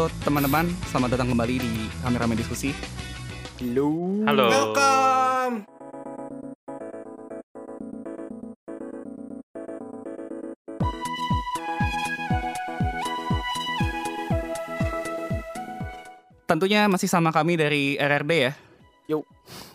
[0.00, 2.72] Halo teman-teman, selamat datang kembali di Rame-Rame Diskusi.
[3.60, 4.24] Halo.
[4.24, 4.48] Halo.
[4.48, 5.54] Welcome.
[16.48, 18.52] Tentunya masih sama kami dari RRD ya.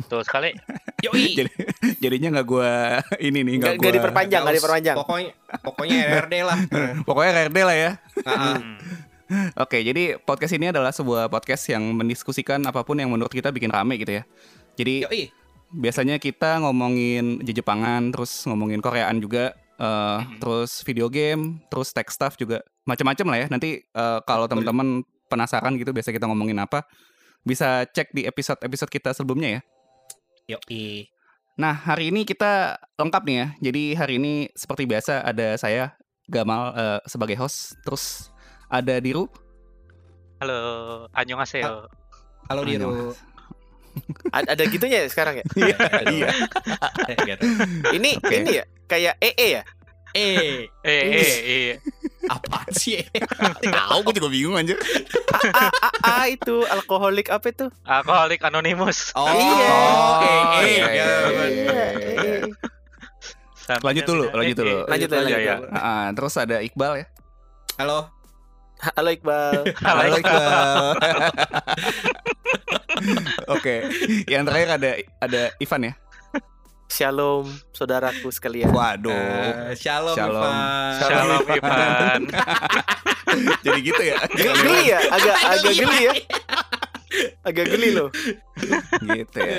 [0.05, 0.49] Betul sekali.
[1.05, 1.33] Yoi.
[1.39, 1.51] Jadi,
[1.99, 3.97] jadinya nggak gua ini nih nggak Gak, gak gua.
[3.97, 4.95] diperpanjang, gak diperpanjang.
[4.95, 5.31] Pokoknya
[5.61, 6.57] pokoknya RRD lah.
[7.03, 7.91] Pokoknya RRD lah ya.
[8.25, 8.55] Heeh.
[9.57, 13.73] Oke, jadi podcast ini adalah sebuah podcast yang mendiskusikan apa pun yang menurut kita bikin
[13.73, 14.23] rame gitu ya.
[14.77, 15.23] Jadi Yoi.
[15.73, 20.37] biasanya kita ngomongin Jepangan, terus ngomongin Koreaan juga, eh, Mhm.
[20.37, 23.47] terus video game, terus tech stuff juga, macam-macam lah ya.
[23.49, 26.85] Nanti eh, kalau teman-teman penasaran gitu, biasa kita ngomongin apa,
[27.41, 29.61] bisa cek di episode-episode kita sebelumnya ya.
[30.53, 31.09] Yoi.
[31.57, 33.47] Nah, hari ini kita lengkap nih ya.
[33.71, 38.33] Jadi hari ini seperti biasa ada saya Gamal eh, sebagai host, terus
[38.67, 39.29] ada Diru,
[40.37, 40.57] Halo,
[41.11, 41.87] annyeonghaseyo.
[42.45, 43.15] Halo Diru.
[44.29, 45.45] A- Ada gitunya ya sekarang ya?
[45.55, 45.77] Iya,
[46.11, 46.27] iya.
[47.31, 47.45] Gitu.
[47.93, 48.35] Ini Oke.
[48.35, 49.63] ini ya kayak EE ya?
[50.11, 51.75] Eh, Eh, eh, eh.
[52.27, 52.99] apa sih?
[53.61, 54.75] Tahu gue juga bingung anjir.
[55.51, 57.67] A, A, A itu alkoholik apa itu?
[57.83, 59.11] Alkoholik Anonymous.
[59.11, 59.75] Oh, Iya.
[60.19, 61.07] eh, eh, iya, ya.
[61.47, 62.31] iya, EE.
[63.57, 64.69] Sampai Lanjut dulu, lanjut dulu.
[64.69, 64.87] eh, eh.
[64.87, 65.59] Lanjut, lanjut, lanjut.
[65.71, 67.05] Ah, terus ada Iqbal ya.
[67.75, 68.07] Halo.
[68.81, 69.71] Halo Iqbal.
[69.87, 70.95] Halo, Iqbal.
[73.55, 73.75] Oke,
[74.27, 74.89] yang terakhir ada
[75.21, 75.93] ada Ivan ya.
[76.85, 78.69] Shalom saudaraku sekalian.
[78.69, 79.09] Waduh.
[79.11, 80.43] Eh, shalom, Shalom.
[80.43, 80.93] Ivan.
[81.01, 82.21] Shalom Ivan.
[83.65, 84.17] Jadi gitu ya.
[84.31, 84.99] Geli, ya?
[85.11, 86.13] Agak agak geli ya?
[87.41, 88.09] Agak geli loh.
[89.01, 89.57] gitu ya.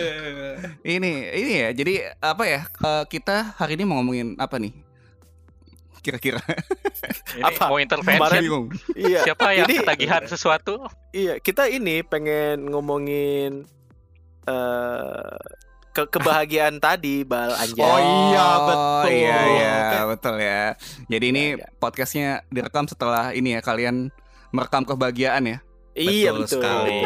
[0.87, 1.69] Ini ini ya.
[1.75, 2.61] Jadi apa ya?
[2.63, 4.86] eh, kita hari ini mau ngomongin apa nih?
[6.07, 6.39] Kira-kira.
[7.43, 7.67] Apa?
[7.67, 7.83] mau
[8.39, 8.71] Bingung.
[8.95, 9.27] Iya.
[9.27, 10.87] Siapa yang Jadi- ketagihan sesuatu?
[11.11, 13.67] Iya, kita ini pengen ngomongin
[14.47, 15.35] eh
[15.91, 17.83] ke kebahagiaan tadi, Bal Anjay.
[17.83, 19.11] Oh, iya, betul.
[19.11, 19.77] Iya iya
[20.07, 20.63] betul ya.
[21.09, 21.67] Jadi ini Iya, iya.
[21.75, 24.13] podcastnya direkam setelah ini ya kalian
[24.53, 25.59] merekam kebahagiaan ya,
[25.97, 26.61] Iya Betul betul.
[26.61, 27.01] sekali.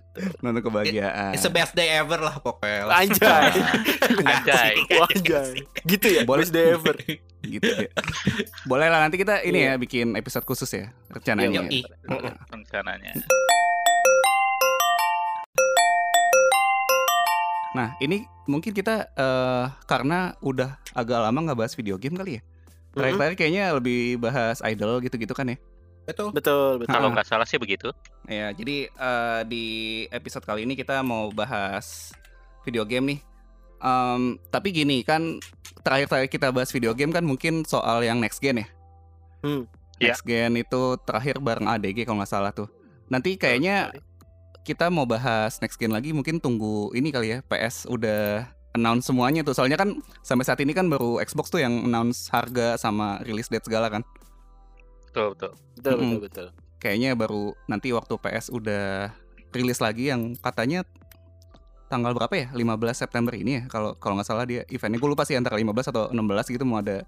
[0.44, 1.32] nonton kebahagiaan.
[1.32, 2.84] It's the best day ever lah pokoknya.
[2.86, 3.52] Anjay.
[4.36, 4.72] Anjay.
[5.00, 5.64] Wah, Anjay.
[5.82, 6.22] Gitu ya?
[6.28, 6.44] Boleh.
[6.44, 6.92] Best day ever.
[7.40, 7.88] gitu ya.
[8.68, 9.74] Boleh lah nanti kita ini Iya.
[9.74, 11.64] ya bikin episode khusus ya rencananya.
[11.64, 11.80] Yoi.
[12.52, 13.16] Rencananya.
[17.72, 22.42] Nah ini mungkin kita eh, karena udah agak lama nggak bahas video game kali ya.
[22.92, 25.56] Terakhir-terakhir kayaknya lebih bahas idol gitu-gitu kan ya.
[26.08, 26.32] Betul.
[26.32, 26.92] Betul, betul.
[26.96, 27.92] Kalau nggak salah sih begitu.
[28.24, 29.66] Ya, jadi eh, di
[30.08, 32.16] episode kali ini kita mau bahas
[32.64, 33.20] video game nih.
[33.78, 35.38] Em, tapi gini kan
[35.84, 38.68] terakhir-terakhir kita bahas video game kan mungkin soal yang next gen ya.
[39.44, 39.68] Hmm.
[40.00, 40.16] Iya.
[40.16, 42.72] Next gen itu terakhir bareng ADG kalau nggak salah tuh.
[43.12, 43.92] Nanti kayaknya
[44.64, 49.44] kita mau bahas next gen lagi mungkin tunggu ini kali ya PS udah announce semuanya
[49.44, 49.54] tuh.
[49.54, 53.64] Soalnya kan sampai saat ini kan baru Xbox tuh yang announce harga sama release date
[53.68, 54.02] segala kan.
[55.08, 55.52] Betul, betul.
[55.78, 56.20] Betul, betul, Mm-mm.
[56.22, 56.48] betul.
[56.78, 59.10] kayaknya baru nanti waktu PS udah
[59.50, 60.86] rilis lagi yang katanya
[61.88, 65.24] tanggal berapa ya 15 September ini ya kalau kalau nggak salah dia eventnya gue lupa
[65.24, 67.02] sih antara 15 atau 16 gitu mau ada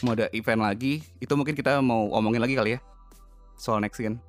[0.00, 2.80] mau ada event lagi itu mungkin kita mau omongin lagi kali ya
[3.58, 4.22] soal next gen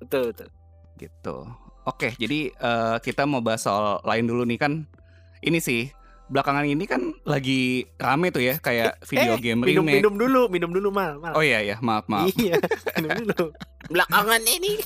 [0.00, 0.48] Betul, betul.
[0.96, 1.36] gitu
[1.84, 4.72] oke jadi eh, kita mau bahas soal lain dulu nih kan
[5.44, 5.92] ini sih
[6.26, 10.42] belakangan ini kan lagi rame tuh ya kayak video eh, game Minum, remake minum dulu,
[10.50, 11.22] minum dulu, Mal.
[11.22, 11.32] Mal.
[11.38, 12.58] oh iya ya maaf maaf Iya,
[12.98, 13.54] minum dulu.
[13.94, 14.82] Belakangan ini.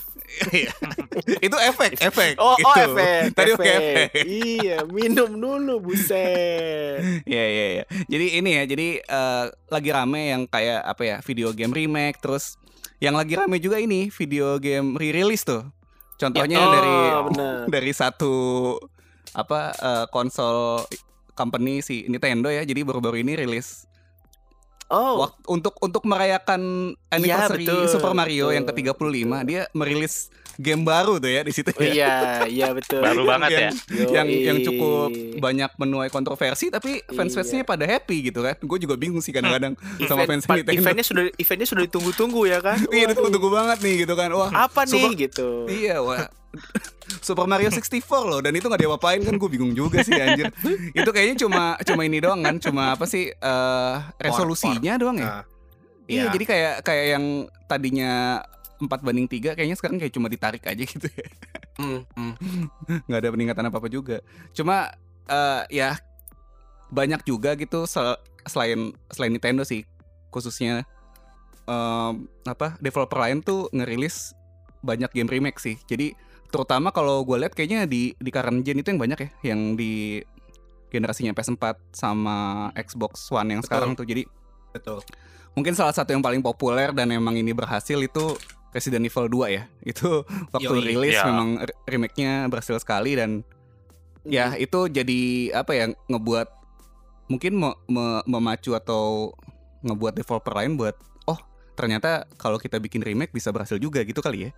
[1.43, 2.93] itu efek efek Oh, oh Itu.
[2.93, 3.33] efek.
[3.33, 3.67] tadi efek.
[3.67, 7.01] efek Iya, minum dulu, buset.
[7.25, 7.85] Iya iya iya.
[8.07, 12.61] Jadi ini ya, jadi eh, lagi rame yang kayak apa ya video game remake, terus
[13.01, 15.65] yang lagi rame juga ini video game re-release tuh.
[16.21, 16.97] Contohnya oh, dari
[17.33, 17.57] benar.
[17.81, 18.35] dari satu
[19.33, 20.85] apa eh, konsol
[21.41, 22.61] company si Nintendo ya.
[22.61, 23.89] Jadi baru-baru ini rilis
[24.91, 26.59] Oh, Wak- untuk untuk merayakan
[27.15, 29.41] anniversary betul, Super Mario betul, yang ke-35 betul.
[29.47, 30.15] dia merilis
[30.59, 31.95] game baru tuh ya di situ oh, ya.
[31.95, 32.15] iya,
[32.51, 32.99] iya betul.
[32.99, 33.61] Baru banget ya.
[33.71, 33.75] yang,
[34.11, 34.67] yang yang Yoi.
[34.67, 35.09] cukup
[35.39, 38.59] banyak menuai kontroversi tapi fans-fansnya pada happy gitu kan.
[38.59, 39.79] Gue juga bingung sih kadang-kadang
[40.11, 40.75] sama Event- fans Nintendo.
[40.75, 42.83] eventnya sudah eventnya sudah ditunggu-tunggu ya kan?
[42.91, 44.29] Iya, ditunggu-tunggu banget nih gitu kan.
[44.35, 45.49] Wah, Apa nih Super- gitu?
[45.71, 46.27] Iya, wah.
[47.23, 50.51] Super Mario 64 loh dan itu nggak diapa-apain kan gue bingung juga sih anjir.
[50.95, 55.27] itu kayaknya cuma cuma ini doang kan, cuma apa sih eh resolusinya doang ya?
[55.27, 55.45] Nah,
[56.11, 57.25] Iya, jadi kayak kayak yang
[57.71, 58.43] tadinya
[58.83, 61.27] 4 banding 3 kayaknya sekarang kayak cuma ditarik aja gitu ya.
[61.79, 62.35] hmm, hmm.
[63.07, 64.19] nggak ada peningkatan apa apa juga
[64.51, 64.91] cuma
[65.31, 65.95] eh, ya
[66.91, 69.87] banyak juga gitu sel- selain selain Nintendo sih
[70.35, 70.83] khususnya
[71.71, 74.35] em, apa developer lain tuh ngerilis
[74.81, 75.77] banyak game remake sih.
[75.87, 76.17] Jadi
[76.51, 80.21] terutama kalau gue lihat kayaknya di di current gen itu yang banyak ya, yang di
[80.91, 83.69] generasinya PS4 sama Xbox One yang Betul.
[83.71, 84.05] sekarang tuh.
[84.05, 84.23] Jadi
[84.75, 84.99] Betul.
[85.55, 88.35] mungkin salah satu yang paling populer dan emang ini berhasil itu
[88.71, 89.63] Resident Evil 2 ya.
[89.95, 90.87] Itu waktu Yoi.
[90.95, 91.27] rilis Ya.
[91.27, 93.43] memang re- remake-nya berhasil sekali dan
[94.21, 96.49] ya itu jadi apa ya ngebuat
[97.33, 99.33] mungkin me- me- memacu atau
[99.81, 100.93] ngebuat developer lain buat
[101.25, 101.41] oh
[101.73, 104.53] ternyata kalau kita bikin remake bisa berhasil juga gitu kali ya.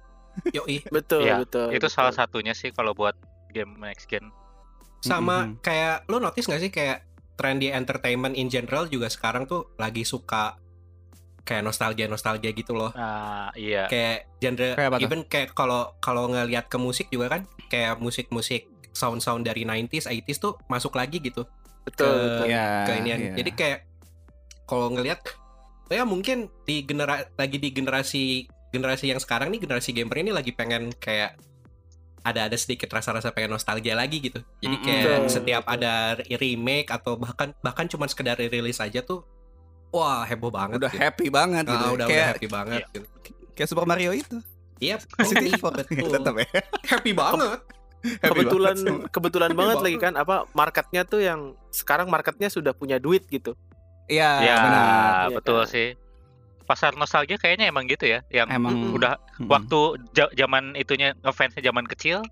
[0.50, 0.82] Yoi.
[0.94, 1.90] betul Iya, betul Itu betul.
[1.90, 3.14] salah satunya sih kalau buat
[3.48, 4.32] game next gen.
[4.98, 5.54] Sama Mhm.
[5.60, 7.02] kayak lo notice gak sih kayak
[7.34, 10.56] tren di entertainment in general juga sekarang tuh lagi suka
[11.42, 12.94] kayak nostalgia nostalgia gitu loh.
[12.94, 13.86] Nah, iya.
[13.86, 19.42] Kayak genre Kayak even kayak kalau kalau ngelihat ke musik juga kan kayak musik-musik sound-sound
[19.42, 21.42] dari 90s, 80s tuh masuk lagi gitu
[21.82, 22.46] betul, ke- betul.
[22.46, 23.18] Ya, ke inian.
[23.18, 23.34] iya.
[23.34, 23.78] Jadi kayak
[24.62, 25.18] kalau ngelihat
[25.88, 30.50] ya mungkin di genera lagi di generasi generasi yang sekarang nih generasi gamer ini lagi
[30.50, 31.36] pengen kayak
[32.22, 34.40] ada ada sedikit rasa-rasa pengen nostalgia lagi gitu.
[34.58, 35.74] Jadi kayak Betul, setiap betul.
[35.76, 39.26] ada re- remake atau bahkan bahkan cuma sekedar rilis aja tuh
[39.90, 40.78] wah heboh banget.
[40.78, 41.02] udah gitu.
[41.02, 41.84] happy banget Ah, gitu.
[41.84, 42.88] udah, udah kayak happy banget Iya.
[42.88, 43.06] gitu.
[43.52, 44.36] kayak Super Mario itu.
[44.78, 44.96] Iya,
[45.34, 45.70] Evil.
[45.78, 46.10] betul.
[46.16, 46.48] Tetap ya.
[46.88, 47.58] happy banget.
[48.02, 49.10] Happy kebetulan banget.
[49.10, 49.86] kebetulan Happy banget banget.
[49.86, 53.54] lagi kan apa marketnya tuh yang sekarang marketnya sudah punya duit gitu
[54.06, 54.82] Iya, ya, benar.
[55.24, 55.70] Iya betul kan?
[55.70, 55.88] sih.
[56.62, 59.98] Pasar nostalgia kayaknya emang gitu ya, yang Emang udah waktu
[60.32, 62.22] zaman itunya ngefansnya zaman kecil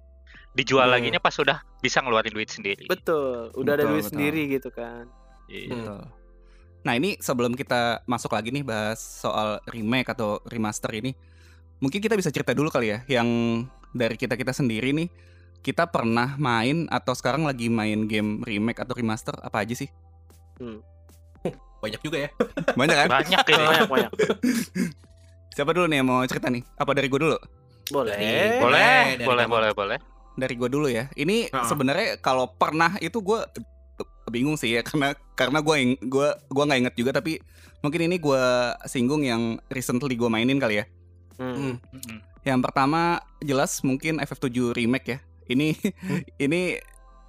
[0.51, 0.99] dijual Hmm.
[0.99, 2.83] laginya pas sudah bisa ngeluarin duit sendiri.
[2.91, 4.13] betul udah ada Betul, duit betul.
[4.15, 5.05] sendiri gitu kan
[5.47, 5.71] Iya.
[5.71, 6.01] Betul.
[6.81, 11.13] Nah ini sebelum kita masuk lagi nih bahas soal remake atau remaster ini,
[11.79, 13.29] mungkin kita bisa cerita dulu kali ya, yang
[13.91, 15.11] dari kita kita sendiri nih,
[15.61, 19.91] kita pernah main atau sekarang lagi main game remake atau remaster apa aja sih?
[21.81, 22.31] Banyak juga ya.
[22.75, 23.09] Banyak kan?
[23.11, 23.63] Banyak ini.
[23.63, 24.11] banyak banyak
[25.57, 26.63] Siapa dulu nih yang mau cerita nih?
[26.75, 27.39] Apa dari gue dulu?
[27.91, 29.53] boleh Dari- boleh, dari boleh, kamu.
[29.53, 29.99] boleh, boleh.
[30.33, 31.11] Dari gue dulu ya.
[31.13, 31.67] Ini Ah.
[31.67, 33.41] sebenarnya kalau pernah itu gue
[34.27, 37.43] bingung sih ya karena karena gue gue gua nggak inget juga tapi
[37.81, 38.43] mungkin ini gue
[38.87, 40.85] singgung yang recently gue mainin kali ya.
[41.35, 41.75] Hmm.
[41.83, 42.19] Hmm.
[42.41, 43.01] Yang pertama
[43.41, 45.19] jelas mungkin FF7 remake ya.
[45.49, 45.75] Ini
[46.47, 46.79] ini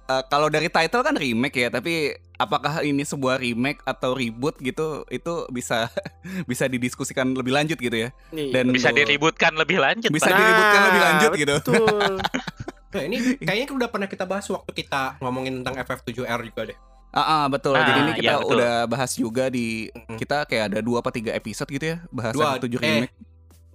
[0.04, 5.06] eh, kalau dari title kan remake ya, tapi apakah ini sebuah remake atau reboot gitu
[5.08, 5.86] itu bisa
[6.50, 8.10] bisa didiskusikan lebih lanjut gitu ya.
[8.30, 10.10] Nih, Dan Bisa diributkan lebih lanjut.
[10.10, 10.36] Bisa Pak.
[10.36, 11.54] diributkan lebih lanjut gitu.
[11.56, 12.14] betul
[12.92, 16.78] Nah, ini kayaknya udah pernah kita bahas waktu kita ngomongin tentang FF7R juga deh.
[17.08, 17.72] Ah, ah, betul.
[17.72, 18.52] Ah, Jadi ini kita iya, betul.
[18.52, 22.56] udah bahas juga di kita kayak ada dua apa tiga episode gitu ya bahas Dua,
[22.56, 23.14] FF7 eh, remake.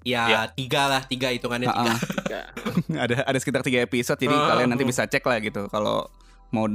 [0.01, 0.41] Ya, Ya.
[0.47, 1.89] tiga lah, tiga hitungannya Ah, tiga.
[1.89, 1.99] ah.
[2.29, 2.41] Ya.
[3.09, 4.89] ada ada sekitar tiga episode jadi Ah, kalian nanti ah.
[4.89, 6.05] bisa cek lah gitu kalau
[6.47, 6.69] mau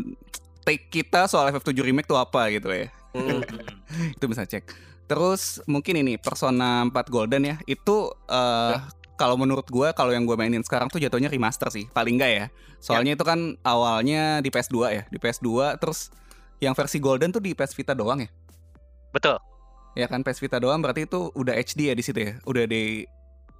[0.62, 2.88] take kita soal FF7 remake tuh apa gitu ya.
[3.12, 3.42] Hmm.
[4.16, 4.64] Itu bisa cek.
[5.10, 7.56] Terus mungkin ini Persona 4 Golden ya.
[7.68, 8.78] Itu eh
[9.20, 12.46] kalau menurut gua kalau yang gue mainin sekarang tuh jatuhnya remaster sih, paling enggak ya.
[12.82, 16.10] Soalnya itu kan awalnya di PS2 ya, di PS2 terus
[16.58, 18.30] yang versi Golden tuh di PS Vita doang ya.
[19.14, 19.38] Betul.
[19.94, 22.32] Ya kan PS Vita doang berarti itu udah HD ya di situ ya.
[22.48, 23.06] Udah di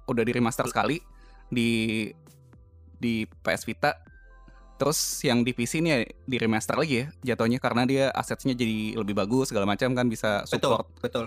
[0.09, 0.99] udah di remaster sekali
[1.47, 2.09] di
[2.97, 3.95] di PS Vita.
[4.73, 8.97] Terus yang di PC ini ya di remaster lagi ya jatuhnya karena dia asetnya jadi
[8.97, 11.25] lebih bagus segala macam kan bisa Betul, support betul.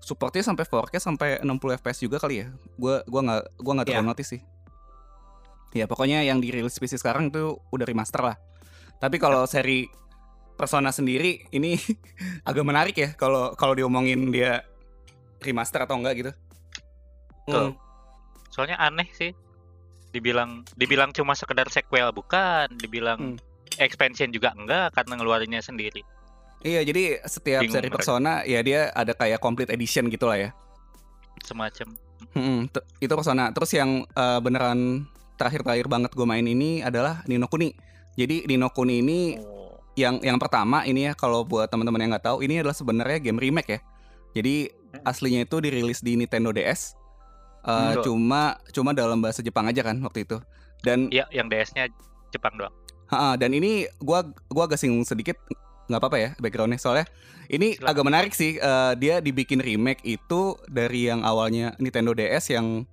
[0.00, 2.48] supportnya sampai 4K sampai 60 FPS juga kali ya.
[2.80, 4.10] Gua gua nggak gua nggak terlalu Iya.
[4.14, 4.40] notice sih.
[5.70, 8.36] Ya pokoknya yang dirilis PC sekarang itu udah remaster lah.
[8.98, 9.86] Tapi kalau seri
[10.56, 11.76] Persona sendiri ini
[12.48, 14.64] agak menarik ya kalau kalau diomongin dia
[15.40, 16.32] remaster atau enggak gitu.
[17.48, 17.72] Hmm.
[18.50, 19.32] Soalnya aneh sih.
[20.10, 23.38] Dibilang dibilang cuma sekedar sequel bukan, dibilang Hmm.
[23.78, 26.02] expansion juga enggak karena ngeluarinnya sendiri.
[26.60, 27.96] Iya, jadi setiap Bingung seri mereka.
[27.96, 30.50] Persona ya dia ada kayak complete edition gitu lah ya.
[31.40, 31.96] Semacam
[32.36, 32.68] Hmm,
[33.00, 33.48] itu Persona.
[33.50, 37.72] Terus yang eh, beneran terakhir-terakhir banget gue main ini adalah Nino Kuni.
[38.14, 42.26] Jadi Nino Kuni ini oh, yang yang pertama ini ya kalau buat teman-teman yang nggak
[42.28, 43.80] tahu ini adalah sebenarnya game remake ya.
[44.36, 45.06] Jadi Hmm.
[45.06, 46.98] aslinya itu dirilis di Nintendo DS.
[47.60, 48.04] Eh, Betul.
[48.08, 50.40] cuma cuma dalam bahasa Jepang aja kan waktu itu.
[50.80, 51.92] Dan Iya, yang DS-nya
[52.30, 52.72] Jepang doang.
[53.06, 55.34] ha, dan ini gua gua agak singgung sedikit
[55.86, 57.10] nggak apa-apa ya backgroundnya soalnya
[57.48, 57.90] ini Silakan.
[57.90, 62.86] agak menarik sih eh, dia dibikin remake itu dari yang awalnya Nintendo DS yang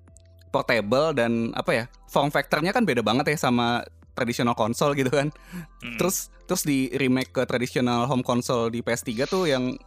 [0.48, 5.30] portable dan apa ya form factornya kan beda banget ya sama tradisional konsol gitu kan
[5.78, 5.96] Hmm.
[5.96, 9.78] terus terus di remake ke tradisional home console di PS3 tuh yang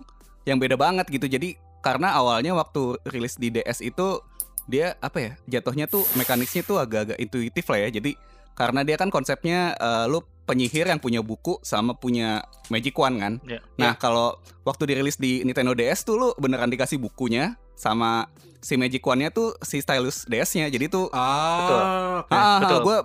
[0.45, 4.23] yang beda banget gitu jadi karena awalnya waktu rilis di DS itu
[4.67, 8.13] dia apa ya jatuhnya tuh mekanisnya tuh agak-agak intuitif lah ya jadi
[8.53, 13.33] karena dia kan konsepnya eh, lu penyihir yang punya buku sama punya magic wand kan
[13.47, 13.63] Ya.
[13.77, 18.27] nah kalau waktu dirilis di Nintendo DS tuh lu beneran dikasih bukunya sama
[18.61, 20.69] si Magic One-nya tuh si stylus DS-nya.
[20.69, 22.29] Jadi tuh Ah, oke.
[22.31, 22.81] ah, betul.
[22.83, 22.97] gue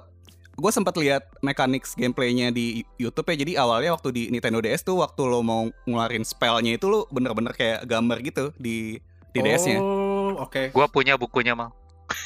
[0.58, 3.36] gue sempat lihat mechanics gameplaynya di YouTube ya.
[3.38, 7.54] Jadi awalnya waktu di Nintendo DS tuh waktu lo mau ngeluarin spellnya itu lo bener-bener
[7.54, 9.00] kayak gambar gitu di
[9.32, 9.80] di DS-nya.
[10.38, 10.70] Oke.
[10.70, 11.72] Gua punya bukunya mal.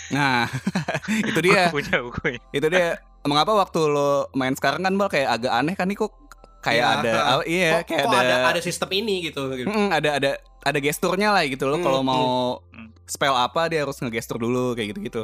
[0.10, 0.50] Nah,
[1.30, 1.68] itu dia.
[1.68, 2.40] Gua punya bukunya.
[2.50, 2.88] itu dia
[3.22, 6.12] mengapa waktu lo main sekarang kan bal kayak agak aneh kan nih kok
[6.60, 7.24] kayak Iya, ada heeh.
[7.30, 9.42] ah, iya Kok, kayak kok ada, ada ada sistem ini gitu.
[9.54, 9.68] gitu.
[9.68, 12.28] Mm, ada ada ada gesturnya lah gitu lo Hmm, kalau mau
[12.70, 12.90] hmm.
[13.06, 15.22] spell apa dia harus ngegestur dulu kayak gitu gitu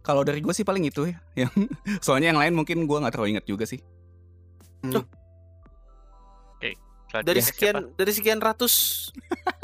[0.00, 1.52] kalau dari gue sih paling itu ya yang
[2.04, 3.78] soalnya yang lain mungkin gue nggak terlalu ingat juga sih
[7.14, 7.94] Dari Selanjutnya sekian siapa?
[7.94, 8.74] dari sekian ratus.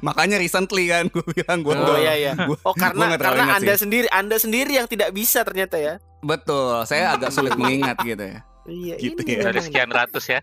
[0.00, 2.32] makanya recently kan gue bilang gue Oh iya iya.
[2.62, 3.80] Oh Gua karena nggak terlalu karena ingat Anda sih.
[3.82, 5.94] sendiri Anda sendiri yang tidak bisa ternyata ya.
[6.18, 9.42] betul saya agak sulit mengingat gitu ya Iya Gitu ini ya.
[9.46, 10.40] Dari sekian ratus ya.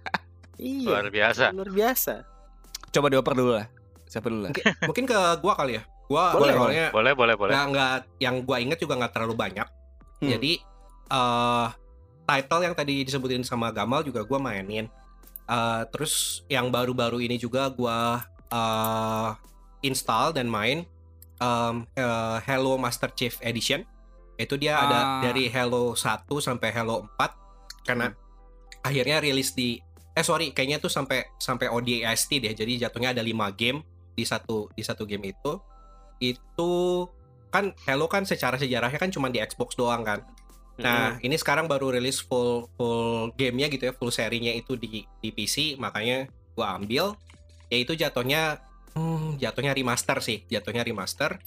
[0.55, 0.87] Iya.
[0.87, 1.45] Luar biasa.
[1.51, 2.13] Luar biasa.
[2.87, 3.65] coba dioper dulu lah
[4.05, 5.83] siapa dulu lah Mungkin, mungkin ke gua kali ya.
[6.05, 7.51] Gua Boleh, awalnya Boleh, boleh, boleh.
[7.51, 9.67] nggak nggak yang gua inget juga nggak terlalu banyak.
[10.21, 10.29] Hmm.
[10.29, 10.61] Jadi
[11.09, 11.67] eh
[12.23, 14.87] title yang tadi disebutin sama Gamal juga gua mainin.
[15.43, 16.13] Eh, terus
[16.47, 18.21] yang baru-baru ini juga gua
[18.53, 19.29] eh
[19.83, 20.85] install dan main
[21.41, 23.81] em, eh, Hello Master Chief Edition.
[24.37, 25.21] Itu dia ada Ah.
[25.25, 27.33] dari Hello 1 sampai Hello 4
[27.83, 28.13] karena
[28.79, 29.81] akhirnya rilis di
[30.13, 32.53] eh sorry kayaknya tuh sampai sampai ODST deh.
[32.53, 33.81] Jadi jatuhnya ada 5 game
[34.13, 35.57] di satu di satu game itu.
[36.21, 36.71] Itu
[37.49, 40.21] kan Hello kan secara sejarahnya kan cuma di Xbox doang kan.
[40.73, 45.29] Nah, ini sekarang baru rilis full full gamenya gitu ya, full serinya itu di di
[45.29, 46.25] PC, makanya
[46.57, 47.13] gua ambil.
[47.73, 48.61] Yaitu jatuhnya
[48.93, 51.41] hmm, jatuhnya remaster sih, jatuhnya remaster.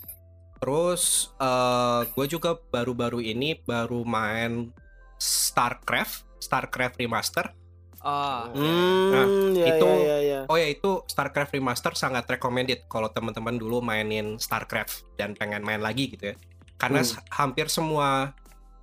[0.59, 4.75] Terus eh gue juga baru-baru ini baru main
[5.17, 7.55] StarCraft, StarCraft remaster.
[7.99, 10.41] ah Hmm, Nah, ya, itu- ya, ya, ya.
[10.47, 15.83] Oh ya itu StarCraft remaster sangat recommended kalau teman-teman dulu mainin StarCraft dan pengen main
[15.83, 16.37] lagi gitu ya.
[16.77, 17.19] Karena Hmm.
[17.33, 18.31] hampir semua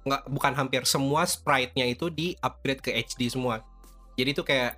[0.03, 3.63] nggak bukan hampir semua sprite-nya itu di upgrade ke HD semua.
[4.19, 4.75] Jadi itu kayak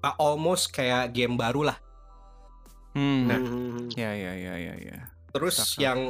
[0.00, 1.76] uh, almost kayak game baru lah.
[2.94, 3.22] Hmm.
[3.26, 3.40] Nah.
[3.40, 3.86] Hmm.
[3.92, 4.98] ya ya ya ya ya
[5.34, 5.78] Terus Cakep.
[5.82, 6.00] yang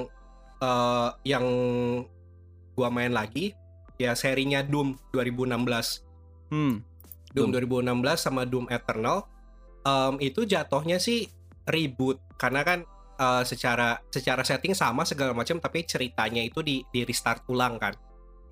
[0.60, 1.46] eh, yang
[2.76, 3.56] gua main lagi
[3.96, 6.04] ya serinya Doom 2016.
[6.52, 6.74] hmm.
[7.34, 9.26] Doom 2016 sama Doom Eternal
[9.82, 11.26] em, itu jatuhnya sih
[11.66, 12.84] reboot karena kan
[13.16, 17.94] eh, secara secara setting sama segala macam tapi ceritanya itu di di restart ulang kan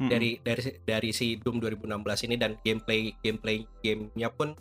[0.01, 0.09] Hmm.
[0.09, 4.57] dari dari dari si Doom 2016 ini dan gameplay gameplay gamenya pun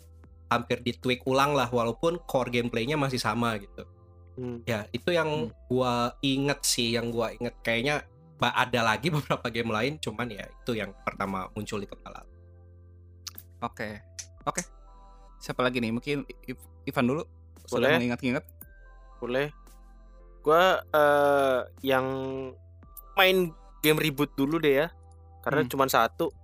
[0.56, 3.84] hampir di tweak ulang lah walaupun core gameplaynya masih sama gitu
[4.32, 4.64] Hmm.
[4.64, 8.00] ya itu yang gua inget sih yang gua inget kayaknya
[8.40, 12.24] ada lagi beberapa game lain cuman ya itu yang pertama muncul di kepala
[13.62, 14.02] Oke,
[14.42, 14.58] oke.
[15.38, 15.94] Siapa lagi nih?
[15.94, 16.26] Mungkin
[16.82, 17.22] Ivan dulu.
[17.22, 17.70] Boleh.
[17.70, 18.44] Sudah mengingat-ingat.
[19.22, 19.54] Boleh.
[20.42, 22.06] Gua eh, yang
[23.14, 24.88] main game reboot dulu deh ya.
[25.46, 25.70] Karena Hmm.
[25.70, 26.34] cuma satu.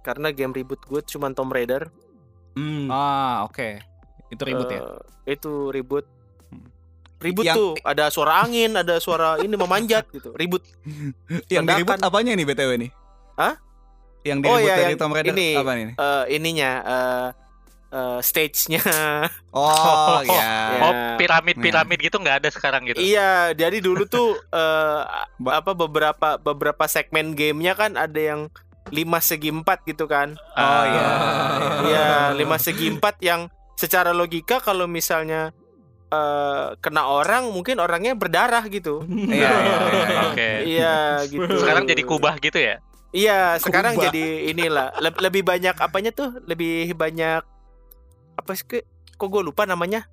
[0.00, 1.92] Karena game reboot gue cuma Tomb Raider.
[2.88, 3.78] Ah, oke.
[4.28, 4.80] Itu ribut ya.
[5.24, 6.06] Eh, Itu reboot.
[6.48, 6.66] Hmm.
[7.18, 10.32] Ribut Yang- tuh, ada suara angin, ada suara ini memanjat gitu.
[10.32, 10.62] Ribut.
[11.52, 12.90] Yang diribut apanya nih BTW nih?
[13.34, 13.54] Hah?
[14.20, 15.48] Yang Oh, diribut iya, dari yang Tomb Raider ini.
[15.54, 15.86] apa nih?
[15.92, 17.26] Eh, ininya eh
[17.90, 18.82] eh, stage-nya.
[19.50, 20.30] Oh, ya.
[20.30, 20.52] Ya.
[20.80, 23.02] Oh, piramid-piramid gitu nggak ada sekarang gitu.
[23.02, 24.38] Iya, jadi dulu tuh
[25.42, 28.46] Ba- apa beberapa beberapa segmen gamenya kan ada yang
[28.90, 30.34] 5 segi 4 gitu kan.
[30.52, 31.06] Oh iya.
[31.82, 33.40] Iya, 5 segi 4 yang
[33.74, 35.54] secara logika kalau misalnya
[36.06, 39.06] eh kena orang mungkin orangnya berdarah gitu.
[39.06, 40.20] Iya, iya, iya, iya.
[40.26, 40.48] Oke.
[40.66, 40.94] Iya,
[41.24, 41.54] gitu.
[41.56, 42.82] Sekarang jadi kubah gitu ya?
[43.10, 44.06] Iya, sekarang Kubah.
[44.06, 46.38] jadi inilah Le- lebih banyak apanya tuh?
[46.44, 47.42] Lebih banyak
[48.36, 48.62] apa sih?
[48.64, 50.06] Ke- Kok gue lupa namanya?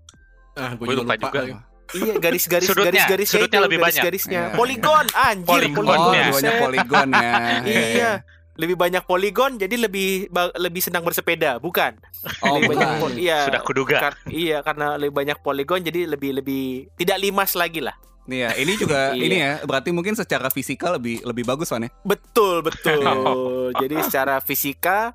[0.53, 1.39] ah Gua lupa juga.
[1.39, 1.53] lagi.
[1.93, 4.03] Iya, garis-garis Sudutnya, garis-garisnya sudutnya itu, lebih banyak.
[4.03, 4.41] garis-garisnya.
[4.43, 6.25] Iya, Poligon, anjir, Poligon, Oh, ya.
[6.27, 6.59] buset.
[6.59, 7.31] poligon ya.
[7.63, 8.11] Iya,
[8.57, 11.93] lebih banyak poligon jadi lebih ba- lebih senang bersepeda, bukan?
[12.41, 12.99] Oh, lebih banyak bukan.
[12.99, 13.45] pol- iya.
[13.45, 13.97] Sudah kuduga.
[14.01, 17.93] Kar- iya, karena lebih banyak poligon jadi lebih lebih tidak limas lagi lah.
[18.25, 19.23] Iya, ini juga Iya.
[19.23, 21.91] ini ya, berarti mungkin secara fisikal lebih lebih bagus Wan ya.
[22.01, 22.99] Betul, betul.
[23.81, 25.13] jadi secara fisika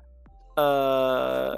[0.53, 1.53] eh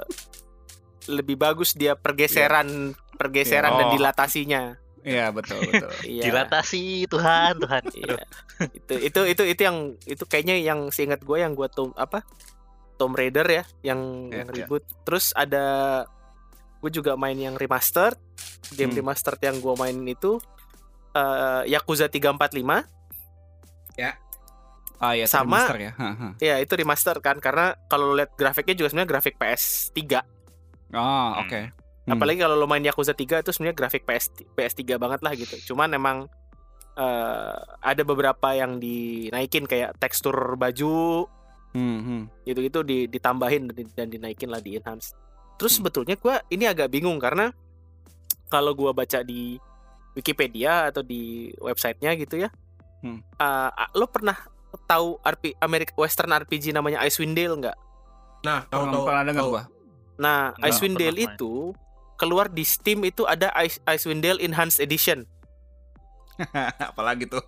[1.05, 3.77] lebih bagus dia pergeseran pergeseran Iya.
[3.77, 3.93] dan Oh.
[3.93, 4.61] dilatasinya.
[5.05, 5.91] Iya, betul, betul.
[6.09, 6.23] Iya.
[6.25, 7.83] Dilatasi Tuhan, Tuhan.
[7.93, 8.17] Iya.
[8.73, 12.25] itu itu itu itu yang itu kayaknya yang seingat gue yang gue tom apa
[12.95, 14.55] Tomb Raider ya yang, Iya, yang iya.
[14.63, 15.65] ribut terus ada
[16.79, 18.17] gue juga main yang remastered
[18.73, 18.99] game Hmm.
[18.99, 20.41] remastered yang gue main itu
[21.11, 22.89] eh Yakuza 345
[24.95, 25.91] Ah iya, Sama- remaster ya.
[25.93, 26.27] Haha.
[26.39, 30.23] ya itu remaster kan karena kalau lihat grafiknya juga sebenarnya grafik PS3
[30.87, 31.03] Oh,
[31.35, 31.43] Hmm.
[31.43, 31.61] oke.
[31.61, 31.84] Hmm.
[32.07, 35.73] Apalagi kalau lo main Yakuza 3 itu sebenarnya grafik PS PS3 banget lah gitu.
[35.73, 36.17] Cuman emang
[36.95, 41.27] eh, ada beberapa yang dinaikin kayak tekstur baju
[41.71, 42.21] Hmm, hmm.
[42.45, 45.11] gitu-gitu di, ditambahin dan, di- dan dinaikin lah di enhance.
[45.57, 45.83] Terus Hmm.
[45.83, 47.51] sebetulnya gua ini agak bingung karena
[48.47, 49.59] kalau gua baca di
[50.13, 52.49] Wikipedia atau di websitenya gitu ya,
[53.03, 53.19] Hmm.
[53.19, 54.39] eh, lo pernah
[54.83, 57.77] tahu RP American Western RPG namanya Icewind Dale nggak?
[58.41, 59.03] Nah, tahu Pernah, tahu.
[59.03, 59.51] pernah dengar tahu.
[59.51, 59.63] gua.
[60.15, 61.75] Nah, Icewind Dale pernah main.
[62.15, 65.23] Keluar di Steam itu ada Ice, Icewind Dale Enhanced Edition.
[66.91, 67.43] Apalagi tuh.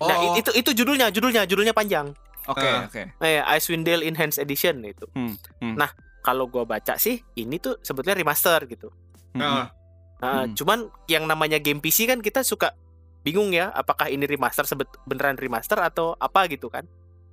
[0.00, 2.16] Nah, Oh, i- itu itu judulnya, judulnya, judulnya panjang.
[2.48, 2.88] Oke, Ah.
[2.88, 3.02] oke.
[3.20, 5.04] Nah, ya, Icewind Dale Enhanced Edition itu.
[5.12, 5.76] Hmm, hmm.
[5.76, 8.88] Nah, kalau gua baca sih ini tuh sebetulnya remaster gitu.
[9.32, 9.68] Hmm, Nah,
[10.20, 10.52] Nah, Hmm.
[10.52, 12.76] cuman yang namanya game PC kan kita suka
[13.20, 16.84] bingung ya, apakah ini remaster sebet beneran remaster atau apa gitu kan?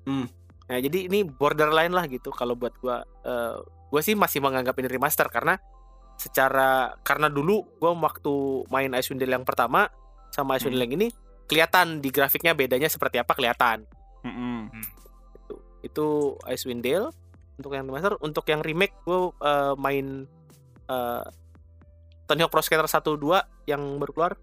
[0.04, 0.24] Hmm.
[0.66, 4.88] Nah, jadi ini borderline lah gitu kalau buat gua eh, gua sih masih menganggap ini
[4.90, 5.60] remaster karena
[6.18, 8.34] secara karena dulu gua waktu
[8.68, 9.88] main Icewind Dale yang pertama
[10.30, 10.82] sama Icewind Hmm.
[10.82, 11.08] Dale yang ini
[11.48, 13.86] kelihatan di grafiknya bedanya seperti apa kelihatan.
[14.22, 14.34] hmm,
[14.68, 14.86] hmm.
[15.40, 16.08] Itu itu
[16.44, 17.14] Icewind Dale
[17.56, 20.26] untuk yang remaster, untuk yang remake gua eh, main
[20.88, 21.26] eh
[22.28, 24.34] Tony Hawk Pro Skater 1 2 yang baru keluar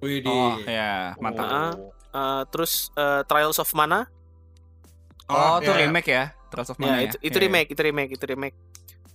[0.00, 0.28] wih di.
[0.28, 1.44] Oh, ya, mantap.
[1.44, 1.72] Ah.
[2.14, 4.06] Eh, terus eh, Trials of Mana
[5.24, 5.80] Oh, itu iya.
[5.82, 6.24] remake ya?
[6.48, 7.08] Trials of ya Mana ya?
[7.08, 7.42] itu itu Iya, iya.
[7.48, 8.56] remake itu remake itu remake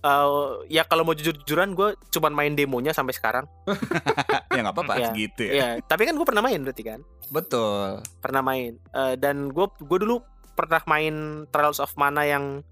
[0.00, 0.28] Eh,
[0.70, 3.44] ya kalau mau jujur-jujuran gue cuman main demonya sampai sekarang
[4.48, 5.52] ya nggak apa-apa gitu ya.
[5.52, 8.00] ya tapi kan gue pernah main berarti kan Betul.
[8.16, 10.24] pernah main Eh, dan gue gue dulu
[10.56, 11.14] pernah main
[11.46, 12.64] Trials of Mana yang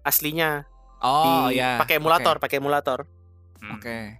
[0.00, 0.64] aslinya
[0.98, 1.76] Oh di ya.
[1.76, 3.04] pakai emulator pakai emulator
[3.60, 3.76] Hmm.
[3.76, 4.16] Oke.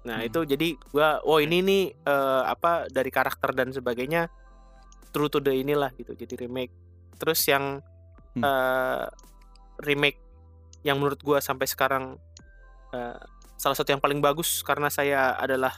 [0.00, 0.28] nah Hmm.
[0.32, 4.32] itu jadi gue oh ini nih eh, apa dari karakter dan sebagainya
[5.10, 6.72] true to the inilah gitu jadi remake
[7.16, 7.84] terus yang
[8.30, 8.40] Hmm.
[8.40, 9.04] eh,
[9.82, 10.16] remake
[10.82, 12.16] yang menurut gue sampai sekarang
[12.90, 13.18] eh,
[13.54, 15.74] salah satu yang paling bagus karena saya adalah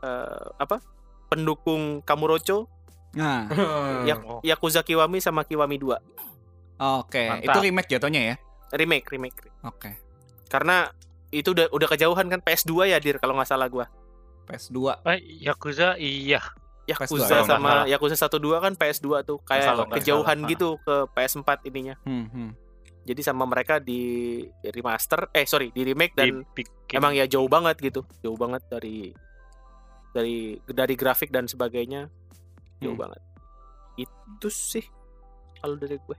[0.00, 0.80] eh, apa
[1.28, 2.68] pendukung Kamurocho
[3.12, 3.44] Nah,
[4.08, 4.16] Ya-.
[4.40, 6.00] Yakuza Kiwami sama Kiwami 2
[6.80, 7.22] oke.
[7.28, 7.44] Mantap.
[7.44, 8.36] Itu remake jatuhnya ya?
[8.72, 10.00] remake remake Oke.
[10.48, 10.88] karena
[11.28, 13.84] itu udah udah kejauhan kan PS2 ya dir kalau nggak salah gua
[14.48, 14.76] PS2.
[15.12, 16.40] Eh, Yakuza iya.
[16.88, 17.70] Yakuza PS2, kalau sama.
[17.84, 20.50] Yakuza 1 2 kan PS2 tuh kayak kejauhan salah.
[20.50, 22.50] gitu ke PS4 ininya Hmm, hmm.
[23.02, 26.94] Jadi sama mereka di remaster eh sorry di remake dan Dibikin.
[26.94, 29.10] emang ya jauh banget gitu jauh banget dari
[30.10, 32.06] dari dari grafik dan sebagainya
[32.78, 33.02] jauh Hmm.
[33.02, 33.20] banget
[33.96, 34.84] itu sih
[35.56, 36.18] kalau dari gue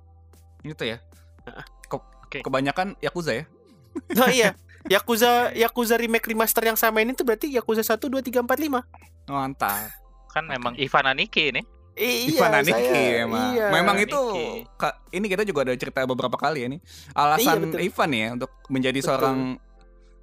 [0.64, 0.96] Gitu ya.
[1.44, 1.66] Heeh.
[1.86, 2.40] Ke- Oke.
[2.40, 3.46] Kebanyakan Yakuza ya?
[4.10, 4.56] nah iya
[4.94, 8.80] Yakuza Yakuza remake remaster yang sama ini tuh berarti Yakuza 1 2 3 4 5
[9.28, 9.92] Mantap.
[10.30, 11.62] kan memang Ivan Aniki ini.
[11.96, 13.46] Iya Ivan Aniki saya- emang.
[13.52, 13.68] iya.
[13.70, 14.20] Memang itu
[14.74, 16.82] ka- ini kita juga ada cerita beberapa kali ya nih.
[17.12, 17.80] Alasan Iya, betul.
[17.82, 19.08] Ivan ya untuk menjadi Betul.
[19.08, 19.38] seorang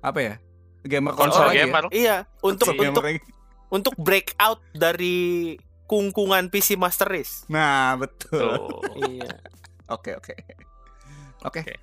[0.01, 0.35] apa ya?
[0.81, 1.69] Gamer Konsol ya?
[1.69, 1.85] gamer.
[1.93, 3.05] iya untuk Gamer untuk
[3.71, 5.55] untuk break out dari
[5.85, 8.57] kungkungan PC Master Race Nah, betul.
[8.97, 9.29] Iya
[9.87, 10.35] Oke, oke.
[11.43, 11.61] Oke.
[11.61, 11.75] Oke.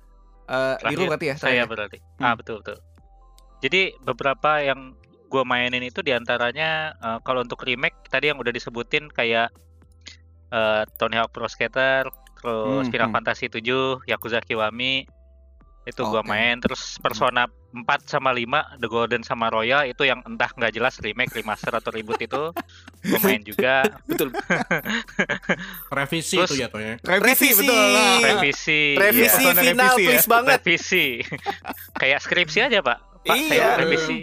[0.48, 1.36] Eh, berarti ya?
[1.36, 1.68] Saya terakhir?
[1.68, 1.98] berarti.
[2.16, 2.24] Hmm.
[2.24, 2.80] Ah betul betul.
[3.60, 4.96] Jadi beberapa yang
[5.28, 9.52] gue mainin itu di antaranya eh, kalau untuk remake tadi yang udah disebutin kayak
[10.48, 13.16] eh, Tony Hawk Pro Skater, terus Hmm, Final hmm.
[13.16, 13.64] Fantasy 7,
[14.04, 15.04] Yakuza Kiwami
[15.84, 16.28] itu gua Oke.
[16.28, 18.44] main terus Persona 4 sama 5
[18.76, 22.52] The Golden sama Royal itu yang entah nggak jelas remake, remaster atau reboot itu
[23.02, 24.28] gua main juga betul
[25.90, 27.00] Revisi Terus- itu jatuhnya.
[27.00, 27.58] Revisi, Revisi.
[27.58, 28.16] betul lah.
[28.22, 28.80] revisi.
[28.94, 30.08] revisi Persona final revisi ya.
[30.08, 31.06] please banget revisi
[32.00, 33.48] kayak skripsi aja pak pak Iya.
[33.48, 34.18] saya revisi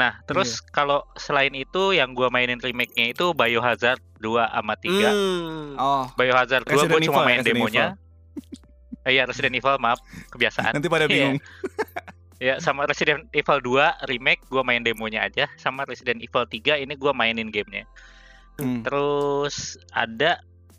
[0.00, 5.76] nah terus kalau selain itu yang gua mainin remake-nya itu Biohazard 2 sama 3 Hmm.
[5.76, 7.86] Oh, Biohazard 2 Resident gue cuma Evil, main Resident demonya
[9.04, 11.12] Eh, Iya Resident Evil maaf kebiasaan nanti pada Iya.
[11.36, 11.36] bingung.
[12.40, 16.96] ya sama Resident Evil 2 remake gua main demonya aja sama Resident Evil 3 ini
[16.96, 17.84] gua mainin gamenya
[18.56, 18.84] Hmm.
[18.84, 20.36] Terus ada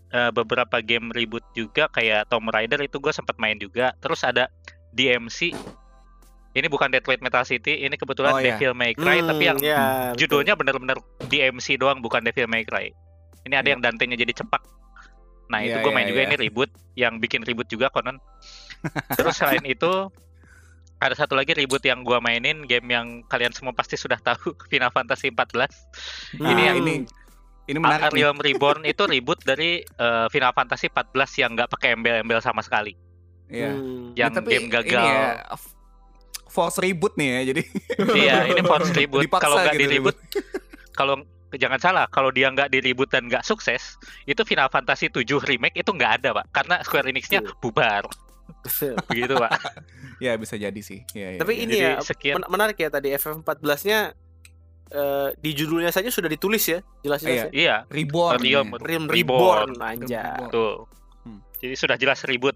[0.10, 3.96] eh, beberapa game reboot juga kayak Tomb Raider itu gue sempat main juga.
[3.98, 4.52] Terus ada
[4.92, 5.56] DMC.
[6.52, 8.54] Ini bukan Detroit Metal City, ini kebetulan Oh, iya.
[8.54, 9.80] Devil May Cry, tapi yang Hmm, ya,
[10.12, 10.20] betul.
[10.20, 12.92] judulnya bener-bener DMC doang, bukan Devil May Cry.
[13.42, 13.72] Ini ada Iya.
[13.72, 14.60] yang Dantenya jadi cepak.
[15.48, 16.28] Nah itu Iya, gue main iya, juga iya.
[16.28, 18.20] ini reboot, yang bikin reboot juga konon.
[19.16, 20.12] Terus selain itu
[20.98, 24.92] ada satu lagi reboot yang gua mainin game yang kalian semua pasti sudah tahu Final
[24.92, 25.72] Fantasy 14
[26.38, 26.94] Nah, Ini yang- ini
[27.64, 28.12] ini menarik.
[28.12, 32.92] Realm Reborn itu reboot dari eh, Final Fantasy 14 yang nggak pakai embel-embel sama sekali.
[33.48, 33.72] Iya.
[33.72, 34.12] Hmm.
[34.14, 35.00] Yang Ya, tapi game gagal.
[35.00, 35.32] Ini ya,
[36.52, 37.42] force reboot nih ya.
[37.50, 37.62] Jadi
[38.14, 39.24] iya, ini force reboot.
[39.24, 40.18] Dipaksa Kalau nggak gitu di reboot,
[40.92, 41.16] kalau
[41.52, 45.76] jangan salah, kalau dia nggak di reboot dan nggak sukses, itu Final Fantasy 7 remake
[45.76, 46.46] itu nggak ada, Pak.
[46.52, 47.56] Karena Square Enix-nya Betul.
[47.62, 48.04] bubar.
[48.62, 48.96] Betul.
[49.08, 49.52] Begitu, Pak.
[50.22, 51.02] Ya bisa jadi sih.
[51.12, 51.60] Ya, ya, Tapi ya.
[51.60, 52.36] ini Jadi ya sekian.
[52.38, 54.14] men- menarik ya tadi FF14-nya
[54.88, 57.42] eh, di judulnya saja sudah ditulis ya, jelas-jelas.
[57.42, 57.46] ya.
[57.50, 58.38] Iya, reborn.
[58.38, 58.78] Realm ya.
[58.86, 59.10] Realm Reborn.
[59.10, 59.70] Reborn.
[59.98, 60.50] Reborn.
[60.54, 60.86] tuh.
[61.26, 61.42] Hmm.
[61.58, 62.54] Jadi sudah jelas ribut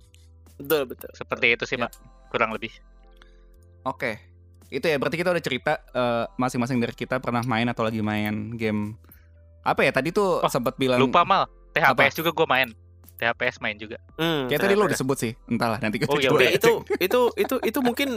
[0.55, 1.09] Betul, betul.
[1.11, 1.89] seperti itu sih, Ya.
[1.89, 1.91] Pak.
[2.29, 2.69] Kurang lebih.
[3.85, 4.17] Oke.
[4.67, 8.51] Itu ya berarti kita udah cerita eh, masing-masing dari kita pernah main atau lagi main
[8.51, 8.97] game
[9.61, 11.45] apa ya tadi tuh Oh, sempat bilang Lupa mal.
[11.71, 12.69] THPS juga gue main.
[13.15, 13.95] THPS main juga.
[14.15, 15.31] Hmm, Kayak tadi lo udah sebut sih.
[15.45, 18.09] Entahlah nanti kita Oh, ya coba udah, itu itu itu itu mungkin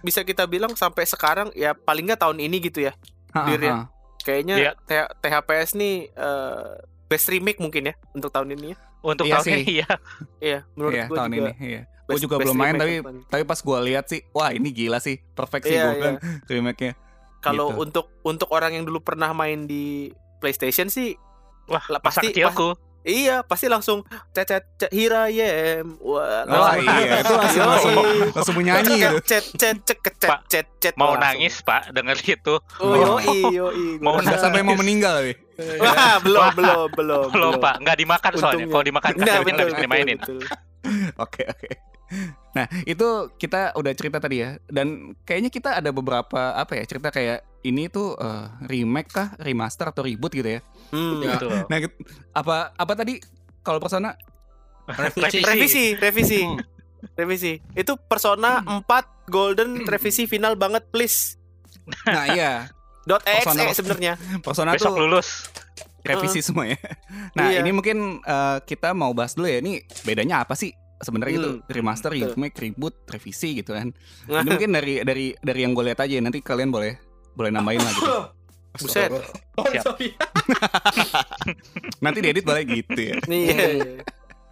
[0.00, 2.92] bisa kita bilang sampai sekarang ya paling nggak tahun ini gitu ya.
[3.32, 3.74] Ha, ha, Dir ya.
[4.22, 4.70] Kayaknya Iya.
[4.80, 6.68] T- THPS nih eh,
[7.06, 8.76] best remake mungkin ya untuk tahun ini ya.
[9.00, 9.54] Untuk Iya tahun sih.
[9.56, 9.88] ini ya.
[10.40, 11.52] Iya, menurut Iya, gue tahun juga ini.
[11.62, 11.82] Iya.
[12.06, 15.18] Gue best- juga belum main tapi tapi pas gua lihat sih, wah ini gila sih,
[15.28, 15.98] perfect sih Iya, gue iya.
[15.98, 16.16] bilang
[16.50, 16.92] remake-nya.
[17.38, 17.78] Kalau gitu.
[17.80, 21.14] untuk untuk orang yang dulu pernah main di PlayStation sih
[21.66, 22.78] Wah, Lah, pasti- kecilku.
[23.02, 25.10] iya pasti langsung cet cet I
[25.42, 25.98] am.
[25.98, 27.94] Wah, Oh iya, itu langsung langsung,
[28.30, 29.18] langsung menyanyi gitu.
[29.24, 31.22] cet cet cet cet Pak, cet cet Mau langsung.
[31.26, 32.54] nangis, Pak, denger itu.
[32.78, 33.86] Oh, yoi, yoi.
[33.98, 35.34] Mau Gua rasa- sampai mau meninggal, weh.
[35.76, 37.26] Wah, belum, belum, belum.
[37.30, 37.74] Belum, Pak.
[37.80, 38.66] Nggak dimakan soalnya.
[38.68, 40.18] Kalau dimakan kan bisa dimainin.
[41.16, 41.68] Oke oke.
[42.52, 44.88] Nah itu kita udah cerita tadi ya dan
[45.22, 50.02] kayaknya kita ada beberapa apa ya cerita kayak ini tuh eh, remake kah remaster atau
[50.02, 50.60] reboot gitu ya.
[50.88, 51.18] Hmm.
[51.18, 51.34] Ya.
[51.34, 51.50] Betul.
[51.64, 51.98] Nah gitu-
[52.32, 53.18] apa apa tadi
[53.60, 54.14] kalau persona
[54.86, 55.42] Revisi.
[55.42, 56.40] Revisi, revisi.
[56.40, 56.62] Hmm.
[57.12, 57.58] Revisi.
[57.72, 58.86] Itu Persona 4
[59.26, 61.34] Golden revisi final banget please.
[62.04, 62.70] nah iya
[63.06, 64.14] Dot Persona- .exe sebenarnya.
[64.40, 65.28] persona Besok tuh lulus.
[66.02, 66.78] revisi semua ya.
[67.34, 67.66] Nah Iya.
[67.66, 71.68] ini mungkin eh, kita mau bahas dulu ya ini bedanya apa sih sebenarnya gitu Hmm,
[71.68, 72.32] remaster, betul.
[72.32, 73.92] remake, reboot, revisi gitu kan.
[74.26, 76.96] Ini mungkin dari dari dari yang gue lihat aja nanti kalian boleh
[77.32, 78.12] boleh nambahin lah gitu.
[78.76, 79.08] Buset.
[79.56, 80.12] Oh, sorry.
[82.04, 83.16] Nanti diedit boleh gitu ya.
[83.24, 83.44] Nih.
[83.48, 83.92] iya, iya.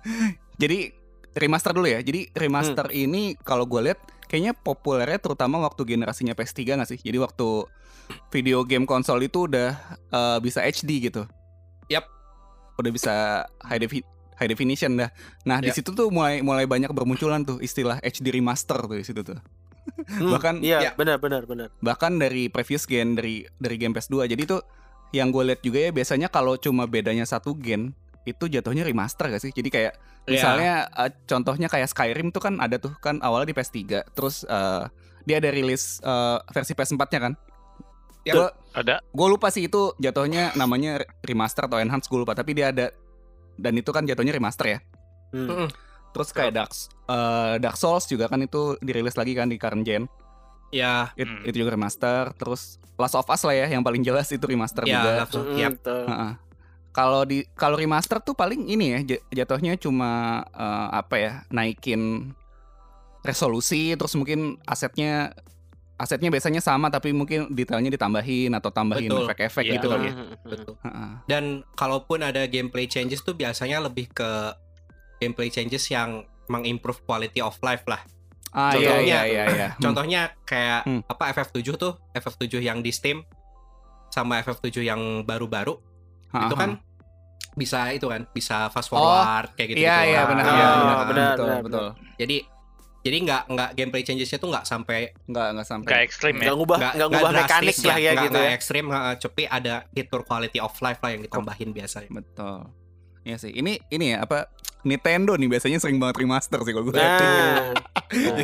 [0.63, 0.79] Jadi
[1.35, 2.01] remaster dulu ya.
[2.01, 2.97] Jadi remaster Hmm.
[2.99, 7.01] ini kalau gue lihat kayaknya populernya terutama waktu generasinya PS3 nggak sih?
[7.01, 7.69] Jadi waktu
[8.31, 9.77] video game konsol itu udah
[10.11, 11.29] eh, bisa HD gitu.
[11.89, 12.09] Yap.
[12.75, 13.15] Udah bisa
[13.61, 15.11] high defi- high definition dah.
[15.43, 15.77] Nah, di Yap.
[15.77, 19.39] situ tuh mulai mulai banyak bermunculan tuh istilah HD remaster tuh di situ tuh.
[19.85, 20.91] Hmm, Bahkan- iya, Ya.
[20.93, 21.69] benar benar benar.
[21.79, 24.25] Bahkan dari previous gen dari dari game PS2.
[24.27, 24.65] Jadi tuh
[25.13, 27.93] yang gue lihat juga ya biasanya kalau cuma bedanya satu gen
[28.25, 29.53] itu jatuhnya remaster gak sih?
[29.53, 29.93] Jadi kayak
[30.25, 30.41] Iya.
[30.41, 34.89] Misalnya eh, contohnya kayak Skyrim tuh kan ada tuh kan awalnya di PS3 terus eh,
[35.23, 37.33] dia ada rilis eh, versi PS4-nya kan.
[38.25, 38.33] Ya.
[38.33, 39.05] Gue Ada.
[39.05, 42.89] gue lupa sih itu jatuhnya namanya remaster atau enhance gue lupa tapi dia ada
[43.57, 44.79] dan itu kan jatuhnya remaster ya.
[45.31, 45.49] Hmm.
[45.49, 45.69] Mm-mm.
[46.15, 46.71] Terus kayak Dark
[47.11, 50.05] eh, Dark Souls juga kan itu dirilis lagi kan di current gen.
[50.71, 51.43] Ya, It- Hmm.
[51.43, 52.35] Itu juga remaster.
[52.35, 55.11] Terus Last of Us lah ya yang paling jelas itu remaster ya juga.
[55.43, 55.59] Hmm.
[56.07, 56.33] Heeh.
[56.95, 58.99] Kalau di kalau remaster tuh paling ini ya
[59.35, 62.31] jatuhnya cuma eh, apa ya naikin
[63.25, 65.33] resolusi terus mungkin asetnya
[65.95, 69.25] asetnya biasanya sama tapi mungkin detailnya ditambahin atau tambahin Betul.
[69.25, 70.15] efek-efek Iya, gitu kali ya.
[70.43, 70.75] Betul.
[70.83, 71.11] Heeh.
[71.25, 74.31] Dan kalaupun ada gameplay changes tuh biasanya lebih ke
[75.17, 78.03] gameplay changes yang mengimprove quality of life lah.
[78.51, 79.69] Ah iya Contohnya- iya iya iya.
[79.71, 79.81] Hmm.
[79.81, 81.01] Contohnya kayak Hmm.
[81.05, 83.23] apa FF7 tuh, FF7 yang di Steam
[84.09, 85.75] sama FF7 yang baru-baru
[86.29, 86.79] itu kan
[87.55, 89.79] bisa itu kan, bisa fast forward kayak gitu.
[89.81, 91.87] Iya iya benar Ah, iya benar benar, betul benar, betul.
[92.17, 92.37] Jadi
[93.05, 95.87] jadi nggak nggak gameplay changesnya tuh nggak sampai Enggak enggak sampai.
[95.87, 96.43] Nggak ekstrim ya.
[96.43, 98.57] Nggak ngubah nggak ngubah drastis mekanik lah ya nggak- gitu nggak ya.
[98.57, 102.09] ekstrim, nggak- tapi ada fitur quality of life lah yang ditambahin biasanya.
[102.11, 102.59] Betul.
[103.23, 103.53] Iya sih.
[103.53, 104.49] Ini ini ya apa
[104.83, 107.13] Nintendo nih biasanya sering banget remaster sih kalau gue lihat.
[107.17, 107.73] Nah,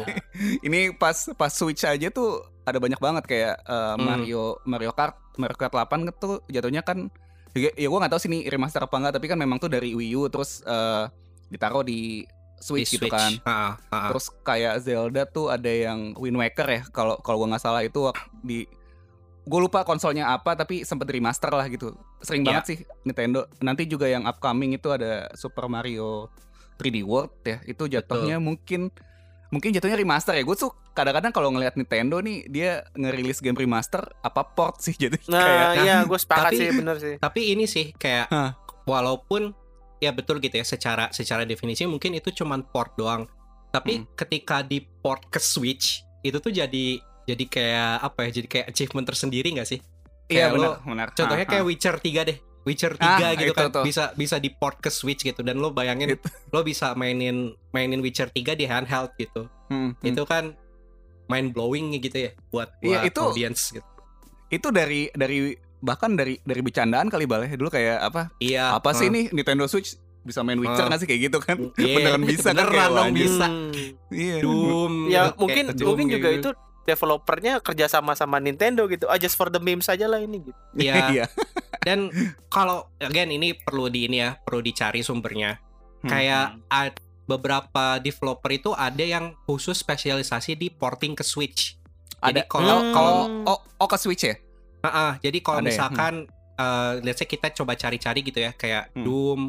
[0.62, 4.04] ini pas pas Switch aja tuh ada banyak banget kayak uh, Hmm.
[4.06, 7.08] Mario Mario Kart Mario Kart 8 tuh jatuhnya kan
[7.52, 10.12] ya, gue nggak tahu sih ini remaster apa enggak tapi kan memang tuh dari Wii
[10.14, 11.08] U terus uh,
[11.48, 12.22] ditaruh di
[12.60, 13.40] Switch, Di gitu kan.
[13.42, 14.08] Ah, ah, ah.
[14.12, 18.12] Terus kayak Zelda tuh ada yang Wind Waker ya kalau kalau gue nggak salah itu
[18.38, 18.68] di
[19.40, 21.96] gue lupa konsolnya apa tapi sempet di remaster lah gitu.
[22.20, 22.48] Sering Iya.
[22.52, 23.48] banget sih Nintendo.
[23.58, 26.28] Nanti juga yang upcoming itu ada Super Mario
[26.76, 27.58] 3D World ya.
[27.64, 28.92] Itu jatuhnya mungkin
[29.48, 30.44] mungkin jatuhnya remaster ya.
[30.44, 35.16] Gue tuh kadang-kadang kalau ngelihat Nintendo nih dia ngerilis game remaster apa port sih jadi
[35.26, 37.14] nah kayak iya gue sepakat Tapi- sih bener sih.
[37.16, 38.52] Tapi ini sih kayak Hah.
[38.84, 39.56] walaupun
[40.00, 43.28] ya betul gitu ya secara secara definisi mungkin itu cuman port doang.
[43.70, 44.06] Tapi Hmm.
[44.14, 48.30] ketika di port ke Switch itu tuh jadi jadi kayak apa ya?
[48.34, 49.80] Jadi kayak achievement tersendiri nggak sih?
[50.26, 51.08] iya benar benar.
[51.10, 51.68] Contohnya Ha, kayak ha.
[51.68, 52.38] Witcher 3 deh.
[52.60, 53.82] Witcher 3 Ah, gitu itu kan tuh.
[53.82, 56.28] bisa bisa di port ke Switch gitu dan lo bayangin Itu.
[56.50, 59.50] lo bisa mainin mainin Witcher 3 di handheld gitu.
[59.66, 60.06] Hmm, hmm.
[60.06, 60.54] Itu kan
[61.26, 63.86] mind blowing gitu ya buat Iya, buat itu- audience gitu.
[64.50, 68.72] itu dari dari bahkan dari dari bercandaan kali balai dulu kayak apa Iya.
[68.72, 71.56] apa sih ini Nintendo Switch bisa main Witcher nggak sih kayak gitu kan?
[71.74, 72.54] Iya, Beneran bisa kan?
[72.54, 73.24] beneran kayak, dong, wah, anjir.
[73.24, 73.46] bisa.
[73.46, 73.70] Hmm.
[74.12, 74.34] Iya.
[74.38, 74.92] Doom.
[75.08, 76.38] Ya mungkin mungkin juga gitu.
[76.38, 76.50] itu
[76.82, 79.06] developernya kerja sama sama Nintendo gitu.
[79.06, 80.60] Ah just for the memes aja lah ini gitu.
[80.74, 80.94] Iya.
[81.10, 81.24] Iya.
[81.80, 82.12] Dan
[82.46, 85.56] kalau again ini perlu di ini ya, perlu dicari sumbernya.
[86.02, 86.10] Hmm.
[86.10, 91.78] Kayak ad- beberapa developer itu ada yang khusus spesialisasi di porting ke Switch.
[92.20, 92.92] Jadi Ada kalau Hmm.
[92.92, 93.16] kalau
[93.46, 94.36] oh, oh ke Switch ya?
[94.80, 95.66] Ah, ah, jadi kalau ya?
[95.66, 96.14] misalkan
[96.56, 99.00] eh, let's say kita coba cari-cari gitu ya, kayak Hmm.
[99.00, 99.40] Doom,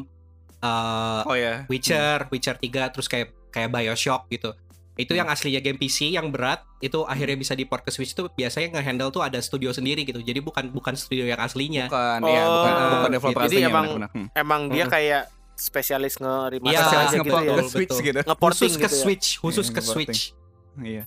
[0.58, 1.64] eh, Oh ya.
[1.66, 4.56] Witcher, Witcher 3 terus kayak kayak BioShock gitu.
[4.92, 5.20] Itu Hmm.
[5.20, 8.72] yang aslinya game PC yang berat itu akhirnya bisa di port ke Switch itu biasanya
[8.74, 10.20] nge-handle tuh ada studio sendiri gitu.
[10.20, 11.88] Jadi bukan bukan studio yang aslinya.
[11.88, 14.10] Bukan, ya, Oh, bukan, bukan developer jadi aslinya, emang- benar-benar.
[14.12, 14.28] Hmm.
[14.34, 14.92] Emang dia Hmm.
[14.92, 15.22] kayak
[15.54, 17.52] spesialis nge-remaster Iya, aja Spesialis gitu ngeport ya.
[17.52, 18.20] ke Switch gitu.
[18.22, 19.00] Ngeporting Khusus ke gitu ya.
[19.00, 19.80] Switch, khusus Iya, ke.
[19.82, 20.20] Switch.
[20.78, 21.04] Iya.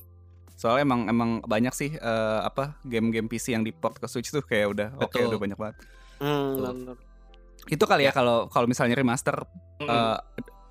[0.66, 4.68] Soalnya emang emang banyak sih eh, apa game-game PC yang diport ke Switch tuh kayak
[4.68, 5.30] udah oke Betul.
[5.30, 5.76] udah banyak banget.
[6.18, 6.98] Hmm.
[7.66, 9.46] Itu kali ya kalau kalau misalnya remaster
[9.78, 9.86] Mm-mm.
[9.86, 10.18] eh,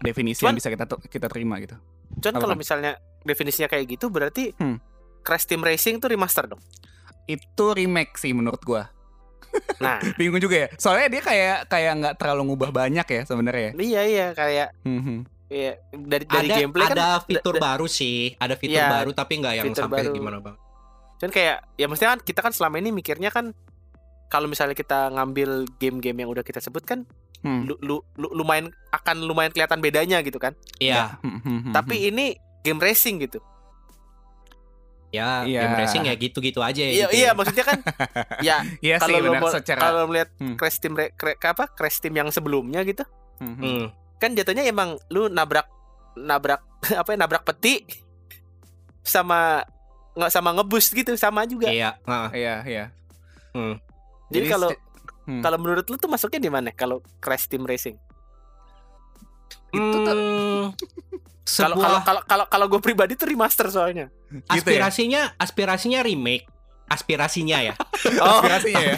[0.00, 1.78] definisi yang Cuman- bisa kita kita terima gitu.
[2.20, 4.82] Cuman kalau misalnya definisinya kayak gitu berarti Hmm.
[5.22, 6.60] Crash Team Racing tuh remaster dong.
[7.24, 8.90] Itu remake sih menurut gua.
[9.78, 10.68] Nah, Bingung juga ya.
[10.74, 13.70] Soalnya dia kayak kayak nggak terlalu ngubah banyak ya sebenarnya.
[13.78, 15.18] iya iya kayak Hmm, hmm.
[15.54, 18.90] Iya dari dari ada gameplay kan ada fitur da- da- baru sih, ada fitur Iya,
[18.92, 20.12] baru tapi nggak yang fitur sampai baru.
[20.12, 20.56] gimana bang?
[21.14, 23.54] Cuman kayak ya mestinya kan kita kan selama ini mikirnya kan
[24.26, 27.06] kalau misalnya kita ngambil game-game yang udah kita sebut kan
[27.40, 27.64] Hmm.
[27.64, 30.56] lu, lu, lu- lumayan akan lumayan kelihatan bedanya gitu kan.
[30.76, 33.38] Iya, hmm, Tapi ini game racing gitu.
[35.10, 35.60] ya Iya.
[35.62, 36.74] game racing ya gitu-gitu aja.
[36.80, 37.32] Iya gitu iya ya.
[37.32, 37.78] maksudnya kan
[38.42, 40.56] ya Iya sih kalau lu secara kalau melihat Hmm.
[40.56, 43.06] Crash Team Re- apa Crash Team yang sebelumnya gitu
[43.38, 43.84] Hmm, hmm.
[44.18, 45.66] Kan jatuhnya emang lu nabrak
[46.14, 46.62] nabrak
[47.00, 47.84] apa ya nabrak peti
[49.04, 49.62] sama
[50.14, 51.68] nggak sama ngebus gitu sama juga.
[51.68, 52.28] Iya, heeh.
[52.38, 52.84] Iya, iya.
[53.52, 53.76] Hmm.
[54.30, 54.70] Jadi kalau
[55.26, 55.42] hmm.
[55.42, 57.98] kalau menurut lu tuh masuknya di mana kalau Crash Team Racing?
[59.74, 60.70] itu tuh Hmm,
[61.44, 64.08] Kalau kalau kalau kalau gue pribadi tuh remaster soalnya.
[64.30, 64.54] gitu ya.
[64.54, 66.46] aspirasinya aspirasinya remake
[66.94, 67.74] aspirasinya ya
[68.16, 68.96] Oh, Aspirasinya ya.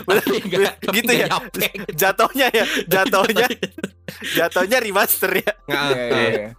[0.00, 1.26] Tapi nggak- tapi Gitu ya?
[1.26, 1.66] nyampe.
[1.92, 3.46] jatuhnya ya, jatuhnya
[4.32, 5.52] jatuhnya remaster ya.
[5.64, 6.50] Nggak, Iya, iya, iya.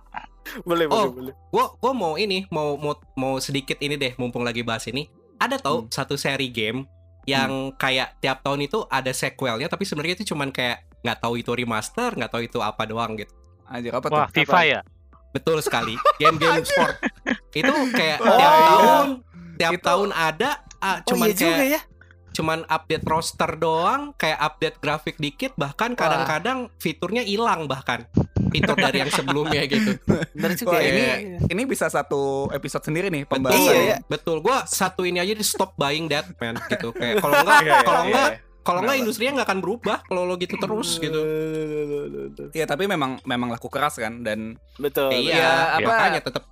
[0.61, 1.11] Boleh, boleh, Oh.
[1.11, 1.33] boleh.
[1.49, 5.57] gua gua mau ini mau mau mau sedikit ini deh mumpung lagi bahas ini ada
[5.57, 5.89] tau Hmm.
[5.89, 6.85] satu seri game
[7.25, 11.49] yang kayak tiap tahun itu ada sequelnya tapi sebenarnya itu cuman kayak nggak tahu itu
[11.49, 13.33] remaster nggak tahu itu apa doang gitu
[13.65, 14.35] Anjir apa Wah, tuh?
[14.35, 14.79] FIFA ya?
[15.31, 16.95] betul sekali game-game sport
[17.51, 18.67] itu kayak Oh, tiap iya.
[18.69, 19.07] tahun
[19.55, 20.49] tiap Itu- tahun ada
[20.85, 21.81] ah, Oh cuman iya juga kayak ya.
[22.31, 28.03] cuman update roster doang kayak update grafik dikit bahkan kadang-kadang fiturnya hilang bahkan
[28.51, 29.95] fitur dari yang sebelumnya gitu
[30.59, 30.85] juga Wah, ya.
[30.85, 31.15] ini Iya.
[31.47, 33.63] ini bisa satu episode sendiri nih Betul, pembahasan.
[33.65, 33.97] Iya, iya.
[34.05, 34.37] betul.
[34.39, 36.91] Gua satu ini aja di stop buying that man gitu.
[36.91, 38.39] Kayak kalau enggak, Iya, iya, kalau iya, enggak, iya.
[38.61, 39.03] kalau enggak Kenapa?
[39.03, 41.19] industrinya nggak akan berubah kalau lo gitu terus gitu.
[42.51, 45.11] Iya, tapi memang memang laku keras kan dan Betul.
[45.11, 46.43] Iya, Iya, apa- makanya tetap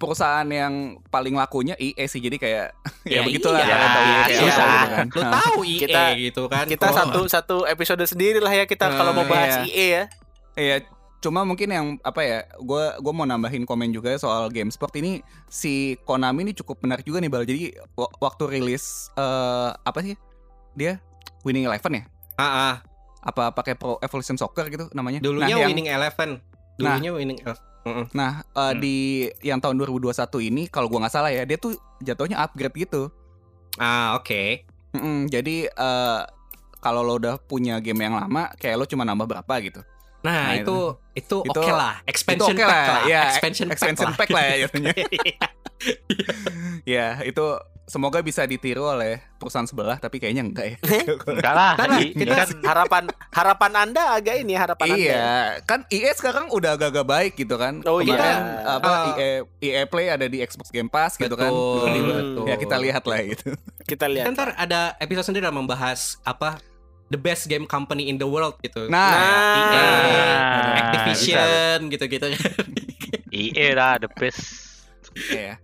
[0.00, 0.72] perusahaan yang
[1.06, 2.66] paling lakunya IE sih jadi kayak
[3.04, 4.40] ya, Ya, begitulah iya, kalian tahu iya, kayak iya.
[4.40, 4.56] gitu
[4.88, 5.06] kan.
[5.20, 6.64] Nah, tahu IE Kita- gitu kan.
[6.66, 9.68] Kita Kalau- satu satu episode sendiri lah ya kita kalau mau Eh, bahas iya.
[9.68, 10.02] IE ya.
[10.52, 10.76] Iya,
[11.20, 15.20] cuma mungkin yang apa ya, gue gua mau nambahin komen juga soal game sport ini
[15.46, 17.44] si Konami ini cukup menarik juga nih bal.
[17.44, 18.84] Jadi wa- waktu rilis
[19.14, 20.16] eh apa sih
[20.72, 20.96] dia
[21.40, 22.02] Winning Eleven ya?
[22.34, 22.74] Ah, ah.
[23.20, 25.20] Apa pakai Pro Evolution Soccer gitu namanya?
[25.20, 26.30] dulunya nah, yang- Winning Eleven.
[26.74, 27.68] Dulunya Winning Eleven.
[27.80, 28.12] Mm-mm.
[28.12, 28.80] Nah, eh, Hmm.
[28.80, 28.96] di
[29.40, 33.08] yang tahun 2021 ini kalau gua nggak salah ya, dia tuh jatuhnya upgrade gitu.
[33.80, 34.64] Ah, oke.
[34.92, 36.20] Mm-mm, jadi eh
[36.80, 39.80] kalau lo udah punya game yang lama, kayak lo cuma nambah berapa gitu.
[40.20, 40.76] Nah, Nah, itu
[41.12, 42.04] itu itu- oke lah.
[42.04, 43.02] Expansion oke pack lah, lah.
[43.08, 44.92] ya, expansion, Expansion pack pack lah ya jatuhnya.
[46.86, 47.44] ya, itu
[47.90, 50.76] semoga bisa ditiru oleh perusahaan sebelah, tapi kayaknya enggak ya.
[51.26, 51.72] Enggak lah.
[51.74, 51.98] Lah.
[51.98, 54.94] Ini kita- kan Harapan harapan Anda agak ini harapan Anda.
[54.96, 55.26] iya,
[55.64, 57.82] kan EA sekarang udah agak-agak baik gitu kan.
[57.82, 58.14] Oh, iya.
[58.14, 59.04] Kemarin apa Ah.
[59.16, 61.50] EA, EA Play ada di Xbox Game Pass gitu kan.
[61.50, 62.44] Betul, betul.
[62.46, 63.56] Ya kita lihat lah gitu.
[63.82, 64.30] Kita lihat.
[64.30, 66.62] Kan ntar ada episode sendiri yang membahas apa
[67.10, 68.86] the best game company in the world gitu.
[68.86, 69.18] Nah, Nah,
[69.52, 72.26] EA, Nah, Activision gitu-gitu.
[73.32, 74.42] EA lah the best.
[75.12, 75.58] Iya.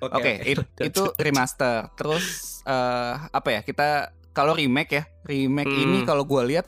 [0.00, 1.90] Oke, it- itu remaster.
[1.94, 2.24] Terus
[2.62, 3.60] eh, apa ya?
[3.62, 5.84] Kita kalau remake ya, remake Hmm.
[5.84, 6.66] ini kalau gua lihat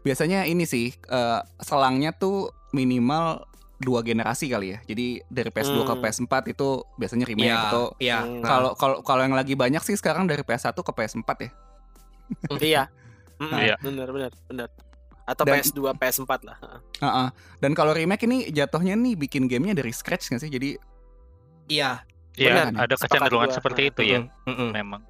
[0.00, 4.78] biasanya ini sih eh, selangnya tuh minimal dua generasi kali ya.
[4.82, 6.00] Jadi dari PS2 ke Hmm.
[6.00, 8.18] PS4 itu biasanya remake Iya, atau iya.
[8.20, 8.40] Hmm.
[8.40, 11.50] Nah, kalau kalau kalau yang lagi banyak sih sekarang dari PS1 ke PS4 ya.
[12.56, 12.82] Iya.
[13.38, 13.76] Iya.
[13.78, 14.68] Benar, benar, benar.
[15.26, 16.56] Atau Dan- PS2, PS4 lah.
[16.96, 17.28] Heeh.
[17.58, 20.48] Dan kalau remake ini jatuhnya nih bikin gamenya dari scratch nggak sih?
[20.48, 20.70] Jadi
[21.66, 22.00] iya.
[22.32, 22.84] Iya, Benar.
[22.84, 24.20] ada kecenderungan seperti itu ya.
[24.44, 24.70] Mm, mm.
[24.74, 25.02] Memang.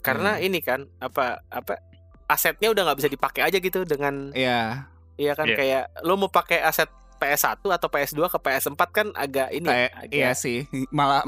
[0.00, 1.76] Karena ini kan apa apa
[2.24, 5.56] asetnya udah nggak bisa dipakai aja gitu dengan ya Iya kan Iya.
[5.56, 6.88] kayak lo mau pakai aset
[7.20, 11.20] PS1 atau PS2 ke PS4 kan agak ini Kayak agak iya sih, malah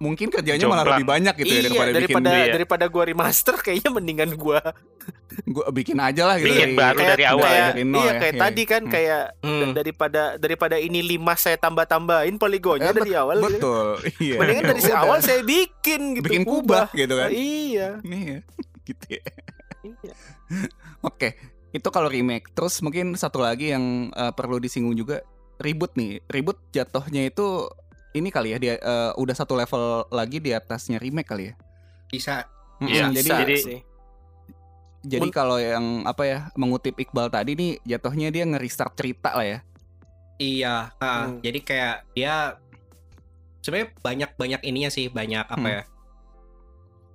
[0.00, 2.52] mungkin kerjanya malah lebih banyak gitu ya iya, daripada, daripada bikin Iya.
[2.56, 4.58] daripada gua remaster kayaknya mendingan gua
[5.46, 7.66] gua bikin aja lah gitu Bikin baru dari awal kayak, ya.
[7.70, 8.42] Dari nol iya ya, kayak iya.
[8.42, 8.92] tadi kan Hmm.
[8.92, 9.60] kayak Hmm.
[9.62, 13.48] da- daripada daripada ini 5 saya tambah-tambahin poligonnya Eh, dari awal gitu.
[13.52, 13.86] Betul.
[14.18, 14.36] Iya.
[14.36, 14.98] Mendingan dari Udah.
[14.98, 16.24] awal saya bikin gitu.
[16.24, 17.28] bikin kubah gitu kan.
[17.28, 17.88] Iya.
[18.02, 18.38] Iya.
[18.82, 19.22] Gitu ya.
[19.80, 20.14] iya.
[21.00, 21.38] Oke,
[21.70, 22.50] itu kalau remake.
[22.50, 25.22] Terus mungkin satu lagi yang eh, perlu disinggung juga
[25.56, 26.18] reboot nih.
[26.26, 27.70] Reboot jatuhnya itu
[28.12, 31.54] ini kali ya dia eh, udah satu level lagi di atasnya remake kali ya.
[32.08, 32.44] Bisa.
[32.82, 33.78] Iya, jadi Bisa jadi- sih.
[35.02, 39.58] Jadi kalau yang apa ya mengutip Iqbal tadi nih jatuhnya dia nge-restart cerita lah ya.
[40.36, 41.38] Iya, ha, Hmm.
[41.38, 42.58] jadi kayak dia
[43.60, 45.74] sebenarnya banyak banyak ininya sih, banyak apa Hmm.
[45.76, 45.82] ya?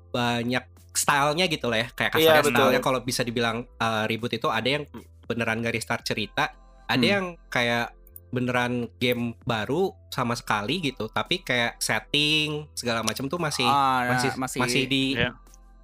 [0.09, 2.53] Banyak stylenya gitu lah ya, kayak Iya, kasarnya betul.
[2.55, 4.83] stylenya kalau bisa dibilang uh, reboot itu ada yang
[5.25, 7.03] beneran nge-restart cerita, ada Hmm.
[7.03, 7.91] yang kayak
[8.27, 14.29] beneran game baru sama sekali gitu, tapi kayak setting segala macam tuh masih Ah, masih
[14.35, 15.31] masih masih di Iya.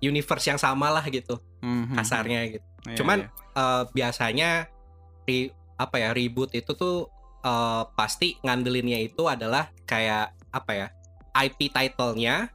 [0.01, 1.95] universe yang sama lah gitu, Mhm.
[1.95, 2.65] kasarnya gitu.
[2.83, 3.31] Iya, Cuman iya.
[3.55, 4.49] eh, biasanya
[5.23, 7.07] re- apa ya reboot itu tuh
[7.39, 10.87] eh, pasti ngandelinnya itu adalah kayak apa ya
[11.33, 12.51] IP title-nya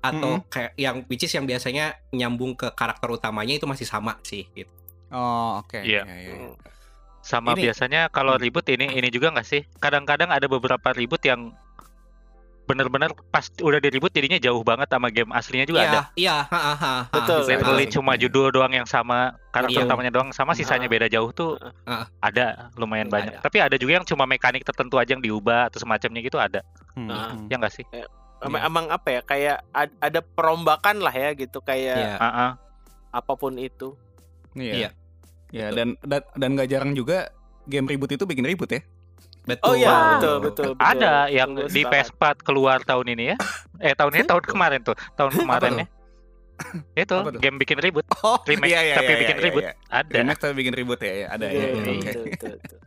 [0.00, 4.48] atau kayak yang which is yang biasanya nyambung ke karakter utamanya itu masih sama sih
[4.52, 4.72] gitu.
[5.12, 5.76] Oh, oke.
[5.76, 6.06] Iya.
[6.06, 6.34] iya, iya.
[6.40, 6.56] Hmm.
[7.20, 8.40] Sama Ini- biasanya kalau Hmm.
[8.40, 9.60] ribut ini ini juga nggak sih?
[9.76, 11.52] Kadang-kadang ada beberapa ribut yang
[12.70, 16.00] benar-benar pas udah di ribut jadinya jauh banget sama game aslinya juga Iya, ada.
[16.14, 17.42] iya, ha, ha, ha, ha, Betul.
[17.44, 19.18] Literally cuma judul doang yang sama,
[19.50, 19.86] karakter Iya.
[19.86, 22.06] utamanya doang sama, sisanya beda jauh tuh Ah.
[22.18, 23.12] ada lumayan Ada.
[23.12, 23.32] banyak.
[23.40, 26.62] Tapi ada juga yang cuma mekanik tertentu aja yang diubah atau semacamnya gitu ada.
[26.94, 27.46] Hmm.
[27.46, 27.84] Ya nggak sih?
[28.40, 32.14] Emang, emang apa ya kayak ad- ada perombakan lah ya gitu kayak Iya.
[32.16, 32.50] Ah, ah.
[33.10, 33.98] apa pun itu.
[34.54, 34.72] Iya.
[34.72, 34.90] Iya.
[35.50, 35.76] Ya, Betul.
[35.76, 37.34] dan dan dan gak jarang juga
[37.66, 38.80] game reboot itu bikin reboot ya.
[39.40, 39.66] Betul.
[39.66, 40.10] Oh iya, Wow.
[40.14, 40.68] betul betul.
[40.76, 40.84] betul.
[40.84, 42.12] Ada yang Gua di sepakat.
[42.12, 43.36] PS4 keluar tahun ini ya.
[43.80, 44.96] Eh tahun ini tahun kemarin tuh.
[45.16, 45.86] Tahun kemarin ya.
[46.94, 48.04] Itu game bikin ribut.
[48.20, 49.64] Oh, Remake, tapi bikin reboot.
[49.64, 49.72] Iya.
[49.88, 50.12] Ada.
[50.12, 51.26] Remake tapi bikin reboot ya, ya.
[51.32, 51.64] ada Iya, ya.
[51.64, 51.90] iya, Oke.
[51.96, 52.78] betul, betul, betul.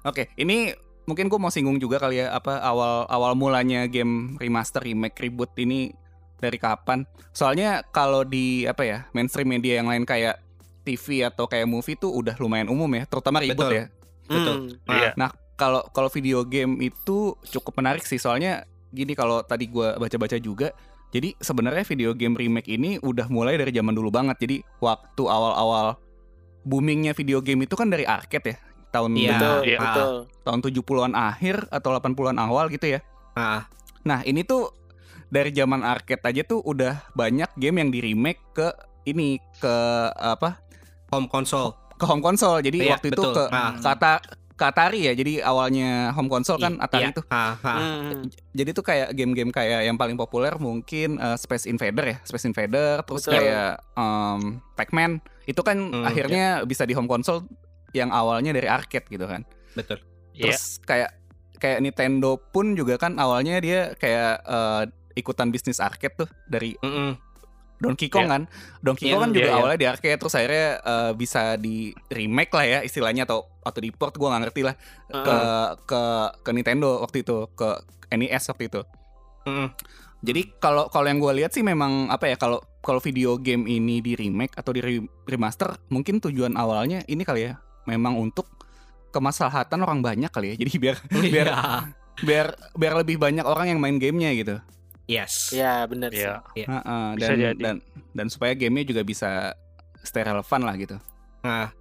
[0.00, 0.72] Oke, ini
[1.04, 5.52] mungkin gue mau singgung juga kali ya apa awal awal mulanya game remaster, remake, reboot
[5.56, 5.92] ini
[6.36, 7.04] dari kapan?
[7.30, 10.40] Soalnya kalau di apa ya mainstream media yang lain kayak
[10.80, 13.76] TV atau kayak movie tuh udah lumayan umum ya, terutama reboot Betul.
[13.76, 13.84] ya.
[14.24, 14.56] Betul.
[14.88, 14.94] Hmm.
[14.96, 15.10] Iya.
[15.60, 20.72] Kalau kalau video game itu cukup menarik sih, soalnya gini kalau tadi gua baca-baca juga,
[21.10, 24.40] jadi sebenarnya video game remake ini udah mulai dari zaman dulu banget.
[24.40, 26.00] Jadi waktu awal-awal
[26.62, 28.56] boomingnya video game itu kan dari arcade ya,
[28.90, 29.30] tahun Iya.
[29.30, 29.78] Betul, Iya.
[29.78, 30.08] betul.
[30.40, 33.00] tahun 70-an akhir atau 80-an awal gitu ya.
[33.32, 33.68] Ah,
[34.00, 34.72] Nah, ini tuh
[35.28, 38.72] dari zaman arcade aja tuh udah banyak game yang di remake ke
[39.04, 39.74] ini ke
[40.14, 40.56] apa?
[41.10, 41.74] home console.
[41.94, 42.62] ke home console.
[42.62, 43.34] Jadi Iya, waktu itu betul.
[43.34, 43.76] ke Ah.
[43.76, 45.16] kata ke Atari ya.
[45.16, 47.16] Jadi awalnya home console kan I- Atari iya.
[47.16, 47.24] tuh.
[47.32, 47.72] Ha, ha.
[47.80, 48.28] Hmm.
[48.52, 53.00] Jadi tuh kayak game-game kayak yang paling populer mungkin eh, Space Invader ya, Space Invader,
[53.00, 53.40] terus Betul.
[53.40, 54.40] kayak em,
[54.76, 55.12] Pac-Man.
[55.48, 57.48] Itu kan Hmm, akhirnya bisa di home console
[57.96, 59.48] yang awalnya dari arcade gitu kan.
[59.72, 59.98] Betul.
[60.36, 60.52] Iya.
[60.52, 61.10] Terus kayak
[61.56, 64.82] kayak Nintendo pun juga kan awalnya dia kayak eh,
[65.16, 67.18] ikutan bisnis arcade tuh dari Mm-mm.
[67.80, 68.30] Donkey Kong Iya.
[68.30, 68.42] kan.
[68.80, 69.56] Donkey Iya, Kong kan iya, juga iya.
[69.56, 73.90] awalnya di arcade terus akhirnya eh, bisa di remake lah ya istilahnya atau atau di
[73.90, 74.74] port gua nggak ngerti lah
[75.06, 75.36] ke
[75.84, 76.02] ke
[76.44, 77.68] ke Nintendo waktu itu ke
[78.10, 78.80] NES waktu itu.
[79.44, 79.68] Mm-mm.
[80.20, 84.04] Jadi kalau kalau yang gue lihat sih memang apa ya kalau kalau video game ini
[84.04, 88.44] di remake atau di re- remaster mungkin tujuan awalnya ini kali ya memang untuk
[89.10, 90.60] kemaslahatan orang banyak kali ya.
[90.60, 91.56] Jadi biar biar Iya.
[92.20, 94.56] biar biar lebih banyak orang yang main gamenya gitu.
[95.10, 95.50] Yes.
[95.50, 96.22] Ya benar sih.
[96.22, 96.66] Iya.
[96.70, 97.58] Heeh, Bisa dan jadi.
[97.58, 97.76] dan
[98.14, 99.58] dan supaya gamenya juga bisa
[100.06, 100.96] stay relevan lah gitu.
[101.42, 101.74] Nah,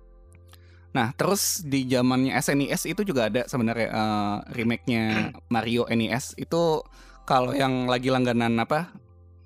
[0.89, 5.04] Nah terus di zamannya SNES itu juga ada sebenarnya eh, remake-nya
[5.54, 6.82] Mario NES itu
[7.30, 8.89] kalau yang lagi langganan apa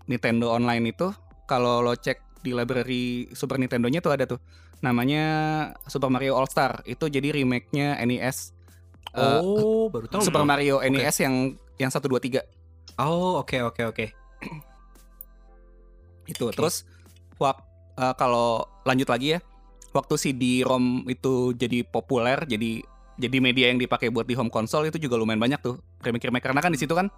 [0.08, 1.12] Nintendo Online itu
[1.44, 4.40] kalau lo cek di library Super Nintendo-nya tuh ada tuh
[4.80, 5.24] namanya
[5.84, 8.56] Super Mario All Star itu jadi remake-nya NES
[9.14, 10.26] Eh, oh, baru tahu.
[10.26, 10.90] Super Mario Oke.
[10.90, 12.02] NES yang yang 1
[12.96, 14.06] 2 3 Oh, oke oke oke.
[16.32, 16.46] itu.
[16.48, 16.56] Oke.
[16.56, 16.88] Terus
[17.38, 17.58] wak
[17.98, 19.40] eh, kalau lanjut lagi ya,
[19.92, 22.82] waktu CD-ROM itu jadi populer, jadi
[23.14, 26.62] jadi media yang dipakai buat di home console itu juga lumayan banyak tuh remake-remake karena
[26.66, 27.14] kan di situ kan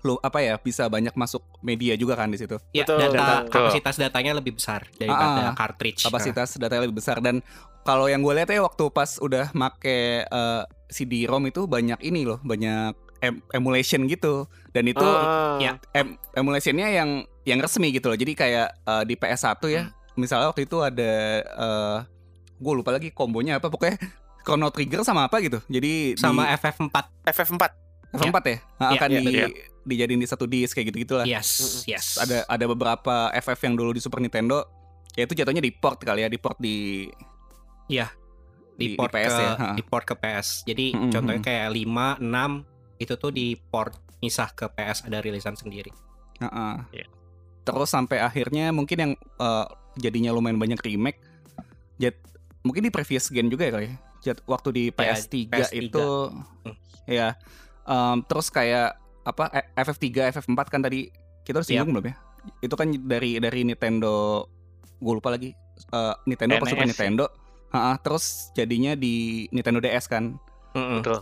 [0.00, 2.56] lu apa ya bisa banyak masuk media juga kan di situ.
[2.72, 3.52] Ya, Betul, data betul.
[3.52, 6.00] kapasitas datanya lebih besar daripada Ah, cartridge.
[6.08, 7.44] Kapasitas datanya lebih besar dan
[7.84, 9.84] kalau yang gue lihat ya waktu pas udah make
[10.24, 14.44] eh, CD-ROM itu banyak ini loh, banyak em- emulation gitu.
[14.68, 15.56] Dan itu Ah.
[15.58, 15.76] ya.
[15.92, 17.10] em- emulationnya yang
[17.42, 18.16] yang resmi gitu loh.
[18.16, 19.92] Jadi kayak eh, di PS1 ya, Hmm.
[20.16, 21.12] misalnya waktu itu ada
[21.42, 21.98] eh,
[22.56, 23.96] gue lupa lagi kombonya apa pokoknya
[24.40, 25.60] Chrono Trigger sama apa gitu.
[25.66, 26.96] Jadi sama di FF4
[27.26, 27.64] FF4
[28.10, 29.46] F4 ya, Nah, Iya, akan iya, di iya.
[29.82, 31.24] dijadiin di satu disk kayak gitu gitulah.
[31.24, 34.66] yes yes Ada ada beberapa FF yang dulu di Super Nintendo,
[35.14, 37.06] ya itu jatuhnya di port kali ya, di port di
[37.86, 38.10] Iya.
[38.74, 39.52] di, di port PS ke ya.
[39.72, 40.48] di port ke PS.
[40.64, 41.10] Jadi Mm-mm.
[41.10, 42.50] contohnya kayak 5, 6
[43.00, 45.88] itu tuh di port misah ke PS ada rilisan sendiri.
[46.38, 46.74] Heeh.
[46.92, 47.06] Iya.
[47.60, 51.18] Terus sampai akhirnya mungkin yang eh, jadinya lumayan banyak remake.
[51.96, 52.16] Jad,
[52.60, 53.86] mungkin di previous gen juga ya kali.
[53.86, 53.96] ya.
[54.22, 55.76] Jad, waktu di Ya, PS3, PS3.
[55.82, 56.06] itu
[56.60, 56.76] Hmm.
[57.06, 57.28] ya
[57.82, 61.08] em, terus kayak apa eh, FF3, FF4 kan tadi
[61.42, 62.16] kita udah singgung belum ya?
[62.60, 64.44] Itu kan dari dari Nintendo
[64.94, 66.92] gue lupa lagi eh, Nintendo apa Super NES.
[66.92, 67.24] Nintendo.
[67.70, 70.36] Ha-ha, terus jadinya di Nintendo DS kan.
[70.72, 71.00] Mm-mm.
[71.00, 71.20] Betul.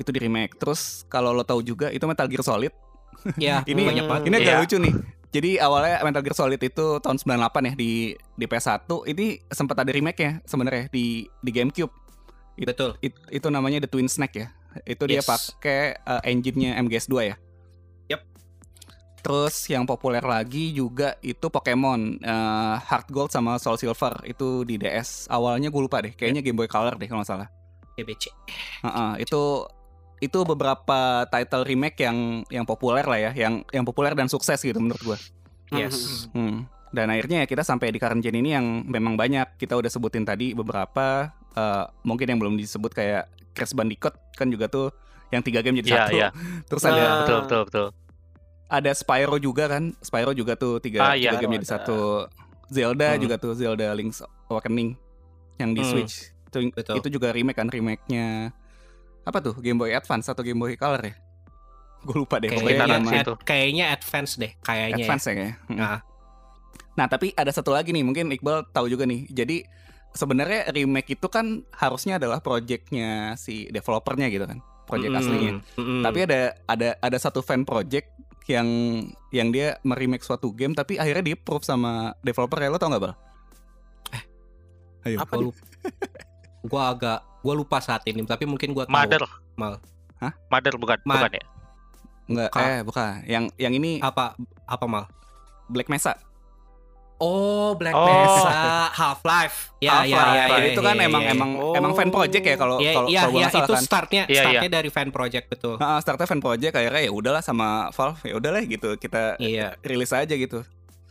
[0.00, 0.56] Itu di remake.
[0.56, 2.72] Terus kalau lo tahu juga itu Metal Gear Solid
[3.36, 4.22] Ya, Ini- banyak banget.
[4.24, 4.60] Ini agak Iya.
[4.64, 4.94] lucu nih.
[5.30, 8.80] Jadi awalnya Metal Gear Solid itu tahun 98 ya di di PS1.
[9.06, 11.92] Ini sempat ada remake-nya sebenarnya di di GameCube.
[12.56, 12.96] Betul.
[12.98, 14.48] It- itu namanya The Twin Snake ya.
[14.82, 15.26] Itu dia Yes.
[15.26, 17.36] pakai uh, engine-nya MGS2 ya.
[18.08, 18.20] Yep.
[19.20, 24.80] Terus yang populer lagi juga itu Pokemon uh, Heart Gold sama Soul Silver itu di
[24.80, 25.28] DS.
[25.28, 27.48] Awalnya gue lupa deh, kayaknya Game Boy Color deh kalau nggak salah.
[27.92, 28.32] GBC.
[28.80, 29.42] Heeh, itu
[30.20, 32.16] itu beberapa title remake yang
[32.46, 35.18] yang populer lah ya, yang yang populer dan sukses gitu menurut gua.
[35.70, 36.28] Yes.
[36.30, 36.68] Hmm.
[36.90, 39.56] Dan akhirnya ya kita sampai di current gen ini yang memang banyak.
[39.56, 44.66] Kita udah sebutin tadi beberapa eh, mungkin yang belum disebut kayak Crash Bandicoot kan juga
[44.66, 44.90] tuh
[45.30, 46.14] yang tiga game jadi Iya, satu.
[46.14, 46.28] iya.
[46.68, 47.86] Terus ada Betul, betul, betul.
[48.68, 49.94] ada Spyro juga kan.
[49.98, 51.74] Spyro juga tuh tiga, Ah, tiga game jadi Ada.
[51.78, 51.98] satu.
[52.68, 53.20] Zelda Hmm.
[53.20, 54.94] juga tuh Zelda Link's Awakening
[55.56, 55.90] yang di Hmm.
[55.90, 56.30] Switch.
[56.46, 56.94] Itu, Betul.
[56.98, 58.50] itu juga remake kan remake-nya
[59.30, 61.14] apa tuh Game Boy Advance atau Game Boy Color ya?
[62.00, 62.48] Gue lupa deh.
[62.48, 64.96] Kayaknya, ad- kayaknya advance deh, kayaknya.
[64.98, 65.04] ya.
[65.06, 65.56] Advance ya kayaknya.
[65.68, 65.78] Hmm.
[65.78, 65.98] Nah.
[66.98, 69.24] Nah, tapi ada satu lagi nih, mungkin Iqbal tahu juga nih.
[69.30, 69.62] Jadi
[70.10, 74.58] sebenarnya remake itu kan harusnya adalah projectnya si developernya gitu kan,
[74.90, 75.20] project Mm-mm.
[75.22, 75.52] aslinya.
[75.78, 76.00] Mm-mm.
[76.02, 78.10] Tapi ada ada ada satu fan project
[78.50, 78.66] yang
[79.30, 83.02] yang dia meremake suatu game tapi akhirnya di approve sama developer ya lo tau nggak
[83.06, 83.14] bal?
[85.06, 85.16] Ayo.
[85.22, 85.62] Apa lupa.
[86.62, 88.92] gua agak gua lupa saat ini, tapi mungkin gua tahu.
[88.92, 89.22] Mother.
[89.54, 89.74] Mal.
[90.18, 90.32] Hah?
[90.46, 91.44] Mother bukan, Ma- bukan ya?
[92.26, 92.62] Enggak, Bukan.
[92.62, 93.12] eh bukan.
[93.24, 95.04] Yang yang ini Apa apa mal?
[95.66, 96.14] Black Mesa.
[97.16, 98.06] Oh, Black Oh.
[98.06, 98.52] Mesa,
[98.88, 99.76] Half Life.
[99.78, 100.32] Ya, ya, Half-Life.
[100.32, 101.30] ya, Jadi ya, itu ya, kan ya, emang ya.
[101.30, 101.74] emang Oh.
[101.74, 103.82] emang fan project ya kalau Iya, kalau nggak salah itu kan.
[103.82, 105.74] startnya Iya, startnya dari fan project betul.
[105.76, 109.76] Nah, startnya fan project akhirnya ya udahlah sama Valve ya udahlah gitu kita Iya.
[109.80, 110.64] rilis aja gitu.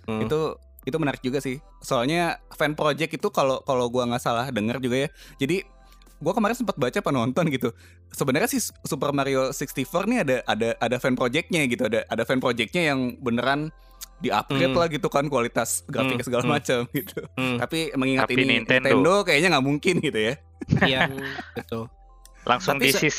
[0.07, 0.25] Hmm.
[0.25, 0.57] Itu
[0.89, 1.57] itu menarik juga sih.
[1.79, 5.09] Soalnya fan project itu kalau kalau gua nggak salah dengar juga ya.
[5.37, 5.63] Jadi
[6.17, 7.69] gua kemarin sempat baca penonton gitu.
[8.09, 11.85] Sebenarnya sih Super Mario 64 nih ada ada ada fan projectnya gitu.
[11.85, 13.69] Ada ada fan projectnya yang beneran
[14.19, 14.75] di-upgrade Hmm.
[14.75, 16.51] lah gitu kan kualitas grafiknya Hmm, segala hmm.
[16.51, 17.19] macam gitu.
[17.33, 18.91] Hmm, Tapi mengingat Tapi ini Nintendo.
[18.91, 19.13] Nintendo.
[19.23, 20.33] kayaknya nggak mungkin gitu ya.
[20.81, 20.99] Iya,
[21.57, 21.87] betul.
[22.43, 23.17] Langsung Tapi se- disis.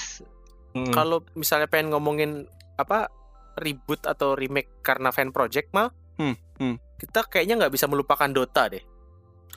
[0.71, 0.93] Hmm.
[0.93, 2.45] Kalau misalnya pengen ngomongin
[2.77, 3.09] apa
[3.57, 6.77] reboot atau remake karena fan project mal, Hmm, hmm.
[6.97, 8.85] kita kayaknya nggak bisa melupakan Dota deh.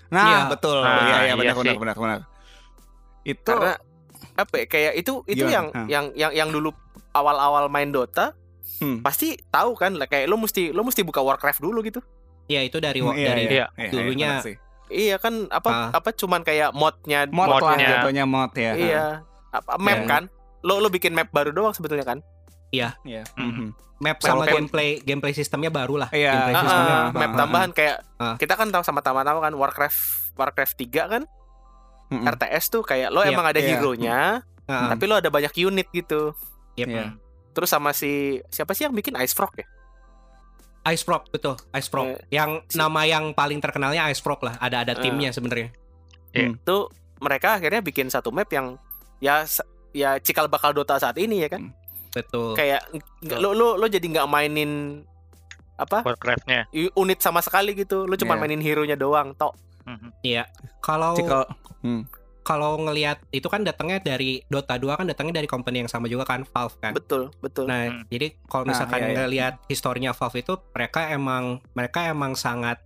[0.09, 0.39] Nah, Iya.
[0.47, 0.79] betul.
[0.79, 1.61] Nah, Iya, iya iya benar sih.
[1.61, 2.19] benar benar benar.
[3.23, 3.73] Itu Karena
[4.33, 5.53] apa ya, kayak itu itu Gimana?
[5.53, 6.71] yang yang yang yang dulu
[7.11, 8.33] awal-awal main Dota
[8.75, 8.99] Hmm.
[8.99, 11.99] pasti tahu kan lah kayak lo mesti lo mesti buka Warcraft dulu gitu.
[12.45, 13.65] Iya, itu dari Iya, dari iya.
[13.71, 14.55] Iya, Dulunya- sih.
[14.89, 15.89] Iya kan apa Ah.
[15.93, 18.03] apa cuman kayak modnya mod Modnya.
[18.03, 18.73] jatuhnya mod ya.
[18.73, 19.05] Iya.
[19.49, 20.07] Apa map Iya.
[20.07, 20.23] kan?
[20.61, 22.19] Lo lo bikin map baru doang sebetulnya kan?
[22.73, 22.89] Iya.
[23.37, 23.45] Hmm.
[23.47, 23.67] mhm.
[24.01, 26.09] map sama gameplay gameplay sistemnya baru lah.
[26.11, 26.91] Iya, Gameplay sistemnya.
[26.91, 28.35] ah, Ah, map ah, tambahan kayak Ah.
[28.35, 29.99] kita kan tahu sama-sama tahu kan Warcraft
[30.35, 31.23] Warcraft 3 kan
[32.11, 32.25] Mhm.
[32.27, 33.69] RTS tuh kayak lo Iya, emang ada iya.
[33.71, 36.35] hero-nya Ah, tapi lo ada banyak unit gitu.
[36.75, 36.89] yep.
[36.89, 37.15] Iya.
[37.53, 39.63] Terus sama si siapa sih yang bikin Ice Frog ya?
[40.85, 42.11] Ice Frog betul, Ice Frog.
[42.27, 42.43] Iya.
[42.43, 44.59] Yang Si- nama yang paling terkenalnya Ice Frog lah.
[44.59, 45.71] Ada ada timnya sebenarnya.
[46.61, 48.75] Tuh mereka akhirnya bikin satu map yang
[49.19, 49.47] ya
[49.91, 51.71] ya cikal bakal Dota saat ini ya kan.
[52.13, 52.53] Betul.
[52.53, 52.81] Kayak
[53.19, 55.01] nggak- lo lo lo jadi nggak mainin
[55.73, 56.69] apa Warcraft-nya.
[56.71, 58.05] unit sama sekali gitu.
[58.05, 58.39] Lo cuma Iya.
[58.39, 59.57] mainin hero-nya doang tok.
[59.83, 60.09] Mhm.
[60.21, 60.45] Iya.
[60.79, 61.43] Kalau Cikal
[61.81, 62.03] hmm.
[62.41, 66.23] kalau ngelihat itu kan datangnya dari Dota 2 kan datangnya dari company yang sama juga
[66.25, 66.91] kan Valve kan.
[66.93, 67.65] Betul, betul.
[67.65, 68.03] Nah, Hmm.
[68.07, 69.15] jadi kalau Nah, misalkan iya, iya.
[69.17, 72.77] ngelihat historinya Valve itu mereka emang mereka emang sangat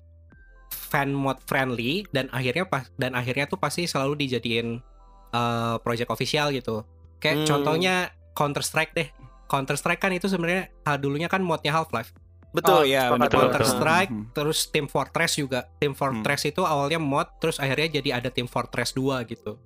[0.70, 4.80] fan mode friendly dan akhirnya pas dan akhirnya tuh pasti selalu dijadiin
[5.28, 6.88] eh, project official gitu.
[7.18, 7.48] Kayak Hmm.
[7.50, 7.96] contohnya
[8.38, 9.10] Counter Strike deh.
[9.50, 12.14] Counter Strike kan itu sebenarnya ah, dulunya kan modnya Half Life.
[12.54, 12.86] Betul.
[12.86, 13.40] Oh, sepakat betul.
[13.42, 13.74] Counter betul.
[13.74, 14.26] Strike, Hmm.
[14.32, 15.60] terus Team Fortress juga.
[15.82, 19.58] Team Fortress itu awalnya mod, terus akhirnya jadi ada Team Fortress 2 gitu.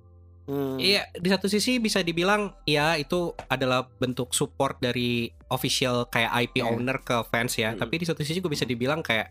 [0.42, 0.74] Hmm.
[0.74, 6.54] Iya, di satu sisi bisa dibilang ya itu adalah bentuk support dari official kayak IP
[6.58, 6.66] Iya.
[6.66, 7.72] owner ke fans ya.
[7.72, 7.78] Mm.
[7.78, 9.30] Tapi di satu sisi juga bisa dibilang kayak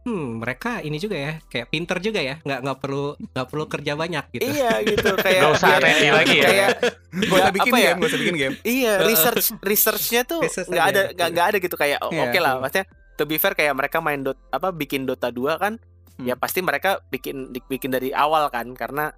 [0.00, 3.92] hmm mereka ini juga ya kayak pinter juga ya nggak nggak perlu nggak perlu kerja
[3.94, 6.12] banyak gitu Iya gitu kayak Nggak usah lagi ya.
[6.42, 6.68] Kayak
[7.10, 7.84] Gak usah bikin apa ya?
[7.84, 8.54] game, gak usah bikin game.
[8.62, 12.22] Iya, research researchnya tuh nggak ada nggak nggak ada gitu kayak oh, Iya.
[12.26, 12.84] oke lah maksudnya
[13.14, 15.74] to be fair kayak mereka main dot apa bikin Dota 2 kan
[16.16, 16.28] Hmm.
[16.28, 19.08] ya pasti mereka bikin bikin dari awal kan karena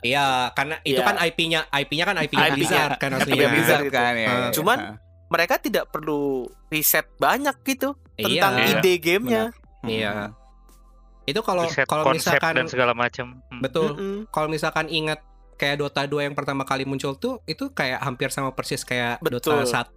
[0.00, 1.06] Iya, karena itu Iya.
[1.06, 2.56] kan IP-nya, IP-nya kan IP-nya IP-nya.
[2.56, 3.38] Blizzard kan Tapi aslinya.
[3.38, 3.94] ya Blizzard gitu.
[3.94, 4.26] kan ya.
[4.26, 4.50] Ah.
[4.50, 4.78] Cuman
[5.28, 6.22] mereka tidak perlu
[6.66, 8.74] riset banyak gitu tentang Iya.
[8.74, 9.44] ide gamenya.
[9.82, 10.32] Iya.
[11.24, 13.38] Itu kalau kalau misalkan dan segala macam.
[13.46, 13.60] Hmm.
[13.60, 14.16] betul, Mm-mm.
[14.28, 15.20] kalau misalkan ingat
[15.54, 19.58] kayak Dota 2 yang pertama kali muncul tuh itu kayak hampir sama persis kayak Betul.
[19.60, 19.92] Dota 1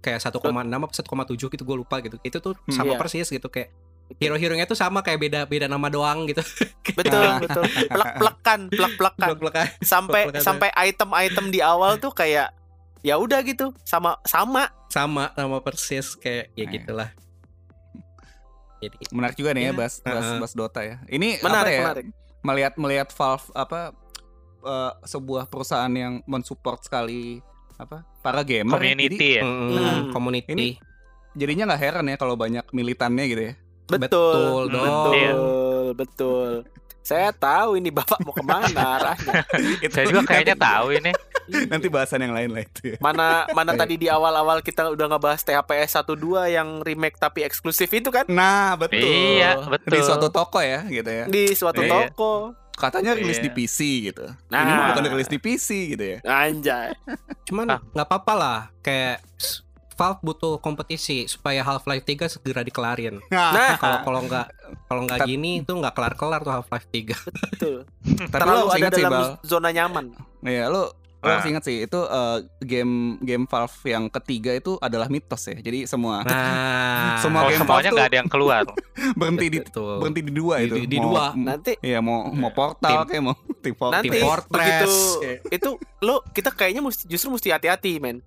[0.00, 2.20] kayak 1,6 apa 1,7 gitu gue lupa gitu.
[2.20, 2.74] Itu tuh Hmm.
[2.74, 3.00] sama Iya.
[3.00, 3.72] persis gitu kayak
[4.14, 6.44] hero-heronya tuh sama kayak beda beda nama doang gitu.
[6.98, 7.64] Betul, betul.
[7.88, 9.28] Plek-plekan, plek-plekan.
[9.32, 9.64] Blok-blokan.
[9.80, 10.44] Sampai Plek-plekan.
[10.44, 12.52] sampai item-item di awal tuh kayak
[13.00, 14.68] ya udah gitu, sama sama.
[14.86, 16.70] sama sama persis kayak ya Nah.
[16.70, 17.08] gitulah.
[18.86, 19.72] Jadi Menarik juga nih ya Iya.
[19.74, 20.38] bahas, bahas, Heeh.
[20.38, 20.96] bahas Dota ya.
[21.06, 21.82] Ini apa Menarik, ya?
[21.82, 22.06] menarik.
[22.40, 23.80] Melihat melihat Valve apa
[24.62, 27.40] eh, sebuah perusahaan yang mensupport sekali
[27.74, 28.72] apa para gamer.
[28.74, 28.94] ya.
[28.94, 29.42] Jadi Community ya.
[29.42, 30.00] mm, Hmm.
[30.10, 30.76] community Ini-
[31.34, 33.54] jadinya nggak heran ya kalau banyak militannya gitu ya.
[33.86, 34.00] Betul.
[34.00, 34.84] Betul dong.
[34.84, 35.32] Betul, Iya.
[35.92, 36.50] betul.
[37.04, 39.44] Saya tahu ini Bapak mau ke mana arahnya.
[39.84, 41.12] Itu Saya juga kayaknya nanti- tahu ini.
[41.72, 42.96] Nanti bahasan yang lain lah itu ya.
[42.98, 46.16] Mana mana tadi di awal-awal kita udah ngebahas THPS 12
[46.50, 49.04] yang remake tapi eksklusif itu kan Nah, betul.
[49.04, 49.92] Iya, betul.
[49.92, 51.28] Di suatu toko ya gitu ya.
[51.28, 52.08] di suatu Iya.
[52.08, 52.56] toko.
[52.72, 53.44] Katanya rilis Iya.
[53.44, 54.24] di PC gitu.
[54.48, 54.58] Nah.
[54.58, 56.18] Ini mah bukan rilis di PC gitu ya.
[56.24, 56.96] Anjay.
[57.46, 57.80] Cuman Ah.
[57.84, 59.20] nggak apa-apa lah kayak
[59.94, 63.18] Valve butuh kompetisi supaya Half-Life 3 segera dikelarin.
[63.26, 64.46] Nah, Kalau kalau nggak
[64.84, 67.14] kalau nggak gini itu nggak kelar-kelar tuh Half-Life 3.
[67.48, 67.76] betul.
[68.32, 69.28] Tapi lo ada sih, dalam Bal.
[69.40, 70.12] zona nyaman.
[70.40, 71.40] Iya, lo lo Nah.
[71.40, 75.56] harus ingat sih itu eh, game game Valve yang ketiga itu adalah mitos ya.
[75.56, 78.62] Jadi semua Nah, Semua Oh, game semuanya Valve nggak ada yang keluar.
[79.18, 79.94] berhenti di Betul.
[79.98, 80.74] berhenti di dua Di- itu.
[80.76, 81.24] di- di Mau- dua.
[81.32, 83.96] Nanti Iya mau mau portal Tim- kayak mau tim portal.
[83.96, 84.52] nanti Team Fortress.
[84.52, 84.92] begitu
[85.48, 85.70] itu
[86.02, 88.20] lo kita kayaknya mesti justru mesti hati-hati, men.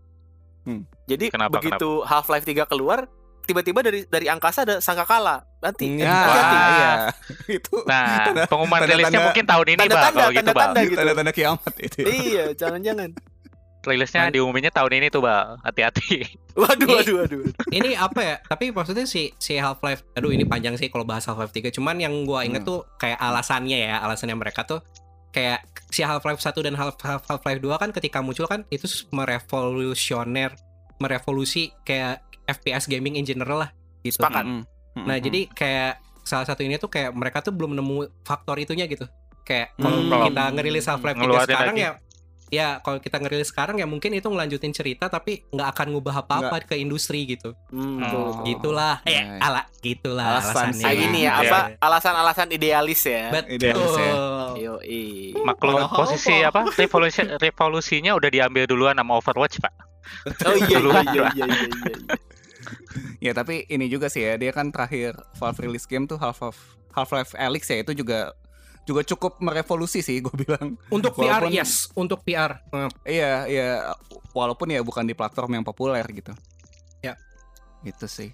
[0.67, 0.83] Hmm.
[1.05, 3.07] Jadi Kenapa, begitu Half-Life 3 keluar,
[3.41, 5.47] tiba-tiba dari dari angkasa ada sangkakala.
[5.57, 6.57] Nanti Ya, hati-hati.
[6.69, 6.91] iya.
[7.57, 9.87] itu Nah, Tanda- pengumuman tanda-tanda- rilisnya mungkin tahun ini, Bang.
[9.87, 10.55] Tanda-tanda, Kalau gitu, Bang.
[10.67, 10.97] tanda-tanda gitu.
[10.99, 11.97] tanda-tanda kiamat itu.
[11.97, 12.05] ya.
[12.11, 13.09] Iya, jangan-jangan.
[13.79, 15.63] Rilisnya diumuminnya tahun ini tuh, Bang.
[15.63, 16.27] Hati-hati.
[16.59, 17.41] Waduh, Ini- waduh, waduh.
[17.69, 18.35] ini apa ya?
[18.41, 21.69] Tapi maksudnya si si Half-Life aduh ini panjang sih kalau bahas Half-Life 3.
[21.69, 22.69] Cuman yang gua inget Hmm.
[22.73, 24.81] tuh kayak alasannya ya, alasannya mereka tuh
[25.37, 30.57] kayak si Half-Life 1 dan Half- Half- Half-Life 2 kan ketika muncul kan itu merevolusioner
[30.97, 33.69] merevolusi kayak FPS gaming in general lah
[34.01, 34.17] gitu.
[34.17, 34.43] Sepakat.
[34.43, 34.63] Mm-mm.
[34.97, 35.21] Nah, Mm-mm.
[35.21, 39.05] jadi kayak salah satu ini tuh kayak mereka tuh belum nemu faktor itunya gitu.
[39.43, 40.25] Kayak kalau Hmm.
[40.27, 41.85] kita ngerilis Half-Life 3 Ngeluarin sekarang lagi.
[41.85, 41.91] ya
[42.47, 46.63] ya kalau kita ngerilis sekarang ya mungkin itu ngelanjutin cerita tapi nggak akan ngubah apa-apa
[46.63, 47.51] ke industri gitu.
[47.69, 48.43] Hmm, Oh.
[48.43, 49.03] Gitulah.
[49.03, 49.35] Eh, Ya.
[49.39, 50.93] ala gitulah Alasan alasannya.
[50.95, 53.29] ini ya, apa alasan-alasan idealis ya.
[53.29, 53.55] Betul.
[53.55, 54.11] Idealis ya.
[54.57, 54.73] Yo,
[55.43, 56.65] Maklum Padahal posisi apa?
[56.65, 56.71] apa?
[56.73, 59.73] Revolusi revolusinya udah diambil duluan sama Overwatch, Pak.
[60.47, 62.15] Oh iya, iya, iya, iya, iya, iya.
[63.19, 66.55] Ya tapi ini juga sih ya dia kan terakhir Valve release game tuh Half of
[66.91, 68.33] Half-Life Alyx ya itu juga
[68.87, 70.79] juga cukup merevolusi sih gue bilang.
[70.87, 72.63] Untuk Walaupun- yes, untuk VR.
[72.71, 73.69] Eh, Iya, iya
[74.31, 76.31] walaupun ya bukan di platform yang populer gitu.
[77.03, 77.19] Ya.
[77.83, 78.31] Itu sih.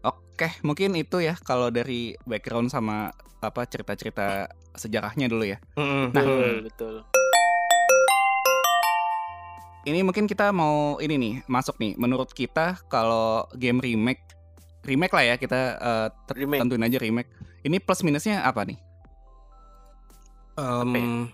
[0.00, 5.58] Oke, mungkin itu ya kalau dari background sama apa cerita-cerita sejarahnya dulu ya.
[5.74, 6.10] mm-mm.
[6.10, 6.94] Nah, Betul, betul.
[9.84, 11.92] Ini mungkin kita mau ini nih masuk nih.
[11.94, 14.24] Menurut kita kalau game remake
[14.82, 15.60] remake lah ya kita
[16.24, 16.60] ter- Remake.
[16.64, 17.28] tentuin aja remake.
[17.60, 18.80] Ini plus minusnya apa nih?
[20.56, 21.26] Ya?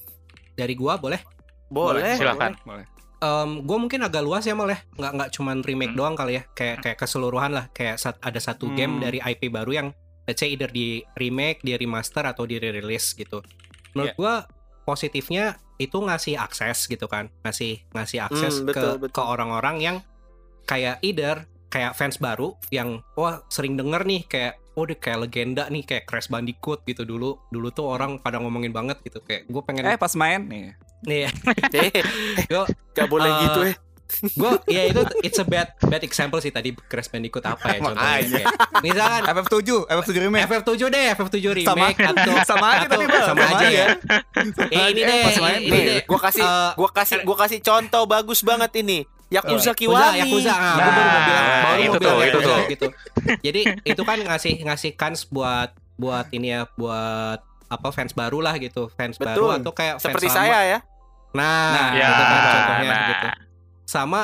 [0.56, 1.20] dari gua boleh?
[1.68, 2.16] Boleh.
[2.16, 2.56] Silakan.
[2.62, 2.84] Boleh.
[3.20, 5.98] Em, gua mungkin agak luas ya mal ya, nggak nggak cuman remake Hmm.
[5.98, 9.02] doang kali ya, kayak kayak keseluruhan lah, kayak sat- ada satu game Hmm.
[9.04, 9.88] dari IP baru yang
[10.24, 13.44] let's say either di remake, di remaster atau di rilis gitu.
[13.92, 14.16] Menurut Ya.
[14.16, 14.34] gua
[14.84, 15.44] positifnya
[15.76, 19.14] itu ngasih akses gitu kan, ngasih ngasih akses Hmm, betul, ke betul.
[19.16, 19.96] ke orang-orang yang
[20.64, 25.64] kayak either kayak fans baru yang wah sering denger nih kayak oh dia kayak legenda
[25.66, 29.60] nih kayak Crash Bandicoot gitu dulu dulu tuh orang pada ngomongin banget gitu kayak gue
[29.60, 30.72] pengen Eh pas main nih.
[31.02, 31.28] nih
[31.70, 32.00] Eh,
[32.46, 33.76] Yo, gak boleh Eh, gitu eh.
[34.10, 38.18] gue ya itu it's a bad bad example sih tadi Crash Bandicoot apa ya contohnya
[38.26, 38.46] kayak,
[38.80, 40.44] misalkan FF7, FF7 remake.
[40.46, 43.86] FF7 deh FF7 Sama remake atau sama aja atau- tadi, sama aja ya
[44.74, 45.82] Eh, ini Eh, deh pas main ini nih.
[45.86, 49.06] deh Gua kasih Eh, gua kasih gua kasih contoh bagus banget ini.
[49.30, 50.18] Yakuza Yakuza, Kiwami.
[50.20, 52.60] Yakuza, ah, Nah, gua baru mau bilang, baru itu mau tuh, bilang itu Yakuza tuh.
[52.66, 52.86] gitu.
[53.40, 58.58] Jadi itu kan ngasih ngasih kans buat buat ini ya, buat apa fans baru lah
[58.58, 59.58] gitu, fans baru Betul.
[59.62, 60.36] atau kayak fans Seperti lama.
[60.36, 60.78] saya ya.
[61.30, 63.06] Nah, Nah, Ya, itu kan contohnya nah.
[63.06, 63.26] gitu.
[63.84, 64.20] Sama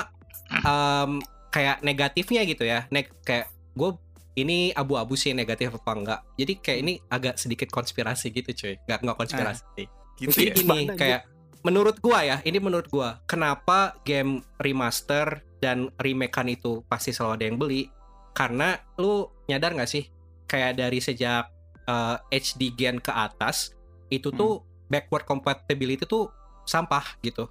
[0.48, 1.10] em,
[1.48, 2.86] kayak negatifnya gitu ya.
[2.88, 3.90] Neg kayak gue
[4.34, 6.20] ini abu-abu sih negatif apa enggak.
[6.34, 8.74] Jadi kayak ini agak sedikit konspirasi gitu cuy.
[8.82, 9.82] Nggak nggak konspirasi.
[10.16, 10.64] Gitu Jadi ya.
[10.64, 11.20] ini kayak
[11.66, 17.44] menurut gua ya, ini menurut gua, kenapa game remaster dan remakean itu pasti selalu ada
[17.44, 17.82] yang beli?
[18.30, 20.06] Karena lu nyadar nggak sih,
[20.46, 21.50] kayak dari sejak
[21.84, 23.70] eh, HD gen ke atas
[24.08, 26.26] itu tuh backward compatibility tuh
[26.62, 27.46] sampah gitu.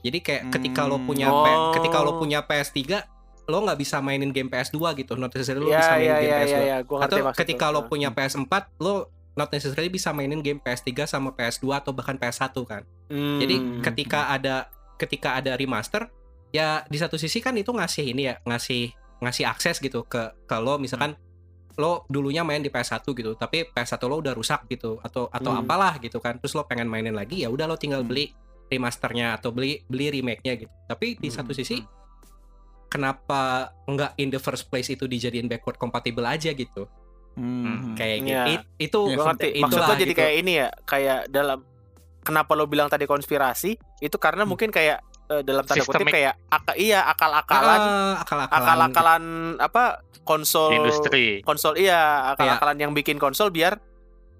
[0.00, 1.04] Jadi kayak ketika lo Hmm.
[1.04, 1.72] punya Oh.
[1.72, 3.04] ketika lo punya PS3
[3.44, 5.12] lo nggak bisa mainin game PS2 gitu.
[5.14, 7.66] Not necessarily lo ya bisa mainin game ya PS2 ya ya gua ngerti atau ketika
[7.68, 7.72] lu.
[7.72, 7.88] lo Nah.
[7.88, 8.94] punya PS4 lo
[9.34, 12.82] not necessarily bisa mainin game PS3 sama PS2 atau bahkan PS1 kan.
[13.10, 13.38] Hmm.
[13.42, 16.06] Jadi ketika ada ketika ada remaster
[16.54, 20.56] ya di satu sisi kan itu ngasih ini ya, ngasih ngasih akses gitu ke ke
[20.62, 21.18] lo misalkan
[21.74, 25.66] lo dulunya main di PS1 gitu, tapi PS1 lo udah rusak gitu atau atau Hmm.
[25.66, 26.38] apalah gitu kan.
[26.38, 28.10] Terus lo pengen mainin lagi ya udah lo tinggal Hmm.
[28.14, 28.30] beli
[28.70, 30.70] remasternya atau beli beli remake-nya gitu.
[30.86, 31.82] Tapi di Hmm, satu sisi
[32.86, 36.86] kenapa nggak in the first place itu dijadiin backward compatible aja gitu
[37.34, 37.94] Hmm.
[37.94, 38.50] kayak gitu.
[38.52, 39.48] It- itu Ya, ngerti.
[39.58, 40.20] Maksud lo jadi gitu.
[40.20, 41.58] kayak ini ya, kayak dalam
[42.20, 46.12] kenapa lo bilang tadi konspirasi itu karena mungkin kayak eh, dalam tanda kutip Sistemik.
[46.14, 49.24] kayak aka, iya akal-akalan Ah, akal-akalan akal-akalan
[49.58, 49.84] apa
[50.22, 51.40] konsol Industri.
[51.40, 53.80] konsol iya akal-akalan yang bikin konsol biar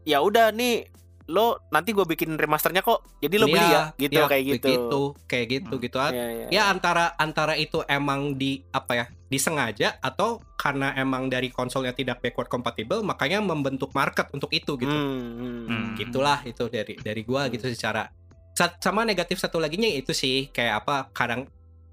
[0.03, 0.85] ya udah nih
[1.27, 5.01] lo nanti gue bikin remasternya kok jadi lo beli ya gitu Iya, kayak gitu begitu,
[5.25, 5.83] kayak gitu Hmm.
[5.83, 11.27] gitu ya, ya, ya antara antara itu emang di apa ya disengaja atau karena emang
[11.27, 15.65] dari konsolnya tidak backward compatible makanya membentuk market untuk itu gitu Hmm, hmm.
[15.65, 15.87] Hmm.
[15.95, 18.05] gitulah itu dari dari gua gitu secara
[18.53, 21.49] sa- sama negatif satu laginya itu sih kayak apa kadang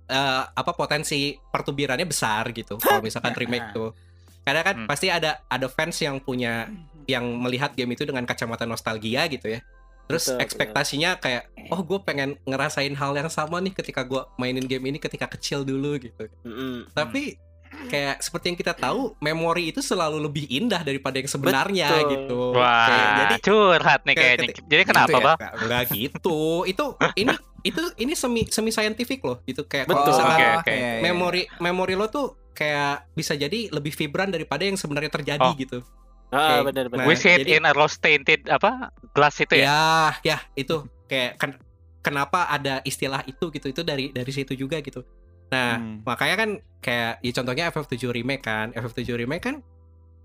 [0.05, 3.95] eh, apa potensi pertubirannya besar gitu kalau misalkan remake tuh
[4.41, 4.87] karena kan Hmm.
[4.89, 6.67] pasti ada ada fans yang punya
[7.11, 9.59] yang melihat game itu dengan kacamata nostalgia gitu ya
[10.03, 14.63] terus Betul, ekspektasinya kayak oh gue pengen ngerasain hal yang sama nih ketika gua mainin
[14.63, 16.83] game ini ketika kecil dulu gitu Hmm.
[16.91, 17.37] tapi
[17.71, 22.11] kayak seperti yang kita tahu memori itu selalu lebih indah daripada yang sebenarnya Betul.
[22.11, 24.47] gitu Wah, Kayak, jadi curhat nih kayak kayaknya.
[24.51, 25.23] keti- Jadi kenapa, gitu ya?
[25.23, 25.37] Bang?
[25.61, 26.39] Nggak- gitu.
[26.67, 26.85] Itu
[27.15, 30.11] ini itu ini semi semi scientific loh gitu kayak kalau Betul.
[30.13, 30.73] misalkan Oke, oke.
[30.73, 31.01] iya, iya.
[31.01, 35.55] memori memori lo tuh kayak bisa jadi lebih vibran daripada yang sebenarnya terjadi Oh.
[35.55, 35.79] gitu.
[36.31, 36.71] Ah Oke.
[36.71, 39.67] benar benar Nah, We see it jadi- in a rose tainted apa glass itu ya?
[39.67, 39.83] Ya,
[40.25, 41.59] ya itu kayak ken-
[41.99, 45.03] kenapa ada istilah itu gitu itu dari dari situ juga gitu.
[45.47, 45.99] Nah, Hmm.
[46.01, 48.71] makanya kan kayak ya contohnya FF7 remake kan.
[48.71, 49.55] FF7 remake kan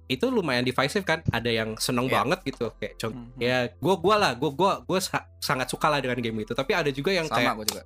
[0.06, 1.26] itu lumayan divisive kan.
[1.28, 2.22] Ada yang seneng Iya.
[2.22, 3.34] banget gitu kayak contoh Hmm.
[3.36, 6.70] ya gua gua lah gua gua gua sa- sangat suka lah dengan game itu tapi
[6.70, 7.82] ada juga yang sama kayak gue juga.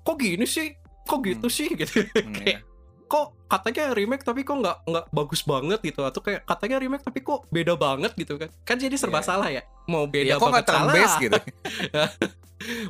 [0.00, 0.72] kok gini sih
[1.04, 1.52] kok gitu Hmm.
[1.52, 2.62] sih gitu Hmm, Kayak,
[3.08, 7.24] kok katanya remake tapi kok nggak nggak bagus banget gitu atau kayak katanya remake tapi
[7.24, 9.26] kok beda banget gitu kan kan jadi serba Iya.
[9.26, 10.12] salah ya mau iya.
[10.12, 11.38] beda Ya, kok banget turn salah gitu?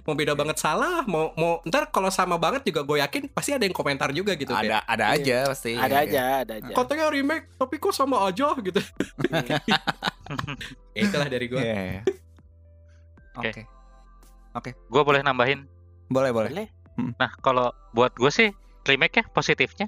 [0.03, 3.62] mau beda banget salah mau mau ntar kalau sama banget juga gue yakin pasti ada
[3.62, 5.23] yang komentar juga gitu ada ada Iya.
[5.23, 5.71] aja pasti.
[5.77, 8.81] ada Iya, aja ada aja kayak, katanya remake tapi kok sama aja gitu
[10.97, 12.03] ya itulah dari gue Iya, iya.
[13.39, 13.62] Oke.
[14.51, 14.71] Oke.
[14.91, 15.62] Gue boleh nambahin.
[16.11, 16.51] Boleh, boleh.
[16.51, 16.66] Boleh.
[17.14, 18.51] Nah, kalau buat gue sih
[18.83, 19.87] remake ya positifnya.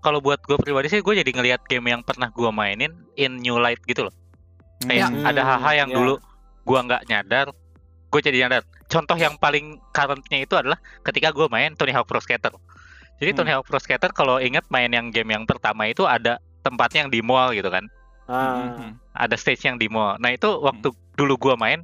[0.00, 3.56] Kalau buat gue pribadi sih gue jadi ngelihat game yang pernah gue mainin in new
[3.56, 4.14] light gitu loh.
[4.80, 5.96] Kayak Hmm, ada hal-hal yang ya.
[5.96, 6.14] dulu
[6.62, 7.46] gue nggak nyadar,
[8.08, 8.62] gue jadi nyadar.
[8.86, 12.52] Contoh yang paling currentnya itu adalah ketika gue main Tony Hawk Pro Skater.
[13.16, 13.38] Jadi Hmm.
[13.38, 17.12] Tony Hawk Pro Skater kalau ingat main yang game yang pertama itu ada tempatnya yang
[17.12, 17.84] di mall gitu kan.
[18.24, 18.78] Ah.
[18.78, 18.90] Mhm.
[19.10, 20.14] ada stage yang di mall.
[20.16, 21.82] Nah itu waktu dulu gua main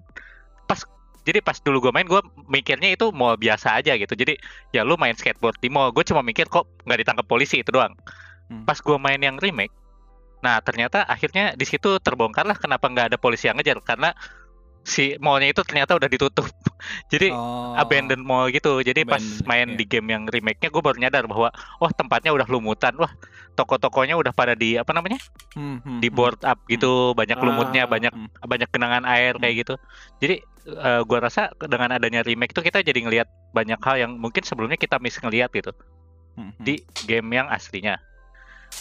[1.27, 4.15] jadi pas dulu gua main gua mikirnya itu mall biasa aja gitu.
[4.15, 4.39] Jadi
[4.71, 7.99] ya lu main skateboard di mall, gue cuma mikir kok nggak ditangkap polisi itu doang.
[8.47, 8.63] Hmm.
[8.63, 9.75] Pas gua main yang remake,
[10.39, 14.15] nah ternyata akhirnya di situ terbongkar lah kenapa nggak ada polisi yang ngejar karena
[14.87, 16.47] si mallnya itu ternyata udah ditutup.
[17.13, 17.75] jadi Oh.
[17.75, 18.79] abandoned mall gitu.
[18.87, 19.79] Jadi pas Abandoned, main iya.
[19.83, 21.51] di game yang remake-nya gue baru nyadar bahwa
[21.83, 23.11] wah tempatnya udah lumutan, wah
[23.59, 25.19] toko-tokonya udah pada di apa namanya?
[25.59, 26.15] Hmm, hmm, di hmm.
[26.17, 27.91] board up gitu, banyak lumutnya, Ah.
[27.91, 28.31] banyak Hmm.
[28.47, 29.75] banyak genangan air kayak gitu.
[30.23, 34.43] Jadi eh, gua rasa dengan adanya remake tuh kita jadi ngelihat banyak hal yang mungkin
[34.43, 35.71] sebelumnya kita miss ngelihat gitu
[36.35, 36.63] Hmm, hmm.
[36.63, 37.99] di game yang aslinya.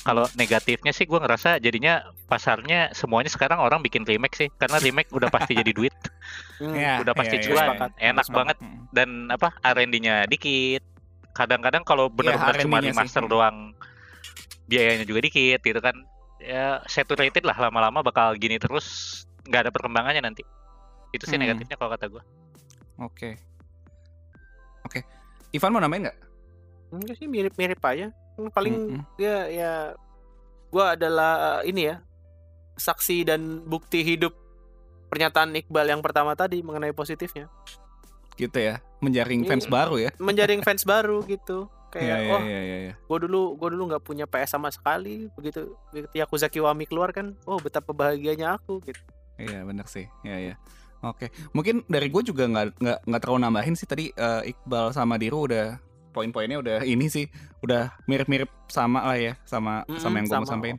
[0.03, 5.09] Kalau negatifnya sih gua ngerasa jadinya pasarnya semuanya sekarang orang bikin remake sih karena remake
[5.09, 5.93] udah pasti jadi duit
[6.55, 6.71] Hmm.
[6.71, 7.87] Ya, udah pasti iya, iya, cuan, iya.
[8.09, 8.37] enak Sepakat.
[8.37, 8.57] banget.
[8.63, 8.79] Hmm.
[8.89, 10.83] dan apa R&D-nya dikit.
[11.31, 12.89] Kadang-kadang kalau benar-benar cuma R&D-nya sih.
[12.95, 13.29] remaster Hmm.
[13.29, 13.57] doang
[14.65, 15.93] biayanya juga dikit gitu kan.
[16.39, 18.87] Ya saturated lah lama-lama bakal gini terus
[19.43, 20.47] nggak ada perkembangannya nanti.
[21.11, 21.43] Itu sih Hmm.
[21.43, 22.23] negatifnya kalau kata gua.
[22.97, 23.35] Oke.
[24.81, 25.03] Oke.
[25.51, 26.17] Ivan mau nambahin nggak?
[26.91, 28.15] Enggak sih mirip-mirip aja.
[28.35, 29.01] Hmm, Paling Mm-mm.
[29.15, 29.71] dia ya
[30.67, 31.31] gua adalah
[31.61, 32.03] eh, ini ya
[32.75, 34.35] saksi dan bukti hidup
[35.07, 37.47] pernyataan Iqbal yang pertama tadi mengenai positifnya.
[38.35, 38.83] gitu ya.
[38.99, 39.49] Menjaring Iya.
[39.49, 40.11] fans baru ya.
[40.17, 41.71] Menjaring fans baru gitu.
[41.87, 42.93] kayak Iya, iya, oh iya, iya, iya.
[42.99, 47.39] gue dulu gue dulu nggak punya PS sama sekali begitu begitu Yakuza Kiwami keluar kan
[47.43, 48.99] oh betapa bahagianya aku gitu
[49.35, 50.55] Iya bener sih, iya iya.
[51.01, 55.15] Oke, mungkin dari gue juga nggak nggak nggak terlalu nambahin sih tadi eh, Iqbal sama
[55.15, 55.79] Diru udah
[56.15, 57.27] poin-poinnya udah ini sih,
[57.59, 60.77] udah mirip-mirip sama lah ya sama Mm-mm, sama yang gue mau sampein.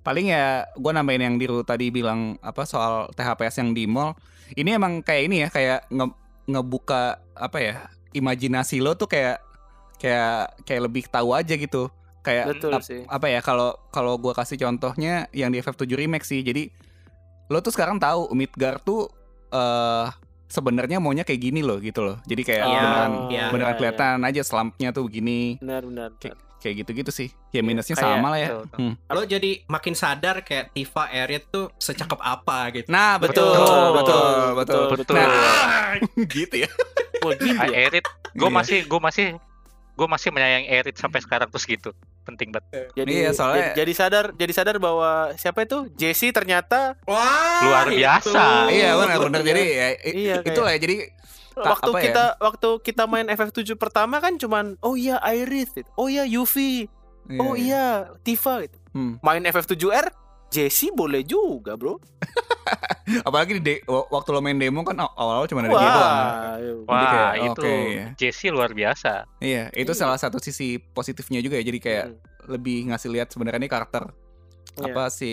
[0.00, 4.14] Paling ya gue nambahin yang Diru tadi bilang apa soal THPS yang di mall.
[4.50, 6.16] Ini emang kayak ini ya, kayak nge-
[6.46, 7.02] ngebuka
[7.34, 7.74] apa ya
[8.10, 9.42] imajinasi lo tuh kayak
[9.98, 11.90] kayak kayak lebih tahu aja gitu.
[12.20, 16.22] Kayak betul ap- sih apa ya kalau kalau gue kasih contohnya yang di FF7 remake
[16.22, 16.68] sih jadi
[17.48, 19.08] lo tuh sekarang tahu Midgar tuh
[19.50, 20.06] eh
[20.50, 23.44] sebenarnya maunya kayak gini loh gitu loh jadi kayak Iya, beneran iya.
[23.48, 23.78] beneran iya.
[23.78, 26.58] kelihatan aja slumpnya tuh begini benar benar Kayak- benar.
[26.60, 28.78] kayak gitu-gitu sih ya minusnya kayak- sama lah ya betul, betul.
[28.82, 28.94] Hmm.
[29.08, 32.86] Lo jadi makin sadar kayak Tifa Aerith tuh secakep apa gitu.
[32.86, 35.16] nah betul Betul, betul betul betul, betul.
[35.16, 35.94] Nah,
[36.34, 36.70] gitu ya
[37.20, 37.78] Wah, gitu ya.
[37.86, 38.54] Erit, gue Iya.
[38.54, 39.26] masih gue masih
[39.92, 41.92] gue masih menyayangi Erit sampai sekarang terus gitu.
[42.22, 42.92] Penting banget.
[42.92, 47.86] jadi Iya, soalnya- jadi, jadi sadar jadi sadar bahwa siapa itu Jesse ternyata Wah, Luar
[47.86, 47.98] itu.
[47.98, 48.68] biasa.
[48.68, 50.96] iya benar benar jadi ya Iya, itulah ya jadi
[51.52, 52.04] waktu apa ya?
[52.06, 56.88] kita waktu kita main FF7 pertama kan cuman oh iya Iris oh iya Yuffie
[57.32, 59.18] oh iya Tifa gitu Hmm.
[59.20, 60.10] main FF7R
[60.50, 61.96] Jesse boleh juga bro
[63.26, 66.56] apalagi di de- waktu lo main demo kan aw- awal-awal cuma ada dia doang wah
[66.86, 68.06] Wah kayak, itu oke, ya.
[68.16, 69.12] Jesse luar biasa.
[69.38, 69.98] iya itu Iya.
[69.98, 72.18] salah satu sisi positifnya juga ya jadi kayak Hmm,
[72.50, 74.10] lebih ngasih lihat sebenarnya ini karakter
[74.76, 74.84] iya.
[74.86, 75.30] apa si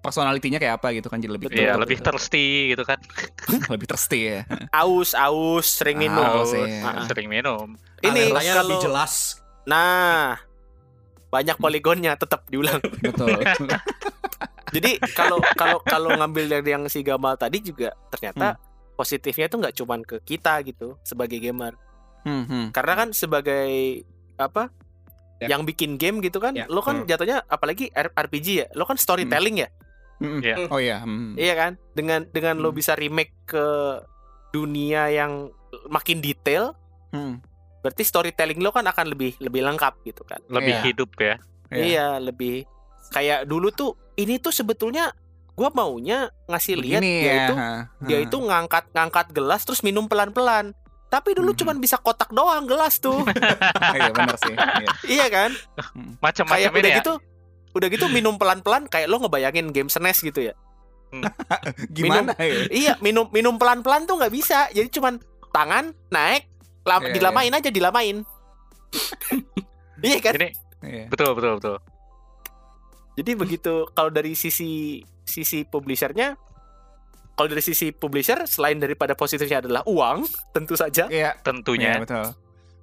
[0.00, 2.98] personalitinya kayak apa gitu kan jadi lebih Betul, Iya lebih thirsty gitu kan.
[3.72, 4.38] lebih thirsty ya
[4.72, 6.82] aus aus sering minum Aus, iya.
[6.82, 7.06] Ah.
[7.06, 7.78] sering minum.
[8.00, 9.38] ini Alertanya lebih kalau jelas.
[9.62, 10.38] nah
[11.28, 13.30] banyak poligonnya tetap diulang betul
[14.72, 18.56] jadi kalau kalau kalau ngambil dari yang si Gamal tadi juga ternyata
[18.92, 21.76] positifnya itu nggak cuman ke kita gitu sebagai gamer
[22.22, 22.66] Hmm, hmm.
[22.70, 24.02] karena kan sebagai
[24.36, 24.70] apa
[25.38, 25.50] Ya.
[25.50, 26.70] yang bikin game gitu kan Ya.
[26.70, 27.08] lo kan Hmm.
[27.08, 29.68] jatuhnya apalagi R- RPG ya lo kan storytelling ya
[30.16, 30.40] Hmm, hmm.
[30.40, 30.54] Iya.
[30.70, 31.34] oh iya hmm.
[31.34, 32.78] iya kan dengan dengan lo Hmm.
[32.78, 33.66] bisa remake ke
[34.50, 35.50] dunia yang
[35.88, 36.78] makin detail
[37.10, 37.42] Hmm.
[37.82, 40.82] berarti storytelling lo kan akan lebih lebih lengkap gitu kan Lebih Iya.
[40.84, 41.34] hidup ya.
[41.68, 41.82] Iya.
[41.82, 42.62] iya lebih
[43.12, 45.12] kayak dulu tuh ini tuh sebetulnya
[45.52, 47.68] gua maunya ngasih lihat dia ya itu ha,
[48.00, 50.72] dia itu ngangkat ngangkat gelas terus minum pelan-pelan.
[51.06, 51.58] Tapi dulu Mhm.
[51.58, 53.20] cuman bisa kotak doang gelas tuh.
[53.92, 54.88] Iya benar sih iya.
[55.06, 55.50] iya kan?
[55.52, 56.96] Kayak Macam-macam udah ini ya.
[56.98, 57.12] gitu
[57.72, 60.54] udah gitu minum pelan-pelan kayak lo ngebayangin game SNES gitu ya.
[61.92, 62.64] Gimana ya?
[62.68, 64.72] iya minum minum pelan-pelan tuh nggak bisa.
[64.72, 65.20] Jadi cuman
[65.52, 66.48] tangan naik
[66.82, 68.16] lam- Iya, dilamain aja dilamain.
[70.02, 70.32] Iya kan?
[70.34, 70.48] Ini
[70.82, 71.04] Iya.
[71.06, 71.76] betul betul betul.
[73.12, 76.34] Jadi begitu kalau dari sisi sisi publishernya
[77.32, 81.98] kalau dari sisi publisher selain daripada positifnya adalah uang tentu saja iya iya, Tentunya.
[81.98, 82.32] betul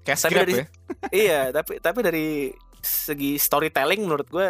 [0.02, 0.66] cash Tapi dari- ya
[1.26, 2.28] iya tapi tapi dari
[2.80, 4.50] segi storytelling menurut gue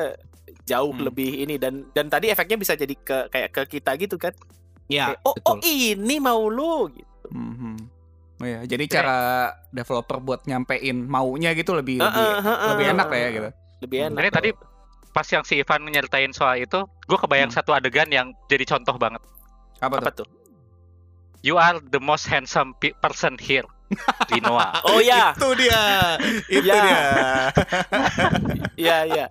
[0.64, 1.02] jauh Hmm.
[1.04, 4.34] lebih ini dan dan tadi efeknya bisa jadi ke kayak ke kita gitu kan
[4.86, 7.78] Ya, Kayak, oh oh ini mau lu gitu Hmm, hmm.
[8.38, 9.18] Oh iya, jadi cara
[9.70, 13.50] developer buat nyampein maunya gitu lebih lebih, Heeh, heeh, lebih enak lah ya gitu.
[13.80, 14.08] lebih Hmm.
[14.10, 14.50] enak Ini tadi
[15.20, 17.60] pas yang si Ivan nyeritain soal itu, gue kebayang Hmm.
[17.60, 19.20] satu adegan yang jadi contoh banget.
[19.78, 20.24] Apa, apa tuh?
[20.24, 20.28] tuh
[21.40, 23.68] You are the most handsome pe- person here,
[24.28, 24.80] Rinoa.
[24.88, 25.84] oh ya Itu dia.
[26.48, 26.76] Itu Ya.
[26.78, 27.00] dia.
[28.80, 29.26] iya iya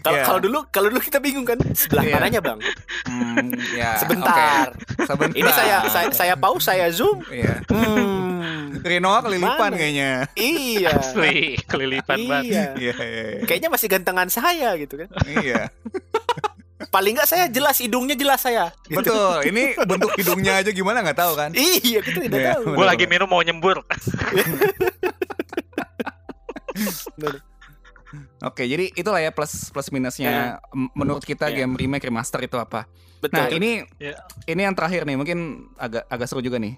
[0.00, 2.14] kalau kalau dulu kalau dulu kita bingung kan sebelah Iya.
[2.14, 2.58] mananya bang
[3.04, 3.96] Hmm, ya.
[3.96, 5.04] sebentar oke.
[5.04, 5.36] Sebentar.
[5.36, 7.60] ini saya saya saya pause saya zoom Iya.
[7.68, 8.33] hmm,
[8.80, 9.76] Rinoa kelilipan Mana?
[9.76, 10.10] kayaknya.
[10.34, 12.44] iya Asli, kelilipan banget.
[12.46, 13.44] iya Iya, iya, iya.
[13.44, 15.68] kayaknya masih gantengan saya gitu kan Iya.
[16.94, 19.02] paling nggak saya jelas hidungnya jelas saya gitu.
[19.02, 19.36] Betul.
[19.46, 21.50] Ini bentuk hidungnya aja gimana nggak tahu kan?
[21.52, 22.50] iya kita tidak Iya.
[22.54, 23.82] tahu Gue lagi minum mau nyembur.
[28.44, 31.64] Oke, jadi itulah ya plus plus minusnya M- menurut kita Iya.
[31.64, 32.84] game remake remaster itu apa.
[33.18, 34.20] betul Nah, ini Iya.
[34.44, 35.38] ini yang terakhir nih, mungkin
[35.74, 36.76] agak agak seru juga nih.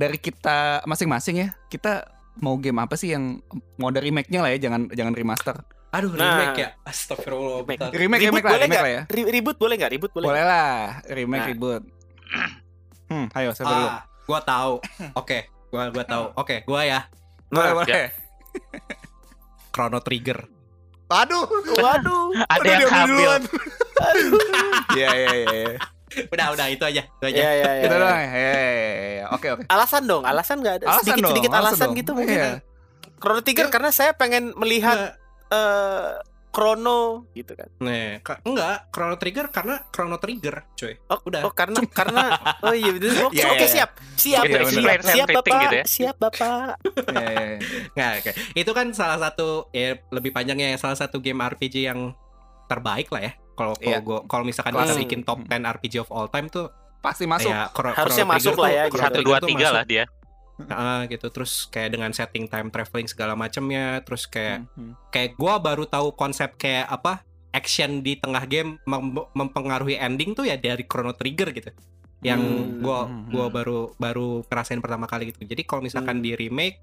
[0.00, 3.44] Dari kita masing-masing ya, kita mau game apa sih yang
[3.76, 5.56] mau dari remake-nya lah ya, jangan jangan remaster.
[5.90, 6.40] Aduh, Nah.
[6.40, 6.68] remake ya.
[6.80, 7.60] Astagfirullah.
[7.60, 7.68] Remake.
[7.68, 7.88] bentar.
[7.92, 8.80] Remake remake lah, boleh remake nggak?
[8.80, 9.02] lah ya.
[9.10, 11.50] Ri- ribut boleh nggak ribut boleh Boleh lah, remake Nah.
[11.52, 11.82] reboot.
[13.10, 13.66] Hmm, ayo dulu?
[13.84, 14.72] Ah, gua tahu.
[15.12, 15.38] Oke,
[15.68, 16.24] gua gua tahu.
[16.32, 17.00] Oke, gua ya.
[17.50, 18.08] Boleh, Nah, boleh.
[19.74, 20.38] Chrono Trigger.
[21.10, 21.42] Aduh,
[21.76, 23.32] waduh Ada yang hamil.
[24.90, 25.74] Iya, iya, iya, iya.
[26.10, 27.02] Udah, udah itu aja.
[27.02, 27.36] Itu aja.
[27.36, 27.86] ya ya ya, ya.
[27.88, 28.18] doang.
[28.26, 29.24] ya.
[29.30, 29.62] Oke, oke.
[29.66, 31.94] alasan dong alasan nggak ada Alasan sedikit dong, sedikit alasan, dong.
[31.94, 32.50] gitu mungkin Iya.
[33.16, 35.14] Chrono Trigger karena saya pengen melihat Nggak,
[35.52, 36.08] eh
[36.50, 37.70] Chrono gitu kan.
[37.78, 40.98] Nah, ka- enggak, Chrono Trigger karena Chrono Trigger, coy.
[41.06, 41.46] Oh, Udah.
[41.46, 42.22] oh karena karena
[42.60, 43.14] oh iya betul.
[43.22, 43.90] Oke, Iya, oke siap.
[44.18, 45.00] Siap, Iya, siap, bener.
[45.06, 45.60] siap, Bapak.
[45.62, 45.84] gitu ya.
[45.86, 46.74] Siap, Bapak.
[47.14, 47.56] Iya, iya.
[47.94, 48.30] Nggak, oke.
[48.58, 52.18] Itu kan salah satu ya lebih panjangnya salah satu game RPG yang
[52.66, 53.32] terbaik lah ya.
[53.60, 54.88] Kalau kalau gua kalau misalkan Klasik.
[54.88, 57.48] kita bikin top 10 RPG of all time tuh Pasti masuk.
[57.48, 58.96] ya Chrono- Harusnya Chrono masuk Trigger lah ya, gitu.
[58.98, 59.74] Satu dua tiga masuk.
[59.74, 60.04] lah dia.
[60.66, 64.92] Ah, gitu terus kayak dengan setting time traveling segala macamnya terus kayak Hmm, hmm.
[65.08, 70.44] kayak gua baru tahu konsep kayak apa action di tengah game mem- mempengaruhi ending tuh
[70.44, 71.72] ya dari Chrono Trigger gitu
[72.20, 72.78] yang Hmm.
[72.78, 73.28] gua Hmm.
[73.28, 76.22] gua baru baru ngerasain pertama kali gitu jadi kalau misalkan Hmm.
[76.22, 76.76] di remake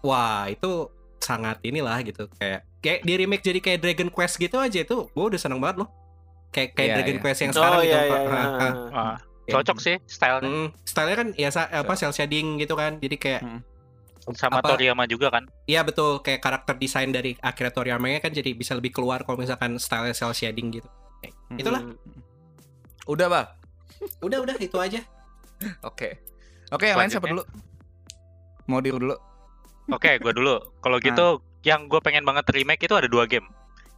[0.00, 0.88] wah itu
[1.22, 5.24] sangat inilah gitu kayak kayak di remake jadi kayak Dragon Quest gitu aja itu gua
[5.30, 5.88] udah seneng banget loh
[6.50, 7.22] kayak kayak Iya, Dragon iya.
[7.22, 8.20] Quest yang sekarang Oh gitu iya iya.
[8.20, 8.70] Iya.
[8.92, 13.16] Ah, Ya, cocok sih stylenya mm, stylenya kan ya apa cel shading gitu kan jadi
[13.16, 13.42] kayak
[14.38, 15.50] sama apa- Toriyama juga kan.
[15.66, 19.82] Iya betul kayak karakter desain dari Akira Toriyama kan jadi bisa lebih keluar kalau misalkan
[19.82, 20.86] style cel shading gitu.
[21.18, 21.58] Kayak Hmm.
[21.58, 21.82] Itulah.
[23.04, 23.46] Udah, Bang.
[24.22, 25.02] Udah udah itu aja.
[25.82, 26.22] Oke.
[26.70, 27.42] Oke, yang lain siapa dulu?
[28.64, 29.16] Mau diru dulu.
[29.88, 30.60] Oke, gue dulu.
[30.78, 31.26] Kalau gitu,
[31.62, 33.46] yang gue pengen banget remake itu ada dua game.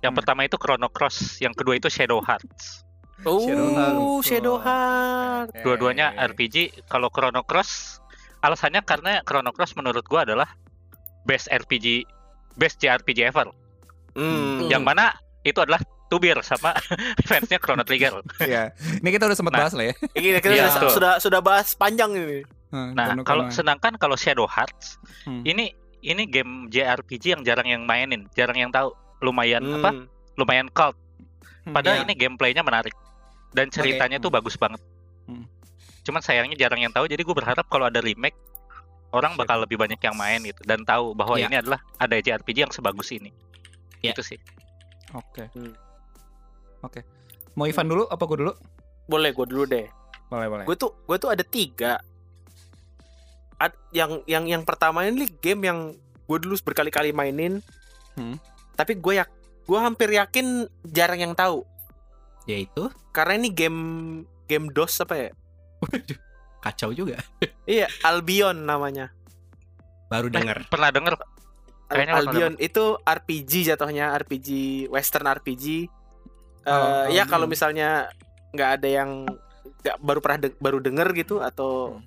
[0.00, 0.18] Yang Hmm.
[0.18, 2.84] pertama itu Chrono Cross, yang kedua itu Shadow Hearts.
[3.24, 5.52] Oh, Shadow Shadow Hearts.
[5.52, 5.62] Heart.
[5.62, 6.56] Dua-duanya RPG.
[6.84, 8.00] Kalau Chrono Cross,
[8.40, 10.48] alasannya karena Chrono Cross menurut gue adalah
[11.24, 12.04] best RPG,
[12.54, 13.48] best JRPG ever.
[14.12, 14.68] Hmm.
[14.68, 15.04] Yang mana
[15.40, 16.76] itu adalah Tubir sama
[17.28, 18.20] fansnya Chrono Trigger.
[18.38, 18.76] Iya.
[19.00, 19.60] Ini kita udah sempat Nah.
[19.64, 19.94] bahas lah ya.
[20.12, 20.90] Ini kita Iya, sudah, betul.
[20.92, 22.40] sudah sudah bahas panjang ini.
[22.74, 25.46] Nah, kalau sedangkan kalau Shadow Hearts, Hmm.
[25.46, 25.70] ini
[26.02, 28.90] ini game JRPG yang jarang yang mainin, jarang yang tahu.
[29.22, 29.90] Lumayan apa?
[29.90, 30.04] Hmm.
[30.34, 30.98] Lumayan cult.
[31.64, 32.04] Padahal Iya.
[32.04, 32.92] ini gameplaynya menarik
[33.52, 34.36] dan ceritanya tuh Hmm.
[34.36, 34.82] bagus banget.
[35.24, 35.48] Hmm.
[36.02, 37.08] Cuman sayangnya jarang yang tahu.
[37.08, 38.36] Jadi gue berharap kalau ada remake
[39.10, 41.46] orang bakal lebih banyak yang main gitu dan tahu bahwa Iya.
[41.46, 43.30] ini adalah ada JRPG yang sebagus ini.
[44.02, 44.12] Iya.
[44.12, 44.36] Itu sih.
[45.14, 45.48] Oke.
[45.54, 45.72] Hmm.
[46.82, 47.00] Oke.
[47.54, 48.52] Mau Ivan dulu apa gue dulu?
[49.06, 49.86] Boleh gue dulu deh.
[50.28, 50.64] Boleh, boleh.
[50.66, 51.96] Gue tuh gue tuh ada tiga.
[53.64, 55.78] Ad- yang yang yang pertama ini game yang
[56.24, 57.64] gue dulu berkali-kali mainin.
[58.14, 58.36] Hmm.
[58.74, 59.24] Tapi gue ya
[59.64, 60.46] gue hampir yakin
[60.84, 61.64] jarang yang tahu.
[62.44, 63.80] Yaitu Karena ini game
[64.44, 65.30] game DOS apa ya?
[66.60, 67.20] kacau juga.
[67.64, 69.08] Iya, Albion namanya.
[70.06, 70.68] Baru dengar.
[70.68, 71.24] Pernah denger Al-
[71.86, 74.48] Kayaknya pernah Albion itu RPG jatuhnya, RPG
[74.88, 75.64] Western RPG.
[75.64, 75.88] Eh
[76.66, 77.26] Oh, ya Albion.
[77.26, 78.12] kalau misalnya
[78.50, 79.10] nggak ada yang
[79.80, 82.04] nggak baru pernah de- baru denger gitu atau Hmm.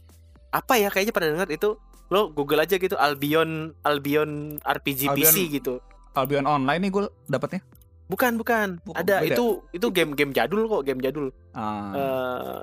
[0.57, 1.69] Apa ya kayaknya pada denger itu
[2.07, 5.77] lo Google aja gitu Albion Albion RPG Albion- PC gitu.
[6.13, 7.61] Albion Online nih gue dapatnya.
[8.07, 8.79] Bukan bukan.
[8.81, 9.35] Bukan, ada beda.
[9.35, 11.29] itu itu game-game jadul kok, game jadul.
[11.51, 11.93] Ah.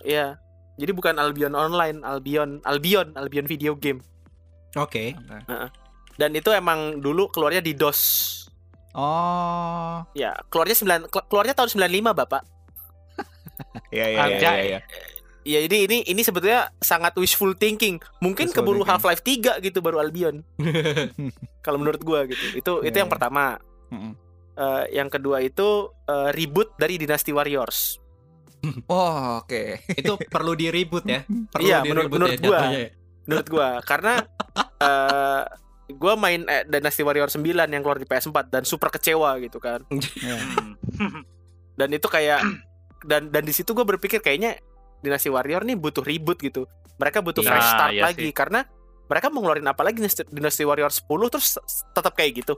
[0.03, 0.40] Eh ya.
[0.74, 4.03] Jadi bukan Albion Online, Albion Albion Albion video game.
[4.74, 5.14] Oke.
[5.14, 5.68] Oke.
[6.14, 8.01] Dan itu emang dulu keluarnya di DOS.
[8.95, 10.03] Oh.
[10.14, 12.42] Ya, keluarnya 9 kelu- keluarnya tahun 95, Bapak.
[13.95, 14.80] Iya, iya, iya, iya.
[15.45, 18.01] Ya jadi ini ini sebetulnya sangat wishful thinking.
[18.18, 18.90] Mungkin Wishful keburu thinking.
[18.90, 19.22] Half-Life
[19.61, 20.40] 3 gitu baru Albion.
[21.64, 22.40] Kalau menurut gua gitu.
[22.55, 23.14] Itu itu Iya, yang iya.
[23.14, 23.45] pertama.
[23.92, 24.12] Mm-mm.
[24.55, 25.68] Eh, yang kedua itu
[26.03, 28.01] eh, reboot dari Dynasty Warriors.
[28.88, 29.84] Oh, oke.
[30.01, 31.20] Itu perlu di reboot ya.
[31.53, 32.61] Perlu Iya, di menurut- reboot menurut ya gua.
[32.72, 32.88] ya.
[33.24, 34.12] Menurut gua karena
[34.80, 35.42] eh
[35.92, 39.84] gua main eh, Dynasty Warriors 9 yang keluar di PS4 dan super kecewa gitu kan.
[39.92, 40.36] Iya.
[40.97, 41.20] Hmm.
[41.76, 42.40] Dan itu kayak
[43.05, 44.57] dan dan di situ gua berpikir kayaknya
[45.05, 46.65] Dynasty Warrior nih butuh reboot gitu.
[46.97, 48.33] Mereka butuh Iya, fresh start iya lagi sih.
[48.33, 48.65] karena
[49.05, 51.61] mereka mau ngeluarin apa lagi Dynasty Warrior 10 terus
[51.93, 52.55] tetap kayak gitu.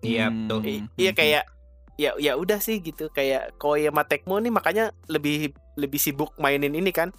[0.00, 0.46] Iya, Hmm.
[0.46, 0.58] betul.
[0.64, 1.44] I- iya kayak
[1.94, 6.70] ya ya udah sih gitu kayak Koei sama Tecmo nih makanya lebih lebih sibuk mainin
[6.72, 7.10] ini kan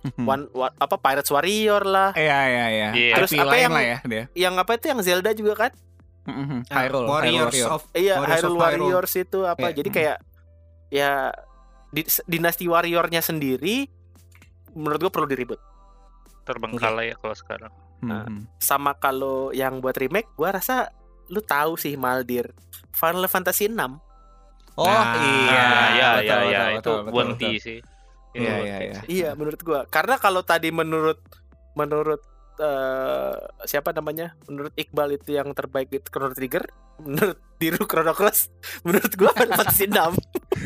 [0.00, 0.24] Hmm.
[0.24, 2.88] One, wa- apa Pirates Warrior lah Iya, iya, iya.
[2.90, 3.14] Iya.
[3.18, 4.24] Terus IP apa lain yang- lah ya dia.
[4.32, 5.72] yang apa itu yang Zelda juga kan
[6.22, 6.62] Mm-mm.
[6.68, 8.86] Ah, Hyrule, Warriors Hyrule of iya Warriors of Hyrule Hyrule.
[8.88, 9.74] Warriors itu apa Iya.
[9.74, 9.96] jadi Hmm.
[9.98, 10.16] kayak
[10.88, 11.10] ya
[12.26, 13.86] Dinasti Warriornya sendiri
[14.74, 15.60] menurut gua perlu di reboot
[16.46, 17.72] Terbengkalai ya kalau sekarang.
[18.00, 18.48] Mm-mm.
[18.56, 20.88] sama kalau yang buat remake gua rasa
[21.28, 22.48] lu tahu sih Maldir
[22.96, 23.76] Final Fantasy 6
[24.80, 25.60] Oh, Nah, iya.
[25.60, 27.78] Ah, ya, Betul, ya, ya, betul, itu betul, sih.
[28.32, 29.00] Iya, iya, iya.
[29.10, 29.84] Iya, menurut gua.
[29.90, 31.20] Karena kalau tadi menurut
[31.76, 32.22] menurut
[32.60, 33.34] eh,
[33.64, 34.36] siapa namanya?
[34.44, 38.52] Menurut Iqbal itu yang terbaik di Chrono Trigger, menurut Diru Chrono Cross,
[38.86, 39.96] menurut gua Final Fantasy 6.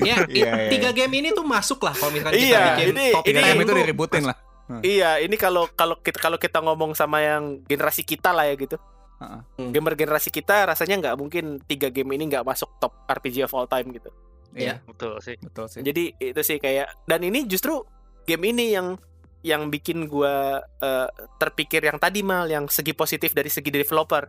[0.02, 3.12] Ya, Iya, iya, tiga game ini tuh masuk lah kalau misalkan kita Iya, bikin ini-
[3.12, 4.36] top ini- Tiga game 10 itu diributin lah.
[4.80, 8.74] iya, ini kalau kalau kita kalau kita ngomong sama yang generasi kita lah ya gitu.
[9.14, 9.40] Heeh.
[9.54, 9.70] Hmm.
[9.70, 13.64] Gamer generasi kita rasanya nggak mungkin tiga game ini nggak masuk top RPG of all
[13.64, 14.10] time gitu.
[14.50, 15.36] Iya, Betul sih.
[15.36, 15.80] betul sih.
[15.80, 17.82] Jadi itu sih kayak dan ini justru
[18.24, 18.96] game ini yang
[19.44, 24.24] yang bikin gua eh, terpikir yang tadi mal yang segi positif dari segi developer.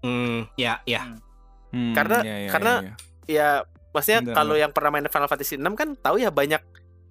[0.00, 1.04] Hmm, ya, ya.
[1.68, 2.94] Hmm, Karena- iya, iya, karena- iya, iya.
[3.28, 3.48] Ya,
[3.92, 6.64] maksudnya kalau yang pernah main Final Fantasy 6 kan tahu ya banyak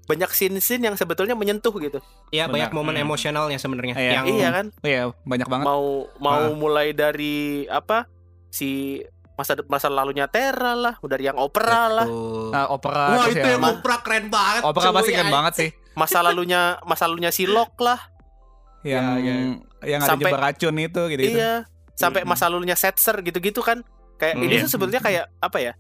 [0.08, 2.00] banyak scene-scene yang sebetulnya menyentuh gitu.
[2.32, 3.06] Iya, banyak momen Hmm.
[3.06, 4.12] emosionalnya sebenarnya Iya.
[4.18, 4.66] yang Iya kan?
[4.74, 5.66] Oh iya, banyak banget.
[5.68, 5.86] Mau
[6.18, 6.56] mau Ah.
[6.56, 8.08] mulai dari apa?
[8.50, 9.04] Si
[9.38, 12.08] masa masa lalunya Terra lah, dari yang opera lah.
[12.50, 14.62] Nah, opera Wah, itu ya, yang opera keren banget.
[14.66, 15.70] opera pasti keren banget sih.
[15.98, 17.98] Masa lalunya masa lalunya si Locke lah.
[18.86, 19.36] Yang Ya,
[19.98, 21.22] yang ada Sampai- racun itu gitu.
[21.38, 23.82] Iya, sampai masa lalunya Setzer gitu-gitu kan.
[24.18, 24.46] Kayak Hmm.
[24.46, 25.74] ini tuh sebetulnya kayak apa ya?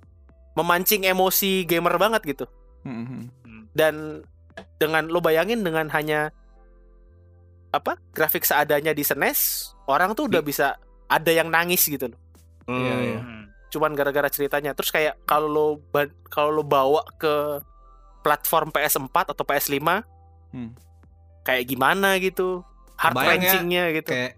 [0.53, 2.45] Memancing emosi gamer banget gitu.
[2.81, 3.29] Hmm,
[3.73, 4.25] Dan
[4.81, 6.33] dengan lo bayangin dengan hanya
[7.69, 7.97] apa?
[8.09, 12.19] Grafik seadanya di SNES, orang tuh udah bisa ada yang nangis gitu loh.
[12.65, 13.45] Hmm.
[13.69, 14.73] Cuman gara-gara ceritanya.
[14.73, 15.65] Terus kayak kalau lo
[16.27, 17.61] kalau lo bawa ke
[18.27, 20.03] platform PS4 atau PS5
[20.51, 20.71] Hmm.
[21.43, 22.63] kayak gimana gitu.
[22.99, 24.11] Heart Kebayang ya, wrenchingnya gitu.
[24.11, 24.31] Kayak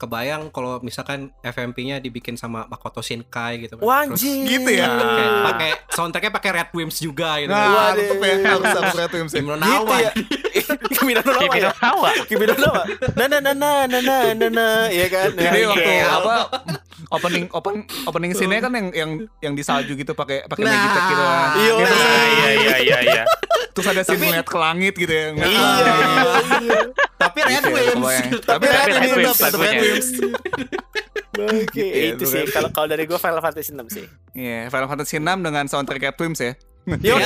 [0.00, 3.84] kebayang kalau misalkan FMP-nya dibikin sama Makoto Shinkai gitu kan.
[3.84, 4.40] Wah, Terus anjing.
[4.48, 4.88] Gitu ya?
[5.44, 7.52] pakai soundtracknya pakai Red Wimps juga gitu.
[7.52, 8.00] Nah, Waduh.
[8.00, 9.40] tetep ya harus harus Red Wimps ya.
[9.40, 9.96] Gitu nawa?
[10.00, 10.12] ya.
[10.96, 11.68] Kimi no Nawa ya.
[11.68, 12.10] no Nawa.
[12.24, 12.82] Kimi no Nawa.
[13.12, 15.28] Na na na na na na na na ya kan.
[15.30, 16.06] Jadi Ya, waktu iya.
[16.10, 16.34] apa
[17.10, 17.74] opening open
[18.06, 19.10] opening scene kan yang yang
[19.42, 20.72] yang di salju gitu pakai pakai Nah.
[20.72, 21.48] Magitech gitu kan.
[21.52, 21.72] Iya.
[21.76, 21.92] Gitu.
[21.92, 23.24] Nah, iya iya iya iya.
[23.80, 25.26] Terus ada scene ngeliat ke langit gitu ya.
[25.32, 25.40] Iya.
[25.40, 26.62] langit.
[26.62, 26.80] iya.
[27.16, 27.94] Tapi Red Gitu Wimps.
[27.94, 28.30] kebayang.
[28.40, 29.74] Tapi Tapi Red Wimps Wimps tetep Red.
[29.78, 30.08] Wimps.
[31.40, 32.52] Oke, Iya, itu sih kan.
[32.52, 34.04] kalau kalau dari gua Final Fantasy 6 sih.
[34.32, 36.52] Iya, Final Fantasy 6 dengan soundtrack Red Wimps ya.
[37.00, 37.16] Yo,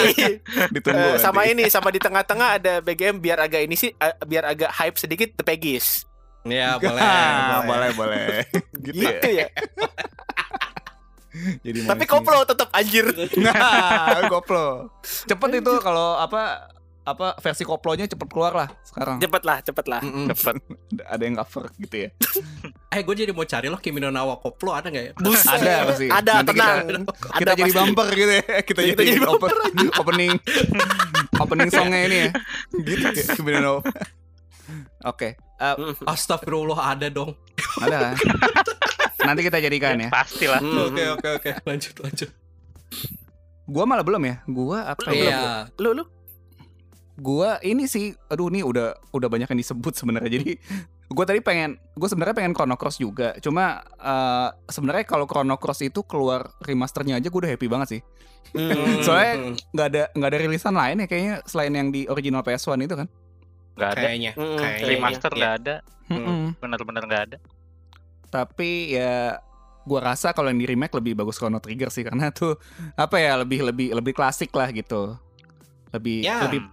[0.70, 1.14] Ditunggu.
[1.14, 1.54] Eh, sama nanti.
[1.56, 5.30] ini sama di tengah-tengah ada BGM biar agak ini sih eh, biar agak hype sedikit
[5.34, 6.04] The Peggies.
[6.44, 7.00] Ya, boleh.
[7.00, 7.62] Boleh.
[7.64, 8.24] boleh, boleh.
[8.84, 9.16] gitu ya.
[9.16, 9.46] Gitu ya.
[11.60, 13.10] Jadi Tapi koplo tetap anjir.
[13.44, 14.88] Nah, koplo.
[15.02, 16.70] Cepet itu kalau apa
[17.04, 19.20] apa versi koplonya cepet keluar lah sekarang.
[19.20, 20.00] Cepet lah, cepet lah.
[20.00, 20.24] Mm-mm.
[20.30, 20.56] Cepet.
[21.12, 22.10] Ada yang cover gitu ya.
[22.94, 25.12] Eh, gue jadi mau cari loh Kimi no Nawa koplo ada nggak ya?
[25.18, 25.50] Buset.
[25.50, 26.06] Ada pasti.
[26.06, 26.76] Ada, Nanti tenang.
[26.78, 27.74] Kita, Ada kita jadi pasti.
[27.76, 28.44] bumper gitu ya.
[28.62, 29.60] Kita Kita jadi, jadi open-
[29.98, 30.32] opening
[31.36, 32.30] opening songnya ini ya.
[32.78, 33.24] Gitu ya.
[33.34, 33.80] Kemudian apa?
[35.04, 36.06] Oke, eh, Mm.
[36.06, 37.34] Astagfirullah ada dong.
[37.76, 38.14] ada kan?
[39.24, 40.08] Nanti kita jadikan ya.
[40.12, 40.60] Pastilah.
[40.60, 40.78] Mm.
[40.92, 41.50] Oke, oke, oke.
[41.64, 42.30] Lanjut, lanjut.
[43.64, 44.36] Gua malah belum ya.
[44.44, 45.16] Gua apa ya?
[45.16, 45.42] Iya.
[45.80, 46.04] Lu lu
[47.14, 50.30] Gua ini sih, aduh nih udah udah banyak yang disebut sebenarnya.
[50.34, 50.58] Jadi
[51.04, 53.38] gue tadi pengen, gue sebenarnya pengen Chrono Cross juga.
[53.38, 58.00] Cuma eh, sebenarnya kalau Chrono Cross itu keluar remasternya aja gue udah happy banget sih.
[58.50, 58.98] Hmm.
[59.06, 62.96] Soalnya nggak ada nggak ada rilisan lain ya kayaknya selain yang di original PS1 itu
[62.98, 63.06] kan.
[63.78, 64.00] Nggak ada.
[64.02, 64.32] kayaknya.
[64.34, 64.86] Mm, Kayaknya.
[64.90, 65.38] Remaster Iya.
[65.38, 65.74] nggak ada.
[66.10, 66.42] Mm-mm.
[66.58, 67.36] Bener-bener nggak ada.
[68.34, 69.38] Tapi ya
[69.82, 72.58] gua rasa kalau yang di remake lebih bagus Chrono Trigger sih karena tuh
[72.94, 75.14] apa ya lebih lebih lebih klasik lah gitu.
[75.90, 76.42] Lebih Ya.
[76.42, 76.66] lebih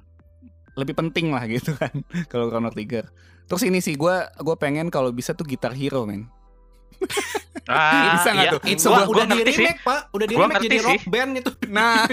[0.74, 1.93] lebih penting lah gitu kan
[2.26, 3.05] kalau Chrono Trigger.
[3.45, 6.26] Terus ini sih gua gua pengen kalau bisa tuh Guitar Hero men.
[7.66, 8.53] Ah, Bisa nggak iya.
[8.53, 8.62] tuh?
[8.64, 9.59] Itu Gua- udah, gua di ngerti sih.
[9.59, 10.01] remake, Pak.
[10.12, 10.86] Udah di remake jadi sih.
[10.88, 11.51] rock band itu.
[11.72, 12.03] Nah,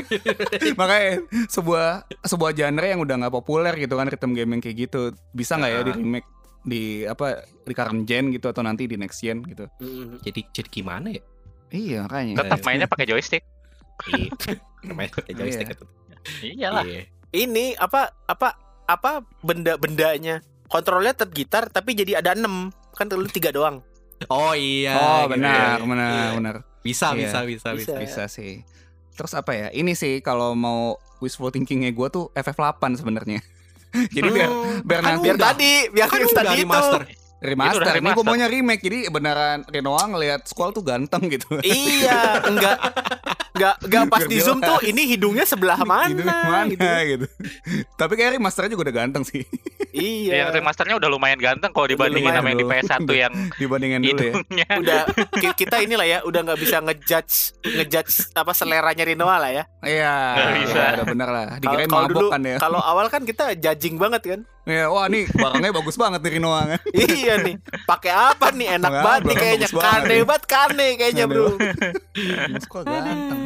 [0.72, 1.10] makanya
[1.46, 1.86] sebuah
[2.22, 5.80] sebuah genre yang udah nggak populer gitu kan rhythm gaming kayak gitu bisa nggak ya
[5.82, 5.96] di Ah.
[5.96, 6.28] remake
[6.62, 9.66] di apa di current gen gitu atau nanti di next gen gitu.
[9.78, 10.18] Mm.
[10.22, 11.22] Jadi jadi gimana ya?
[11.68, 12.34] Iya makanya.
[12.42, 13.44] Tetap mainnya pakai joystick.
[14.08, 14.30] Iya.
[14.88, 15.76] Namanya pakai joystick Iya.
[15.76, 15.84] itu.
[16.56, 16.84] Iyalah.
[16.84, 17.02] Iya.
[17.28, 18.56] Ini apa apa
[18.88, 23.84] apa benda-bendanya kontrolnya tetap gitar tapi jadi ada enam kan dulu tiga doang.
[24.26, 24.98] Oh iya.
[24.98, 26.34] oh gitu benar benar Iya.
[26.34, 27.28] benar Bisa, Iya.
[27.28, 27.94] bisa, bisa, bisa.
[27.94, 27.94] Bisa.
[28.00, 28.64] bisa sih.
[29.12, 29.68] Terus apa ya?
[29.70, 33.42] Ini sih kalau mau wishful thinkingnya gue tuh FF8 sebenarnya.
[34.16, 34.80] Jadi biar Hmm.
[34.84, 36.62] biar Kan nanti biar tadi biar Kan tadi itu.
[36.64, 37.02] remaster.
[37.38, 37.92] remaster.
[38.02, 38.82] Ini gue maunya remake.
[38.82, 41.46] Jadi beneran Renoa ngelihat Squall tuh ganteng gitu.
[41.62, 42.18] Iya,
[42.50, 42.76] enggak
[43.54, 46.82] enggak enggak pas Biar di zoom tuh ini hidungnya sebelah mana, mana gitu.
[46.82, 47.26] gitu.
[48.00, 49.42] Tapi kayak remasternya juga udah ganteng sih
[49.90, 50.32] Iya.
[50.42, 52.74] Yang remasternya udah lumayan ganteng kalau dibandingin sama yang di dulu.
[52.74, 54.66] PS1 yang dibandingin dulu ya.
[54.74, 55.00] Udah
[55.42, 57.34] ki- kita inilah ya, udah nggak bisa ngejudge
[57.64, 59.64] ngejudge apa seleranya Rinoa lah ya.
[59.80, 60.82] Iya, Nggak bisa.
[60.92, 61.44] udah bener lah.
[61.48, 62.56] Kalau Dikirain kalau mabok dulu kan ya.
[62.58, 64.40] kalau awal kan kita judging banget kan.
[64.62, 66.80] Ya, wah nih barangnya bagus banget nih Rinoa kan.
[66.92, 69.68] iya nih, pakai apa nih enak Pakai banget nih kayaknya.
[69.70, 71.46] Kane banget kane kayaknya, Bro.
[72.48, 73.40] Mas Squall ganteng.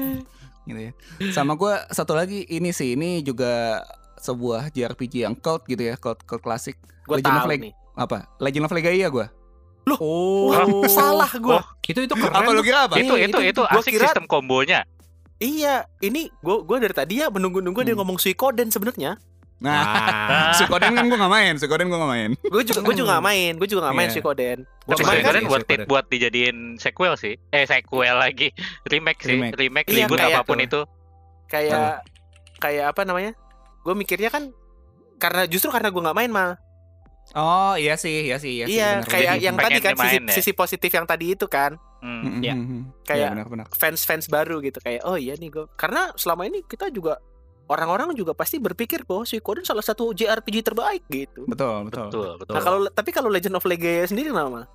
[0.62, 0.92] Gitu ya.
[1.30, 3.82] Sama gue satu lagi ini sih ini juga
[4.22, 6.78] sebuah JRPG yang cult gitu ya, cult cult klasik.
[7.02, 7.74] Gua Legend of Leg- nih.
[7.92, 8.30] Apa?
[8.38, 9.26] Legend of Legaia gue.
[9.92, 10.48] Oh.
[10.48, 11.58] Wah, salah gua.
[11.82, 12.30] Itu itu keren.
[12.32, 12.94] Apa lu kira apa?
[12.96, 14.86] itu itu itu itu gua asik kira- sistem kombonya.
[15.36, 18.00] Iya, ini gua gua dari tadi ya menunggu-nunggu dia Hmm.
[18.00, 19.18] ngomong Suikoden sebenarnya.
[19.58, 19.82] Nah.
[20.58, 22.30] Suikoden kan gue gak main, Suikoden gue gak main.
[22.40, 24.14] Gue juga gue juga gak main, gue juga gak main Iya.
[24.16, 24.58] Suikoden.
[24.80, 25.80] Tapi kan Suikoden Suikoden.
[25.86, 27.34] buat dijadiin sequel sih.
[27.48, 28.50] Eh sequel lagi.
[28.84, 29.34] Remake sih.
[29.36, 29.54] Remake.
[29.56, 30.62] Remake, Iya, reboot apa pun tuh.
[30.64, 30.80] itu.
[31.48, 32.02] kayak
[32.58, 33.36] kayak apa namanya?
[33.82, 34.50] Gue mikirnya kan
[35.16, 36.50] karena justru karena gue nggak main mal.
[37.32, 38.74] Oh iya sih, iya sih, iya sih.
[38.74, 39.46] iya, benar, kayak benar.
[39.46, 40.32] yang tadi kan sisi, ya?
[40.32, 41.78] sisi positif yang tadi itu kan.
[42.02, 42.42] Hmm.
[42.42, 42.54] Ya.
[43.06, 43.66] Kayak- ya, benar-benar.
[43.72, 47.22] fans-fans baru gitu kayak oh iya nih gue karena selama ini kita juga
[47.70, 51.46] orang-orang juga pasti berpikir bahwa Suikoden salah satu JRPG terbaik gitu.
[51.46, 52.10] Betul, betul.
[52.10, 52.52] Betul, betul.
[52.52, 54.66] Nah kalau tapi kalau Legend of Legaia sendiri nama?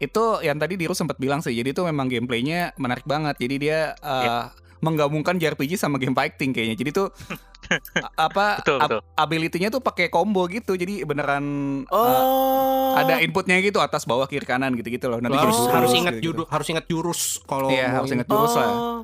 [0.00, 1.52] Itu yang tadi Diru sempat bilang sih.
[1.52, 3.36] Jadi itu memang gameplaynya menarik banget.
[3.36, 4.36] Jadi dia uh, Iya.
[4.80, 6.72] menggabungkan JRPG sama game fighting kayaknya.
[6.74, 7.12] Jadi tuh
[8.18, 9.00] apa Betul, ab- betul.
[9.14, 10.74] ability-nya tuh pakai combo gitu.
[10.74, 11.44] Jadi beneran
[11.86, 12.98] uh, Oh.
[12.98, 15.18] ada inputnya gitu atas bawah kiri kanan gitu-gitu loh.
[15.18, 18.68] Nanti harus jurus harus ingat jurus, harus ingat jurus kalau Iya, harus ingat jurus lah.
[18.68, 19.00] Oh.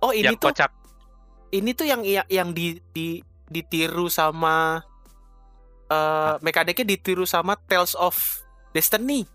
[0.00, 0.70] Oh ini yang tuh kocak.
[1.50, 4.80] ini tuh yang yang, yang di, di ditiru sama
[5.86, 8.14] eh mekaniknya ditiru sama Tales of
[8.70, 9.26] Destiny.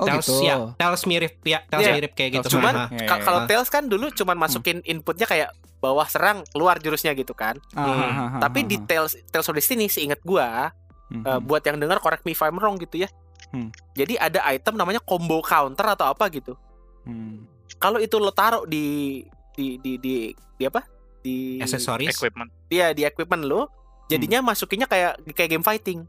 [0.00, 0.40] Oh Tales, gitu.
[0.40, 1.94] ya, Tales mirip ya, Tales Iya.
[1.94, 2.56] mirip kayak gitu.
[2.56, 2.86] Cuman Aha.
[2.88, 3.48] Iya, iya, kalau iya.
[3.52, 7.60] Tales kan dulu cuman masukin inputnya kayak bawah serang keluar jurusnya gitu kan.
[7.72, 8.04] Ah, ah, ah,
[8.36, 8.80] ah, Tapi di.
[8.80, 10.72] Tales Tales of Destiny seingat gua
[11.08, 11.22] Mhm.
[11.22, 13.08] eh, buat yang dengar correct me if I'm wrong gitu ya.
[13.50, 13.68] Hmm.
[13.92, 16.54] Jadi ada item namanya combo counter atau apa gitu.
[17.02, 17.44] Hmm.
[17.76, 19.20] Kalau itu lo taruh di
[19.52, 20.14] di di di,
[20.54, 20.80] di apa?
[21.18, 22.14] Di aksesoris.
[22.14, 22.48] Equipment.
[22.68, 23.68] Iya, di equipment lo,
[24.06, 26.00] jadinya masukinnya kayak kayak game fighting.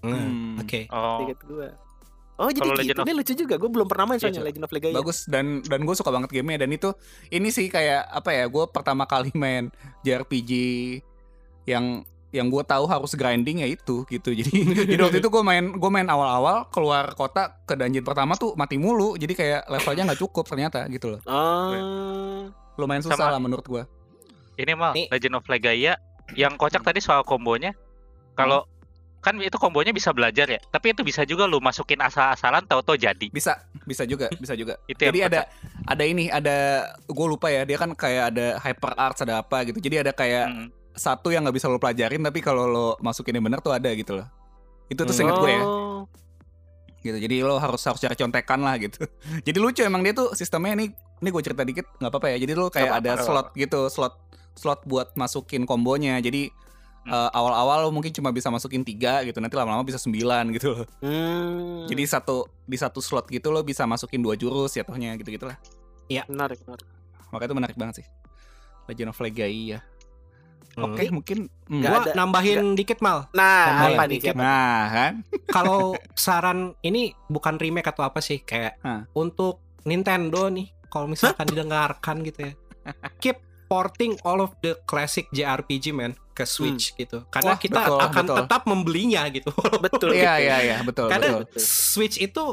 [0.00, 0.58] Hmm, Hmm.
[0.58, 0.88] Oke.
[0.88, 1.22] Oh.
[1.22, 1.68] Ingat gua.
[2.34, 2.80] Oh jadi Kalau gitu.
[2.82, 3.54] Legend of- Ini lucu juga.
[3.56, 4.94] Gue belum pernah main soalnya Iya, Legend of Legaia.
[4.94, 6.90] bagus dan dan gue suka banget gamenya dan itu
[7.28, 9.68] ini sih kayak apa ya gue pertama kali main
[10.02, 10.50] JRPG
[11.64, 14.48] yang yang gue tahu harus grinding ya itu gitu jadi
[14.86, 18.74] jadi waktu itu gue main gue main awal-awal keluar kota ke dungeon pertama tuh mati
[18.74, 22.48] mulu jadi kayak levelnya nggak cukup ternyata gitu loh Ah.
[22.74, 23.84] lumayan susah Sama- lah menurut gue
[24.54, 24.92] Ini mal.
[24.94, 25.96] Legend of Legaia
[26.32, 27.72] yang kocak tadi soal kombonya.
[28.32, 28.68] Kalau
[29.22, 33.30] kan itu kombonya bisa belajar ya, tapi itu bisa juga lu masukin asal-asalan tahu-tahu jadi.
[33.30, 35.88] bisa bisa juga bisa juga Itu jadi ada kocak.
[35.88, 36.56] ada ini ada
[37.00, 40.44] gue lupa ya dia kan kayak ada hyper arts ada apa gitu jadi ada kayak
[40.44, 40.66] Mm.
[40.92, 44.12] satu yang nggak bisa lo pelajarin tapi kalau lo masukin yang benar tuh ada gitu
[44.12, 44.26] loh
[44.86, 45.14] itu tuh Hmm.
[45.14, 46.04] seinget gue ya Oh.
[47.00, 49.00] gitu jadi lo harus harus cari contekan lah gitu
[49.46, 52.52] jadi lucu emang dia tuh sistemnya ini ini gue cerita dikit nggak apa-apa ya jadi
[52.52, 54.14] lo kayak Nggak ada apa-apa, slot gitu slot
[54.52, 56.52] slot buat masukin kombonya jadi
[57.02, 57.10] Hmm.
[57.10, 60.86] eh, awal-awal lo mungkin cuma bisa masukin tiga gitu nanti lama-lama bisa sembilan gitu loh
[60.98, 61.84] Hmm.
[61.84, 65.58] jadi satu di satu slot gitu lo bisa masukin dua jurus ya tohnya gitu gitulah
[66.28, 66.86] menarik, menarik.
[67.28, 68.06] makanya itu menarik banget sih
[68.84, 69.80] Legend of Legaia
[70.72, 70.88] Hmm.
[70.88, 71.38] oke mungkin
[71.68, 71.82] hmm.
[71.82, 73.28] Gua ada- nambahin dikit mal.
[73.32, 74.12] Nah, Tambahin apa nih?
[74.16, 74.34] dikit.
[74.34, 75.12] Nah kan
[75.52, 75.80] Kalau
[76.14, 79.04] saran ini bukan remake atau apa sih kayak Hah.
[79.12, 80.72] untuk Nintendo nih.
[80.88, 82.52] Kalau misalkan didengarkan gitu ya.
[83.20, 83.36] Keep
[83.68, 87.24] porting all of the classic JRPG man ke Switch gitu.
[87.28, 88.36] Karena Wah, kita betul, akan betul.
[88.40, 89.50] tetap membelinya gitu.
[89.84, 90.10] Betul.
[90.12, 92.44] iya iya iya betul Karena betul Switch itu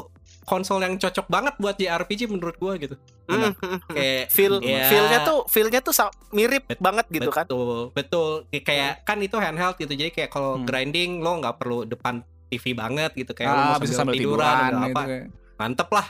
[0.42, 2.98] konsol yang cocok banget buat JRPG menurut gua gitu.
[3.24, 3.78] Hmm, hmm, hmm.
[3.88, 5.94] Kayak feel ya, feelnya tuh feelnya tuh
[6.30, 8.30] mirip Bet- banget gitu kan betul, betul.
[8.50, 9.92] Kayak kan itu handheld gitu.
[9.92, 10.66] Jadi kayak kalau Hmm.
[10.66, 12.20] grinding lo nggak perlu depan
[12.50, 15.02] TV banget gitu kayak lo ah mau bisa sambil tiduran, atau gitu apa.
[15.06, 15.26] kayak.
[15.56, 16.06] Mantep lah.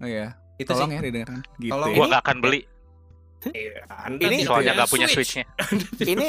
[0.00, 0.96] oh iya Itu tolong sih.
[0.96, 1.88] ya didengarkan gitu Tolong.
[1.92, 2.60] Gua nggak akan beli
[3.44, 3.84] Iya,
[4.16, 5.36] Ini- soalnya punya nggak punya Switch.
[5.36, 5.44] switchnya.
[6.16, 6.28] ini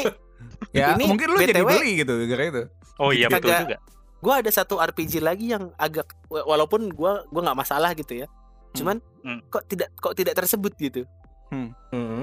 [0.71, 2.63] ya Ini mungkin lu jadi beli gitu gara itu
[2.95, 3.77] Oh iya betul juga.
[4.17, 8.27] gue ada satu RPG lagi yang agak wa- walaupun gua gua nggak masalah gitu ya
[8.71, 9.41] cuman Hmm.
[9.47, 11.01] kok tidak kok tidak tersebut gitu
[11.47, 11.71] Hmm?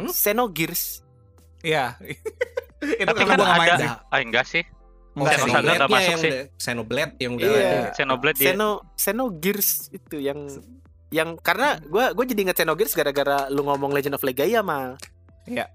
[0.09, 1.03] Xenogears
[1.63, 1.95] Iya.
[2.83, 3.87] itu Tapi kan main ada, sih.
[3.87, 4.65] ah enggak sih.
[5.13, 5.47] Enggak sih.
[5.47, 6.31] Xenosaga nggak masuk yang sih.
[6.33, 7.61] udah- Xenoblade yang udah Iya.
[7.63, 7.79] ada.
[7.93, 8.47] Xenoblade dia.
[8.49, 10.39] Xeno Xenogears itu yang
[11.09, 14.99] yang karena gua gue jadi inget Xenogears gara-gara lu ngomong Legend of Legaia mah
[15.45, 15.67] Iya,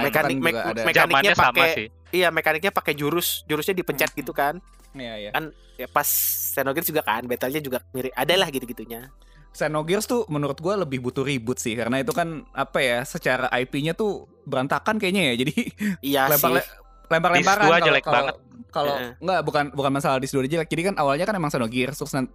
[0.00, 0.82] itu Mekanik- kan juga ada.
[0.82, 1.86] mekaniknya sama pakai- sih.
[2.10, 4.18] iya mekaniknya pakai jurus jurusnya dipencet Hmm.
[4.18, 4.54] gitu kan
[4.92, 5.30] Iya, iya.
[5.30, 5.44] kan
[5.74, 6.06] ya pas
[6.50, 9.10] Xenogears juga kan battlenya juga mirip ada lah gitu-gitunya
[9.50, 13.92] Xenogears tuh menurut gua lebih butuh ribut sih karena itu kan apa ya secara IP-nya
[13.92, 15.34] tuh berantakan kayaknya ya.
[15.40, 15.54] Jadi
[16.02, 16.66] iya lempar sih
[17.04, 18.36] lempar-lemparan Dis dua kalau- jelek kalau- banget.
[18.68, 19.10] Kalau Heeh.
[19.16, 20.66] enggak bukan bukan masalah di dua jelek.
[20.66, 22.30] Jadi kan awalnya kan emang Xenogears terus nan-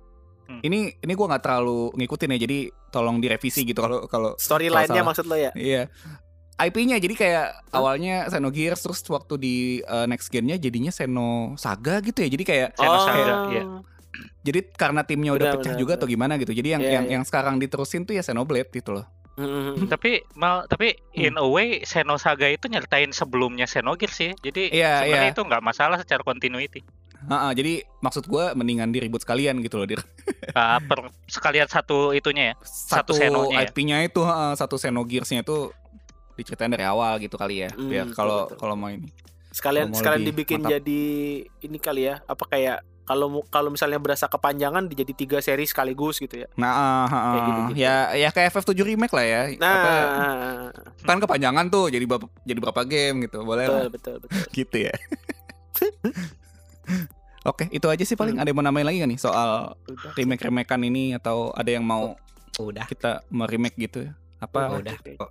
[0.46, 0.64] Hmm.
[0.64, 2.40] ini ini gua nggak terlalu ngikutin ya.
[2.40, 2.58] Jadi
[2.90, 5.92] tolong direvisi gitu kalau kalau storyline-nya Kalau maksud lo ya Iya.
[6.60, 12.20] IP-nya jadi kayak awalnya Xenogears terus waktu di uh, next gen-nya jadinya Xeno Saga gitu
[12.20, 12.28] ya.
[12.28, 13.44] Jadi kayak Xenosaga, Oh.
[13.50, 13.64] iya.
[14.48, 16.00] jadi karena timnya udah Benar, pecah benar, juga benar.
[16.04, 16.52] atau gimana gitu.
[16.52, 17.14] Jadi yang Iya, yang iya.
[17.16, 19.06] yang sekarang diterusin tuh ya Xenoblade gitu loh.
[19.40, 19.88] Mm-mm.
[19.88, 21.24] Tapi mal tapi Hmm.
[21.24, 24.32] in a way Xenosaga itu nyertain sebelumnya Xenogears sih.
[24.38, 25.34] Jadi Iya, sebenarnya iya.
[25.34, 26.84] itu nggak masalah secara continuity.
[27.20, 29.88] Heeh, jadi maksud gua mendingan diribut sekalian gitu loh.
[29.88, 30.00] Dir.
[30.50, 32.54] Ah, per sekalian satu itunya ya.
[32.66, 33.30] Satu, ya?
[33.64, 35.70] IP-nya itu heeh, satu Xenogears-nya itu
[36.40, 37.70] diceritain dari awal gitu kali ya.
[37.70, 39.12] Hmm, Biar kalau kalau mau ini.
[39.50, 40.78] sekalian mau sekalian dibikin mantap.
[40.78, 41.02] jadi
[41.60, 46.38] ini kali ya apa kayak kalau kalau misalnya berasa kepanjangan dijadi tiga seri sekaligus gitu
[46.38, 47.74] ya Nah, eh, heeh, Kayak gitu-gitu.
[47.76, 49.42] ya ya kayak FF7 remake lah ya.
[49.58, 49.94] nah Apa,
[51.04, 53.42] kan kepanjangan tuh jadi berapa jadi berapa game gitu.
[53.42, 53.90] Boleh betul lah.
[53.90, 54.94] betul betul gitu ya.
[57.42, 58.36] Oke, itu aja sih paling.
[58.36, 58.44] Hmm.
[58.44, 60.12] Ada yang mau nambahin lagi gak nih soal Udah.
[60.14, 62.14] remake-remakean ini atau ada yang mau
[62.60, 62.84] Udah.
[62.86, 64.12] kita meremake gitu ya.
[64.38, 64.94] Apa udah.
[65.16, 65.30] Kok.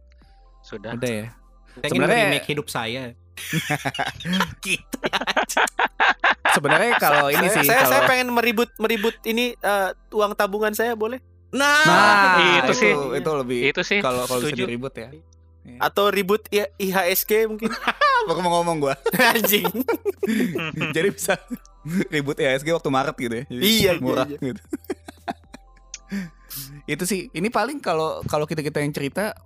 [0.60, 0.93] Sudah.
[0.93, 1.26] udah ya?
[1.78, 3.02] Pengen Sebenarnya- remake hidup saya.
[4.66, 4.98] gitu.
[6.48, 10.72] Sebenarnya kalau ini saya, sih saya, saya kalau pengen meribut meribut ini eh, uang tabungan
[10.72, 12.93] saya boleh Nah, Nah, itu sih.
[12.93, 14.02] itu lebih Itu sih.
[14.02, 15.09] kalau kalau bisa diribut ya.
[15.78, 17.68] atau ribut I- IHSG mungkin
[18.26, 18.94] Baru mau ngomong gua.
[19.32, 19.64] anjing
[20.90, 21.39] Jadi bisa
[22.09, 23.44] ribut IHSG waktu Maret gitu ya.
[23.47, 24.39] Jadi Iya, iya, murah iya.
[24.43, 24.62] gitu.
[26.86, 29.36] itu sih ini paling kalau kalau kita kita yang cerita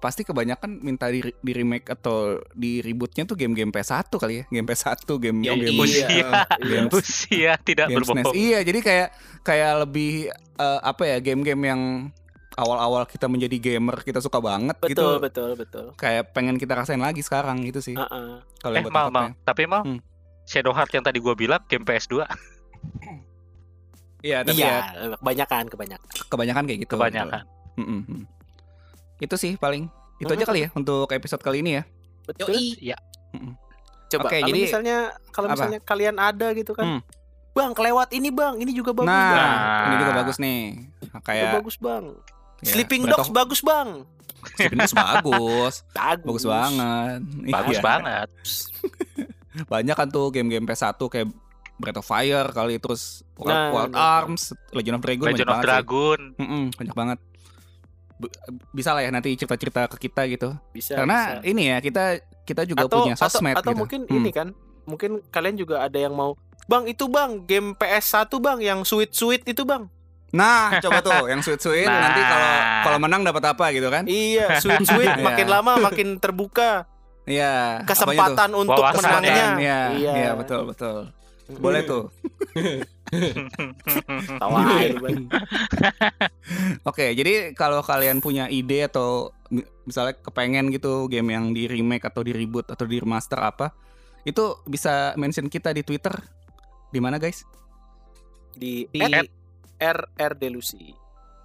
[0.00, 4.64] pasti kebanyakan minta di, di remake atau di rebootnya tuh game-game PS1 kali ya game
[4.64, 6.08] PS1 game Yang game, usia.
[6.58, 8.08] game, Usia tidak game SNES.
[8.18, 8.34] berbohong.
[8.34, 9.08] iya jadi kayak
[9.40, 11.80] kayak lebih eh, apa ya game-game yang
[12.52, 16.98] awal-awal kita menjadi gamer kita suka banget betul gitu betul betul kayak pengen kita rasain
[16.98, 18.40] lagi sekarang gitu sih Heeh.
[18.58, 19.36] kalau Eh, mal, mal.
[19.40, 20.00] Tapi mal, Hmm.
[20.42, 22.26] Shadow Heart yang tadi gua bilang game PS2
[24.20, 26.92] Iya, tapi iya ya kebanyakan kebanyakan kebanyakan kayak gitu.
[26.92, 27.40] kebanyakan.
[27.40, 27.80] betul.
[27.80, 28.22] Mm, mm.
[29.20, 29.86] Itu sih paling.
[30.16, 31.84] Itu aja kali ya untuk episode kali ini ya.
[32.22, 32.94] betul Iya.
[34.06, 34.98] coba Oke, kalau jadi- misalnya
[35.28, 35.54] kalau apa?
[35.56, 36.98] misalnya kalian ada gitu Hmm.
[37.02, 37.18] kan
[37.50, 39.50] bang kelewat ini bang ini juga bagus nah, bang
[39.82, 40.18] ini juga Nah.
[40.18, 40.62] bagus nih.
[40.70, 42.04] Nah, Itu kayak bagus bang
[42.60, 43.88] ya, Sleeping Dogs bagus bang
[44.52, 45.74] Sleeping Dogs bagus.
[45.96, 47.20] bagus bagus banget.
[47.50, 47.82] Bagus Iya.
[47.82, 48.28] banget.
[49.72, 51.28] Banyak kan tuh game-game PS1 kayak
[51.76, 54.20] Breath of Fire kali terus Wild, Nah, Wild nah.
[54.20, 55.70] Arms, Legend of Dragon Legend banyak of banget sih.
[55.72, 56.20] Dragon.
[56.72, 57.18] Banyak banget.
[58.70, 60.52] Bisa lah ya nanti cerita-cerita ke kita gitu.
[60.70, 61.46] bisa Karena bisa.
[61.46, 62.04] ini ya kita
[62.42, 63.78] kita juga atau punya atau, sosmed atau gitu.
[63.78, 64.16] mungkin Hmm.
[64.16, 64.48] ini kan
[64.84, 66.34] mungkin kalian juga ada yang mau
[66.64, 69.86] bang itu bang game PS1 bang yang sweet sweet itu bang
[70.30, 72.06] Nah, coba tuh yang sweet-sweet Nah.
[72.06, 72.50] nanti kalau
[72.84, 74.06] kalau menang dapat apa gitu kan?
[74.06, 75.24] iya sweet sweet Iya.
[75.24, 76.86] makin lama makin terbuka
[77.24, 77.82] Iya.
[77.82, 81.10] kesempatan untuk Wawasan menangnya Iya, iya iya betul betul.
[81.52, 82.14] Boleh tuh.
[85.00, 85.26] Bang.
[86.88, 92.06] Oke, jadi kalau kalian punya ide atau mi- misalnya kepengen gitu game yang di remake
[92.06, 93.74] atau di reboot atau di remaster apa,
[94.22, 96.14] itu bisa mention kita di Twitter.
[96.90, 97.42] Di mana guys?
[98.50, 99.30] di, Di- at
[99.80, 100.92] RR Delusi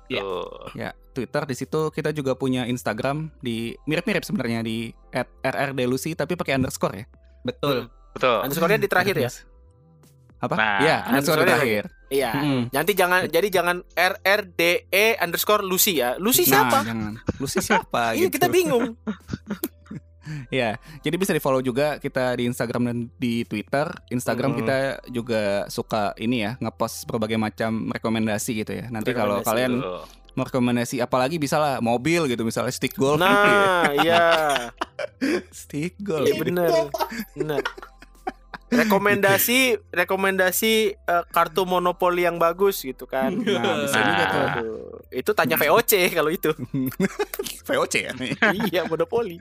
[0.06, 0.22] Iya.
[0.22, 0.70] Tuh.
[0.78, 4.94] Ya, Twitter di situ kita juga punya Instagram di mirip-mirip sebenarnya di
[5.42, 7.06] @rrdelusi tapi pakai underscore ya.
[7.42, 7.90] Betul.
[8.14, 8.46] Betul.
[8.46, 9.28] underscore-nya di terakhir ya
[10.46, 10.56] Apa?
[10.56, 11.84] Nah, Iya, underscore di underscore-nya terakhir.
[12.06, 12.62] iya Mm-mm.
[12.70, 14.86] nanti jangan jadi jangan RRDE
[15.18, 17.14] underscore Lucy ya Lucy Nah, siapa jangan.
[17.42, 18.34] Lucy siapa iya gitu.
[18.34, 18.94] kita bingung
[20.50, 23.86] Ya, jadi bisa di follow juga kita di Instagram dan di Twitter.
[24.10, 24.60] Instagram Mm-mm.
[24.60, 24.78] kita
[25.08, 28.90] juga suka ini ya ngepost berbagai macam rekomendasi gitu ya.
[28.90, 30.02] Nanti kalau kalian Tuh.
[30.34, 33.22] mau rekomendasi apalagi bisa lah mobil gitu misalnya stick golf.
[33.22, 34.26] nah iya
[35.54, 36.26] stick golf.
[36.26, 36.72] Iya bener
[37.32, 37.62] bener
[38.78, 44.42] rekomendasi rekomendasi eh, kartu monopoli yang bagus gitu kan Nah, bisa juga tuh.
[44.46, 44.80] Aduh,
[45.10, 46.52] itu tanya VOC kalau itu
[47.68, 48.32] VOC ya nih.
[48.70, 49.40] iya monopoli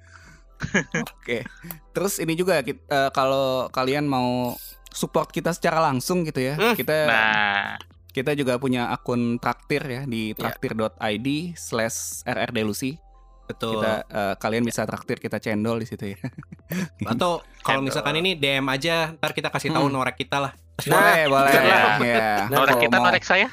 [0.94, 1.44] Oke.
[1.92, 4.54] Terus ini juga kit- eh, kalau kalian mau
[4.88, 6.54] support kita secara langsung gitu ya.
[6.56, 6.72] Hmm.
[6.72, 7.74] Kita Nah,
[8.10, 10.38] kita juga punya akun traktir ya di Iya.
[10.38, 12.96] traktir.id slash rrdelusi.
[13.44, 13.76] Betul.
[13.76, 16.18] Kita eh, kalian bisa traktir kita cendol di situ ya.
[17.12, 19.94] Atau kalau misalkan ini DM aja, ntar kita kasih tahu Hmm.
[19.94, 20.52] norek kita lah.
[20.84, 21.52] boleh, boleh.
[21.54, 21.80] iya.
[22.00, 22.26] Ya.
[22.48, 23.46] Nah, norek kita mau- norek saya.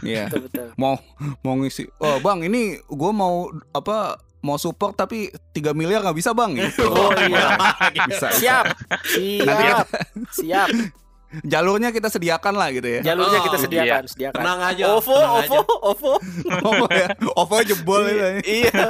[0.00, 0.30] Iya.
[0.80, 0.96] Mau
[1.40, 1.84] mau ngisi.
[1.98, 6.88] Oh, Bang, ini gue mau apa mau support tapi 3 miliar nggak bisa, Bang gitu.
[6.88, 7.54] Oh, iya.
[7.92, 8.32] bisa.
[8.32, 8.64] siap
[9.38, 9.86] Nanti siap
[10.32, 10.68] siap
[11.42, 13.00] Jalurnya kita sediakan lah gitu ya.
[13.02, 14.84] jalurnya Oh, kita sediakan sediakan Tenang aja.
[14.92, 15.58] OVO tenang OVO aja.
[15.82, 16.12] OVO
[16.68, 17.08] OVO ya.
[17.34, 18.18] OVO jebol itu.
[18.20, 18.28] ya.
[18.42, 18.82] iya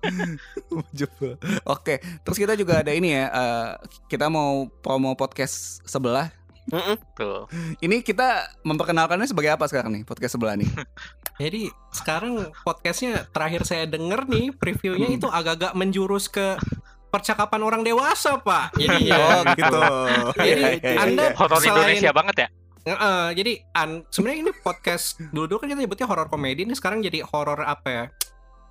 [0.96, 1.36] Jebol.
[1.64, 3.26] Oke, terus kita juga ada ini ya.
[3.26, 3.68] eh,
[4.06, 4.50] kita mau
[4.80, 6.30] promo podcast sebelah.
[6.70, 6.94] Mm-mm.
[7.12, 7.50] Tuh.
[7.78, 10.70] Ini kita memperkenalkannya sebagai apa sekarang nih podcast sebelah nih?
[11.36, 15.18] Jadi sekarang podcastnya terakhir saya denger nih previewnya Hmm.
[15.18, 16.54] itu agak-agak menjurus ke
[17.10, 18.72] percakapan orang dewasa pak.
[18.74, 19.80] Jadi Oh gitu.
[20.36, 21.36] Jadi Iya, iya, Anda iya.
[21.36, 22.48] Horor Selain- Indonesia banget ya.
[22.80, 27.04] Heeh, jadi an, sebenarnya ini podcast dulu dulu kan kita nyebutnya horor komedi ini sekarang
[27.04, 28.04] jadi horor apa ya?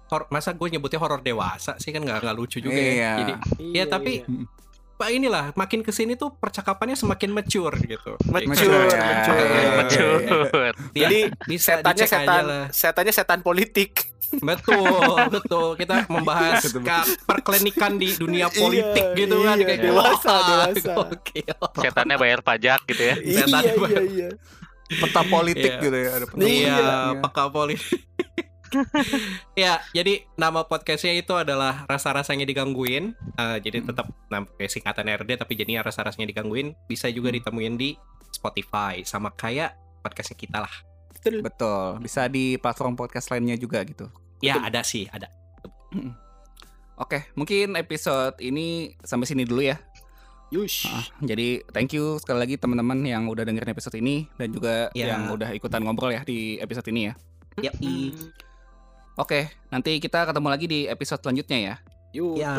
[0.10, 2.90] Hor, masa gue nyebutnya horor dewasa sih kan nggak nggak lucu juga Iya.
[2.90, 3.14] ya.
[3.22, 3.34] Jadi
[3.70, 4.26] Ya, tapi-
[5.00, 8.20] pak inilah makin ke sini tuh percakapannya semakin mature gitu.
[8.26, 9.00] Mature, Mature, ya.
[9.00, 9.40] mature.
[9.40, 10.22] Iya, iya, Mature.
[10.92, 12.66] Dia- Jadi bisa setannya setan lah.
[12.70, 13.92] setannya setan politik
[14.46, 14.86] Betul,
[15.32, 15.68] betul.
[15.74, 20.94] Kita membahas ke perklinikan di dunia politik Iya, gitu kan iya, kayak dewasa, wah, dewasa.
[20.94, 21.58] gokil.
[21.80, 23.16] Setannya bayar pajak gitu ya.
[23.18, 24.04] Setan iya banget.
[24.04, 24.30] iya iya
[24.92, 25.82] Peta politik Iya.
[25.82, 26.10] gitu ya.
[26.12, 27.22] Ada peta Iya, politiknya.
[27.24, 28.00] peka politik.
[29.60, 33.14] ya, jadi nama podcastnya itu adalah rasa-rasanya digangguin.
[33.36, 33.88] Eh, jadi Hmm.
[33.90, 36.76] tetap nama kayak singkatan RD tapi jadinya rasa-rasanya digangguin.
[36.86, 37.38] Bisa juga Hmm.
[37.40, 37.90] ditemuin di
[38.30, 40.74] Spotify sama kayak podcastnya kita lah.
[41.12, 41.44] Betul.
[41.44, 41.88] Betul.
[42.00, 44.08] Bisa di platform podcast lainnya juga gitu.
[44.40, 44.68] Ya Betul.
[44.68, 45.28] ada sih, ada.
[46.96, 49.80] Oke, mungkin episode ini sampai sini dulu ya.
[50.50, 50.90] Yush.
[50.90, 55.14] Ah, jadi thank you sekali lagi teman-teman yang udah dengerin episode ini dan juga Ya.
[55.14, 57.14] yang udah ikutan ngobrol ya di episode ini ya.
[57.62, 58.10] Ya, i.
[59.20, 61.76] Oke, nanti kita ketemu lagi di episode selanjutnya ya.
[62.16, 62.40] Yuk.
[62.40, 62.56] Ya.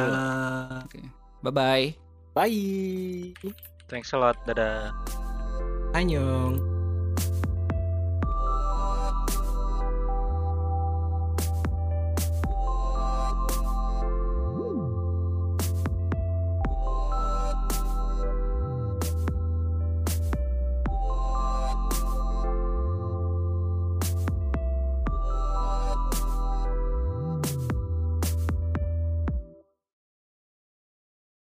[1.41, 1.87] Bye bye.
[2.37, 3.33] Bye.
[3.89, 4.37] Thanks a lot.
[4.45, 4.93] Dadah.
[5.97, 6.80] Annyeong.